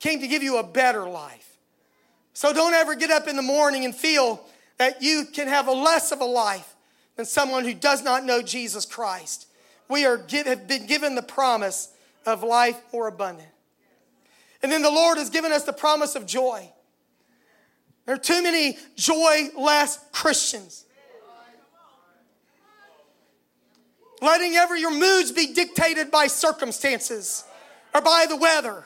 came 0.00 0.20
to 0.20 0.26
give 0.26 0.42
you 0.42 0.58
a 0.58 0.62
better 0.64 1.08
life. 1.08 1.58
So 2.32 2.52
don't 2.52 2.74
ever 2.74 2.94
get 2.94 3.10
up 3.10 3.28
in 3.28 3.36
the 3.36 3.42
morning 3.42 3.84
and 3.84 3.94
feel 3.94 4.44
that 4.78 5.02
you 5.02 5.26
can 5.30 5.46
have 5.46 5.68
a 5.68 5.72
less 5.72 6.10
of 6.10 6.20
a 6.20 6.24
life 6.24 6.74
than 7.16 7.26
someone 7.26 7.64
who 7.64 7.74
does 7.74 8.02
not 8.02 8.24
know 8.24 8.42
Jesus 8.42 8.86
Christ. 8.86 9.46
We 9.88 10.06
are 10.06 10.16
have 10.16 10.66
been 10.66 10.86
given 10.86 11.14
the 11.14 11.22
promise 11.22 11.92
of 12.24 12.42
life 12.42 12.80
more 12.92 13.08
abundant. 13.08 13.48
And 14.62 14.72
then 14.72 14.82
the 14.82 14.90
Lord 14.90 15.18
has 15.18 15.30
given 15.30 15.52
us 15.52 15.64
the 15.64 15.72
promise 15.72 16.14
of 16.14 16.26
joy. 16.26 16.70
There 18.06 18.14
are 18.14 18.18
too 18.18 18.42
many 18.42 18.78
joyless 18.96 19.98
Christians. 20.12 20.84
Letting 24.22 24.54
ever 24.54 24.76
your 24.76 24.92
moods 24.92 25.32
be 25.32 25.52
dictated 25.52 26.10
by 26.10 26.26
circumstances 26.26 27.44
or 27.94 28.00
by 28.00 28.26
the 28.28 28.36
weather 28.36 28.84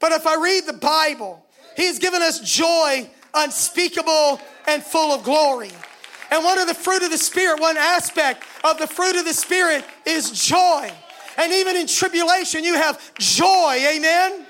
but 0.00 0.12
if 0.12 0.26
I 0.26 0.36
read 0.36 0.66
the 0.66 0.72
Bible, 0.72 1.44
He's 1.76 1.98
given 1.98 2.20
us 2.22 2.40
joy 2.40 3.08
unspeakable 3.34 4.40
and 4.66 4.82
full 4.82 5.12
of 5.12 5.22
glory. 5.22 5.70
And 6.30 6.44
one 6.44 6.58
of 6.58 6.68
the 6.68 6.74
fruit 6.74 7.02
of 7.02 7.10
the 7.10 7.18
Spirit, 7.18 7.60
one 7.60 7.76
aspect 7.76 8.44
of 8.64 8.78
the 8.78 8.86
fruit 8.86 9.16
of 9.16 9.24
the 9.24 9.34
Spirit 9.34 9.84
is 10.06 10.30
joy. 10.30 10.90
And 11.36 11.52
even 11.52 11.76
in 11.76 11.86
tribulation, 11.86 12.64
you 12.64 12.74
have 12.74 13.14
joy. 13.18 13.82
Amen. 13.94 14.46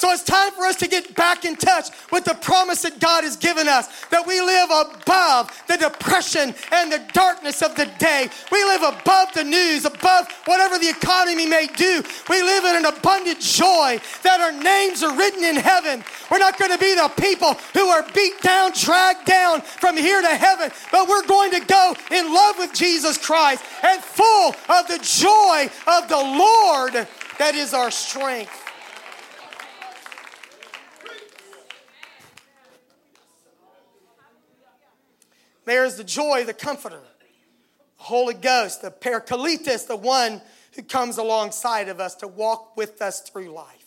So 0.00 0.10
it's 0.12 0.24
time 0.24 0.50
for 0.52 0.64
us 0.64 0.76
to 0.76 0.88
get 0.88 1.14
back 1.14 1.44
in 1.44 1.56
touch 1.56 1.90
with 2.10 2.24
the 2.24 2.32
promise 2.32 2.80
that 2.88 3.00
God 3.00 3.22
has 3.22 3.36
given 3.36 3.68
us 3.68 3.86
that 4.06 4.26
we 4.26 4.40
live 4.40 4.70
above 4.70 5.52
the 5.68 5.76
depression 5.76 6.54
and 6.72 6.90
the 6.90 7.02
darkness 7.12 7.60
of 7.60 7.76
the 7.76 7.84
day. 7.98 8.30
We 8.50 8.64
live 8.64 8.80
above 8.80 9.34
the 9.34 9.44
news, 9.44 9.84
above 9.84 10.26
whatever 10.46 10.78
the 10.78 10.88
economy 10.88 11.44
may 11.44 11.66
do. 11.76 12.02
We 12.30 12.40
live 12.40 12.64
in 12.64 12.76
an 12.76 12.86
abundant 12.86 13.40
joy 13.40 14.00
that 14.22 14.40
our 14.40 14.52
names 14.52 15.02
are 15.02 15.14
written 15.14 15.44
in 15.44 15.56
heaven. 15.56 16.02
We're 16.30 16.38
not 16.38 16.58
going 16.58 16.72
to 16.72 16.78
be 16.78 16.94
the 16.94 17.12
people 17.20 17.52
who 17.74 17.88
are 17.88 18.06
beat 18.14 18.40
down, 18.40 18.72
dragged 18.74 19.26
down 19.26 19.60
from 19.60 19.98
here 19.98 20.22
to 20.22 20.34
heaven, 20.34 20.70
but 20.90 21.10
we're 21.10 21.26
going 21.26 21.50
to 21.50 21.60
go 21.60 21.94
in 22.10 22.32
love 22.32 22.56
with 22.56 22.72
Jesus 22.72 23.18
Christ 23.18 23.62
and 23.84 24.02
full 24.02 24.54
of 24.70 24.88
the 24.88 24.98
joy 25.02 25.68
of 25.86 26.08
the 26.08 26.16
Lord 26.16 27.06
that 27.36 27.54
is 27.54 27.74
our 27.74 27.90
strength. 27.90 28.69
There's 35.64 35.96
the 35.96 36.04
joy, 36.04 36.44
the 36.44 36.54
comforter, 36.54 37.00
the 37.00 37.26
Holy 37.96 38.34
Ghost, 38.34 38.82
the 38.82 38.90
Parakletos, 38.90 39.86
the 39.86 39.96
one 39.96 40.40
who 40.74 40.82
comes 40.82 41.18
alongside 41.18 41.88
of 41.88 42.00
us 42.00 42.14
to 42.16 42.28
walk 42.28 42.76
with 42.76 43.02
us 43.02 43.20
through 43.20 43.50
life. 43.50 43.84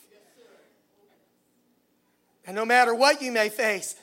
And 2.46 2.56
no 2.56 2.66
matter 2.66 2.94
what 2.94 3.22
you 3.22 3.32
may 3.32 3.50
face 3.50 3.96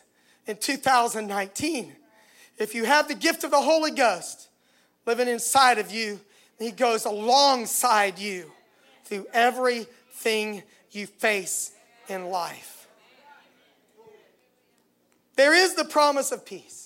in 0.46 0.56
2019, 0.56 1.94
if 2.58 2.74
you 2.74 2.84
have 2.84 3.08
the 3.08 3.14
gift 3.14 3.44
of 3.44 3.50
the 3.50 3.60
Holy 3.60 3.90
Ghost 3.90 4.48
living 5.06 5.28
inside 5.28 5.78
of 5.78 5.90
you, 5.90 6.20
He 6.58 6.70
goes 6.70 7.04
alongside 7.04 8.18
you 8.18 8.50
through 9.04 9.26
everything 9.32 10.62
you 10.90 11.06
face 11.06 11.72
in 12.08 12.30
life. 12.30 12.88
There 15.36 15.54
is 15.54 15.74
the 15.74 15.84
promise 15.84 16.32
of 16.32 16.44
peace. 16.44 16.79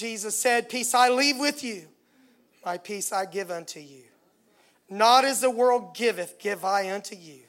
Jesus 0.00 0.34
said, 0.34 0.70
Peace 0.70 0.94
I 0.94 1.10
leave 1.10 1.36
with 1.38 1.62
you, 1.62 1.86
my 2.64 2.78
peace 2.78 3.12
I 3.12 3.26
give 3.26 3.50
unto 3.50 3.80
you. 3.80 4.04
Not 4.88 5.26
as 5.26 5.42
the 5.42 5.50
world 5.50 5.94
giveth, 5.94 6.38
give 6.38 6.64
I 6.64 6.90
unto 6.90 7.14
you. 7.14 7.40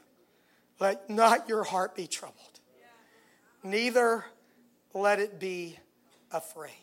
Let 0.78 1.10
not 1.10 1.48
your 1.48 1.64
heart 1.64 1.96
be 1.96 2.08
troubled, 2.08 2.60
neither 3.64 4.26
let 4.94 5.20
it 5.20 5.40
be 5.40 5.78
afraid. 6.30 6.74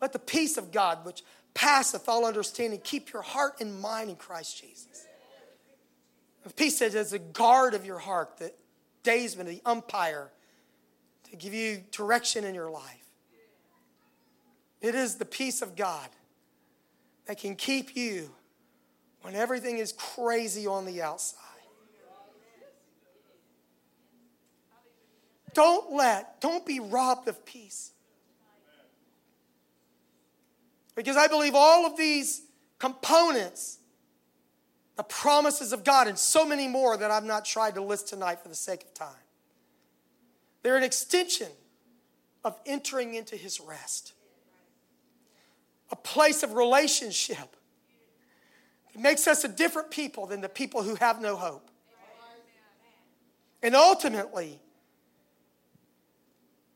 Let 0.00 0.14
the 0.14 0.18
peace 0.18 0.56
of 0.56 0.72
God, 0.72 1.04
which 1.04 1.22
passeth 1.52 2.08
all 2.08 2.24
understanding, 2.24 2.80
keep 2.82 3.12
your 3.12 3.22
heart 3.22 3.60
and 3.60 3.78
mind 3.78 4.08
in 4.08 4.16
Christ 4.16 4.62
Jesus. 4.62 5.06
The 6.42 6.54
peace 6.54 6.78
says 6.78 6.94
as 6.94 7.12
a 7.12 7.18
guard 7.18 7.74
of 7.74 7.84
your 7.84 7.98
heart, 7.98 8.38
the 8.38 8.50
daysman, 9.02 9.46
the 9.46 9.60
umpire, 9.66 10.30
to 11.30 11.36
give 11.36 11.52
you 11.52 11.82
direction 11.90 12.44
in 12.44 12.54
your 12.54 12.70
life. 12.70 13.03
It 14.84 14.94
is 14.94 15.14
the 15.14 15.24
peace 15.24 15.62
of 15.62 15.76
God 15.76 16.10
that 17.24 17.38
can 17.38 17.56
keep 17.56 17.96
you 17.96 18.30
when 19.22 19.34
everything 19.34 19.78
is 19.78 19.92
crazy 19.92 20.66
on 20.66 20.84
the 20.84 21.00
outside. 21.00 21.40
Don't 25.54 25.94
let, 25.94 26.38
don't 26.42 26.66
be 26.66 26.80
robbed 26.80 27.28
of 27.28 27.46
peace. 27.46 27.92
Because 30.94 31.16
I 31.16 31.28
believe 31.28 31.54
all 31.54 31.86
of 31.86 31.96
these 31.96 32.42
components, 32.78 33.78
the 34.96 35.02
promises 35.02 35.72
of 35.72 35.82
God, 35.82 36.08
and 36.08 36.18
so 36.18 36.44
many 36.44 36.68
more 36.68 36.94
that 36.94 37.10
I've 37.10 37.24
not 37.24 37.46
tried 37.46 37.76
to 37.76 37.80
list 37.80 38.08
tonight 38.08 38.42
for 38.42 38.50
the 38.50 38.54
sake 38.54 38.82
of 38.82 38.92
time, 38.92 39.08
they're 40.62 40.76
an 40.76 40.84
extension 40.84 41.48
of 42.44 42.60
entering 42.66 43.14
into 43.14 43.34
His 43.34 43.62
rest 43.62 44.12
a 45.90 45.96
place 45.96 46.42
of 46.42 46.54
relationship. 46.54 47.56
It 48.94 49.00
makes 49.00 49.26
us 49.26 49.44
a 49.44 49.48
different 49.48 49.90
people 49.90 50.26
than 50.26 50.40
the 50.40 50.48
people 50.48 50.82
who 50.82 50.94
have 50.96 51.20
no 51.20 51.36
hope. 51.36 51.70
And 53.62 53.74
ultimately, 53.74 54.60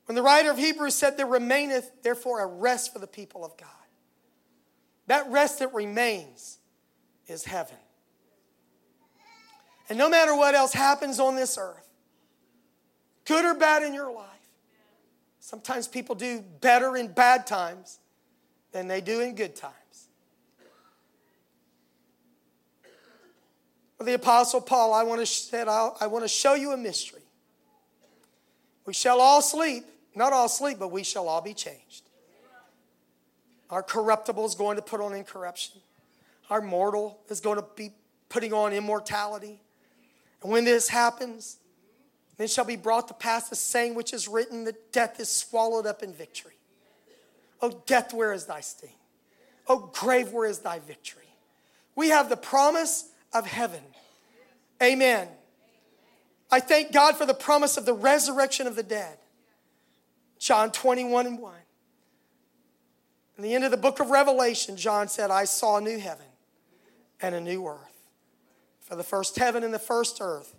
when 0.07 0.17
the 0.17 0.23
writer 0.23 0.51
of 0.51 0.57
Hebrews 0.57 0.95
said, 0.95 1.17
There 1.17 1.27
remaineth 1.27 2.03
therefore 2.03 2.41
a 2.41 2.47
rest 2.47 2.93
for 2.93 2.99
the 2.99 3.07
people 3.07 3.45
of 3.45 3.57
God, 3.57 3.69
that 5.07 5.31
rest 5.31 5.59
that 5.59 5.73
remains 5.75 6.59
is 7.27 7.45
heaven. 7.45 7.77
And 9.89 9.99
no 9.99 10.09
matter 10.09 10.35
what 10.35 10.55
else 10.55 10.73
happens 10.73 11.21
on 11.21 11.37
this 11.37 11.57
earth, 11.59 11.89
good 13.27 13.45
or 13.45 13.55
bad 13.55 13.83
in 13.83 13.95
your 13.95 14.13
life, 14.13 14.27
sometimes 15.41 15.89
people 15.89 16.15
do 16.15 16.43
better 16.61 16.97
in 16.97 17.09
bad 17.09 17.47
times 17.47 17.99
than 18.73 18.89
they 18.89 19.01
do 19.01 19.21
in 19.21 19.35
good 19.35 19.57
times. 19.57 19.75
The 24.01 24.15
Apostle 24.15 24.61
Paul, 24.61 24.95
I 24.95 25.03
want 25.03 25.21
to 25.21 25.27
said, 25.27 25.67
I 25.67 26.07
want 26.07 26.25
to 26.25 26.29
show 26.29 26.55
you 26.55 26.73
a 26.73 26.77
mystery. 26.77 27.23
We 28.87 28.95
shall 28.95 29.21
all 29.21 29.43
sleep, 29.43 29.85
not 30.15 30.33
all 30.33 30.49
sleep, 30.49 30.79
but 30.79 30.93
we 30.93 31.03
shall 31.03 31.29
all 31.29 31.41
be 31.41 31.53
changed. 31.53 32.05
Our 33.71 33.83
corruptible 33.83 34.47
is 34.47 34.55
going 34.55 34.77
to 34.77 34.83
put 34.83 35.01
on 35.01 35.15
incorruption. 35.15 35.81
Our 36.49 36.63
mortal 36.63 37.19
is 37.29 37.41
going 37.41 37.57
to 37.57 37.67
be 37.77 37.91
putting 38.29 38.53
on 38.53 38.73
immortality. 38.73 39.61
And 40.43 40.53
when 40.53 40.65
this 40.65 40.89
happens, 40.89 41.59
then 42.37 42.47
shall 42.47 42.65
be 42.65 42.77
brought 42.77 43.09
to 43.09 43.15
pass 43.15 43.49
the 43.49 43.57
saying 43.57 43.95
which 43.95 44.13
is 44.13 44.29
written 44.29 44.65
that 44.65 44.93
death 44.93 45.19
is 45.19 45.29
swallowed 45.29 45.87
up 45.87 46.03
in 46.03 46.13
victory. 46.13 46.58
Oh, 47.61 47.83
death, 47.87 48.15
where 48.15 48.33
is 48.33 48.47
thy 48.47 48.61
sting? 48.61 48.91
Oh, 49.67 49.91
grave, 49.93 50.33
where 50.33 50.49
is 50.49 50.61
thy 50.61 50.79
victory? 50.79 51.29
We 51.95 52.09
have 52.09 52.29
the 52.29 52.37
promise 52.37 53.11
of 53.33 53.47
heaven. 53.47 53.83
Amen. 54.83 55.29
I 56.51 56.61
thank 56.61 56.93
God 56.93 57.17
for 57.17 57.27
the 57.27 57.35
promise 57.35 57.77
of 57.77 57.85
the 57.85 57.93
resurrection 57.93 58.67
of 58.67 58.77
the 58.77 58.83
dead. 58.83 59.19
John 60.39 60.71
21 60.71 61.27
and 61.27 61.39
1. 61.39 61.55
In 63.37 63.43
the 63.43 63.55
end 63.55 63.65
of 63.65 63.71
the 63.71 63.77
book 63.77 64.01
of 64.01 64.11
Revelation, 64.11 64.77
John 64.77 65.09
said, 65.09 65.31
I 65.31 65.45
saw 65.45 65.77
a 65.77 65.81
new 65.81 65.99
heaven 65.99 66.27
and 67.21 67.35
a 67.35 67.41
new 67.41 67.67
earth. 67.67 68.03
For 68.81 68.97
the 68.97 69.05
first 69.05 69.37
heaven 69.37 69.63
and 69.63 69.75
the 69.75 69.79
first 69.79 70.19
earth 70.21 70.55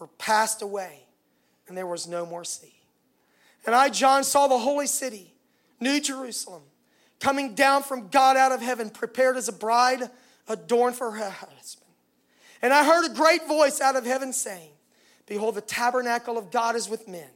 were 0.00 0.06
passed 0.06 0.62
away, 0.62 1.04
and 1.66 1.76
there 1.76 1.86
was 1.86 2.06
no 2.06 2.24
more 2.24 2.44
sea. 2.44 2.74
And 3.66 3.74
I, 3.74 3.90
John, 3.90 4.24
saw 4.24 4.46
the 4.46 4.58
holy 4.58 4.86
city 4.86 5.34
New 5.80 6.00
Jerusalem, 6.00 6.62
coming 7.20 7.54
down 7.54 7.82
from 7.82 8.08
God 8.08 8.36
out 8.36 8.52
of 8.52 8.60
heaven, 8.60 8.90
prepared 8.90 9.36
as 9.36 9.48
a 9.48 9.52
bride 9.52 10.10
adorned 10.48 10.96
for 10.96 11.10
her 11.10 11.30
husband. 11.30 11.86
And 12.62 12.72
I 12.72 12.84
heard 12.84 13.10
a 13.10 13.14
great 13.14 13.46
voice 13.46 13.80
out 13.80 13.96
of 13.96 14.04
heaven 14.04 14.32
saying, 14.32 14.70
Behold, 15.26 15.54
the 15.54 15.60
tabernacle 15.60 16.38
of 16.38 16.50
God 16.50 16.74
is 16.74 16.88
with 16.88 17.06
men. 17.06 17.28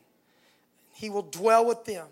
He 0.92 1.10
will 1.10 1.22
dwell 1.22 1.66
with 1.66 1.84
them, 1.84 2.06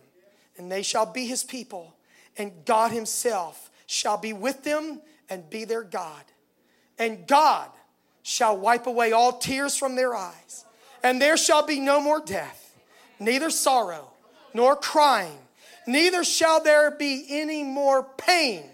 and 0.57 0.71
they 0.71 0.83
shall 0.83 1.07
be 1.07 1.27
his 1.27 1.43
people, 1.43 1.95
and 2.37 2.53
God 2.65 2.93
himself 2.93 3.71
shall 3.87 4.17
be 4.17 4.33
with 4.33 4.63
them 4.63 5.01
and 5.29 5.49
be 5.49 5.65
their 5.65 5.83
God. 5.83 6.23
And 6.99 7.27
God 7.27 7.69
shall 8.23 8.57
wipe 8.57 8.87
away 8.87 9.13
all 9.13 9.39
tears 9.39 9.77
from 9.77 9.97
their 9.97 10.15
eyes, 10.15 10.65
and 11.03 11.21
there 11.21 11.37
shall 11.37 11.65
be 11.65 11.81
no 11.81 12.01
more 12.01 12.21
death, 12.21 12.77
neither 13.19 13.51
sorrow, 13.51 14.13
nor 14.53 14.77
crying 14.77 15.39
neither 15.87 16.25
shall 16.25 16.63
there 16.63 16.91
be 16.91 17.27
any 17.29 17.63
more 17.63 18.03
pain. 18.03 18.65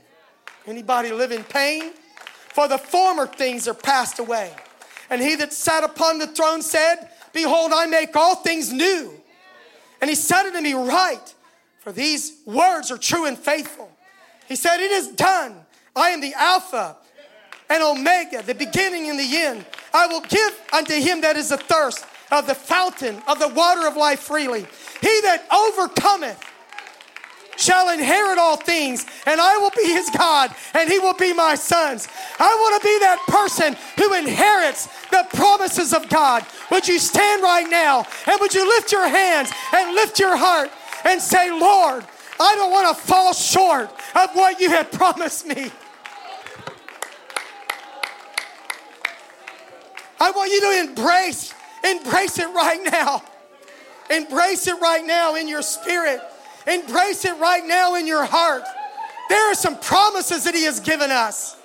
Anybody 0.66 1.12
live 1.12 1.32
in 1.32 1.44
pain? 1.44 1.92
For 2.52 2.68
the 2.68 2.78
former 2.78 3.26
things 3.26 3.68
are 3.68 3.74
passed 3.74 4.18
away. 4.18 4.52
And 5.10 5.20
he 5.20 5.34
that 5.36 5.52
sat 5.52 5.84
upon 5.84 6.18
the 6.18 6.26
throne 6.26 6.62
said, 6.62 7.08
Behold, 7.32 7.72
I 7.74 7.86
make 7.86 8.16
all 8.16 8.36
things 8.36 8.72
new. 8.72 9.12
And 10.00 10.10
he 10.10 10.16
said 10.16 10.46
unto 10.46 10.60
me, 10.60 10.74
Write, 10.74 11.34
for 11.80 11.92
these 11.92 12.38
words 12.44 12.90
are 12.90 12.98
true 12.98 13.26
and 13.26 13.38
faithful. 13.38 13.90
He 14.48 14.56
said, 14.56 14.80
It 14.80 14.90
is 14.90 15.08
done. 15.08 15.54
I 15.94 16.10
am 16.10 16.20
the 16.20 16.34
Alpha 16.34 16.96
and 17.68 17.82
Omega, 17.82 18.42
the 18.42 18.54
beginning 18.54 19.08
and 19.08 19.18
the 19.18 19.36
end. 19.36 19.64
I 19.94 20.06
will 20.06 20.20
give 20.22 20.60
unto 20.72 20.94
him 20.94 21.20
that 21.22 21.36
is 21.36 21.52
athirst 21.52 22.04
of 22.30 22.46
the 22.46 22.54
fountain 22.54 23.22
of 23.28 23.38
the 23.38 23.48
water 23.48 23.86
of 23.86 23.96
life 23.96 24.20
freely. 24.20 24.66
He 25.00 25.20
that 25.22 25.46
overcometh 25.52 26.42
shall 27.56 27.90
inherit 27.90 28.38
all 28.38 28.56
things, 28.56 29.06
and 29.26 29.40
I 29.40 29.56
will 29.58 29.70
be 29.76 29.84
his 29.84 30.10
God, 30.10 30.54
and 30.74 30.90
he 30.90 30.98
will 30.98 31.14
be 31.14 31.32
my 31.32 31.54
sons. 31.54 32.08
I 32.38 32.54
want 32.54 32.82
to 32.82 32.86
be 32.86 32.98
that 33.00 33.18
person 33.26 33.76
who 33.96 34.14
inherits 34.14 34.86
the 35.10 35.26
promises 35.34 35.92
of 35.92 36.08
God. 36.08 36.44
Would 36.70 36.86
you 36.86 36.98
stand 36.98 37.42
right 37.42 37.68
now 37.68 38.06
and 38.26 38.40
would 38.40 38.54
you 38.54 38.66
lift 38.66 38.92
your 38.92 39.08
hands 39.08 39.50
and 39.72 39.94
lift 39.94 40.18
your 40.18 40.36
heart 40.36 40.70
and 41.04 41.20
say, 41.20 41.50
Lord, 41.50 42.04
I 42.38 42.54
don't 42.54 42.70
want 42.70 42.94
to 42.96 43.02
fall 43.02 43.32
short 43.32 43.90
of 44.14 44.30
what 44.34 44.60
you 44.60 44.70
have 44.70 44.90
promised 44.92 45.46
me. 45.46 45.70
I 50.18 50.30
want 50.30 50.50
you 50.50 50.60
to 50.60 50.80
embrace, 50.80 51.54
embrace 51.84 52.38
it 52.38 52.48
right 52.48 52.80
now. 52.90 53.22
Embrace 54.10 54.66
it 54.66 54.80
right 54.80 55.04
now 55.04 55.34
in 55.34 55.48
your 55.48 55.62
spirit. 55.62 56.20
Embrace 56.66 57.24
it 57.24 57.38
right 57.38 57.64
now 57.64 57.94
in 57.94 58.06
your 58.06 58.24
heart. 58.24 58.64
There 59.28 59.50
are 59.50 59.54
some 59.54 59.78
promises 59.78 60.44
that 60.44 60.54
He 60.54 60.64
has 60.64 60.80
given 60.80 61.10
us. 61.10 61.56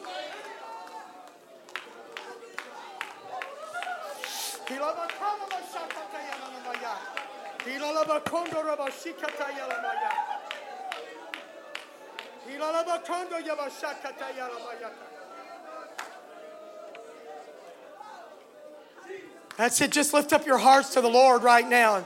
That's 19.57 19.81
it. 19.81 19.91
Just 19.91 20.13
lift 20.13 20.33
up 20.33 20.45
your 20.45 20.57
hearts 20.57 20.93
to 20.93 21.01
the 21.01 21.09
Lord 21.09 21.43
right 21.43 21.67
now 21.67 21.97
and 21.97 22.05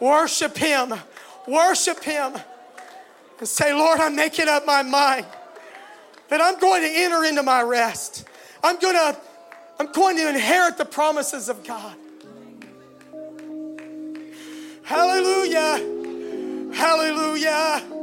worship 0.00 0.56
Him. 0.56 0.94
Worship 1.46 2.02
Him. 2.02 2.34
And 3.38 3.48
say, 3.48 3.74
Lord, 3.74 4.00
I'm 4.00 4.16
making 4.16 4.48
up 4.48 4.64
my 4.64 4.82
mind 4.82 5.26
that 6.28 6.40
I'm 6.40 6.58
going 6.58 6.82
to 6.82 6.88
enter 6.88 7.24
into 7.24 7.42
my 7.42 7.62
rest. 7.62 8.26
I'm 8.62 8.78
going 8.78 8.94
to, 8.94 9.16
I'm 9.78 9.92
going 9.92 10.16
to 10.16 10.28
inherit 10.28 10.78
the 10.78 10.84
promises 10.84 11.48
of 11.48 11.64
God. 11.64 11.96
Hallelujah. 14.82 16.72
Hallelujah. 16.74 17.95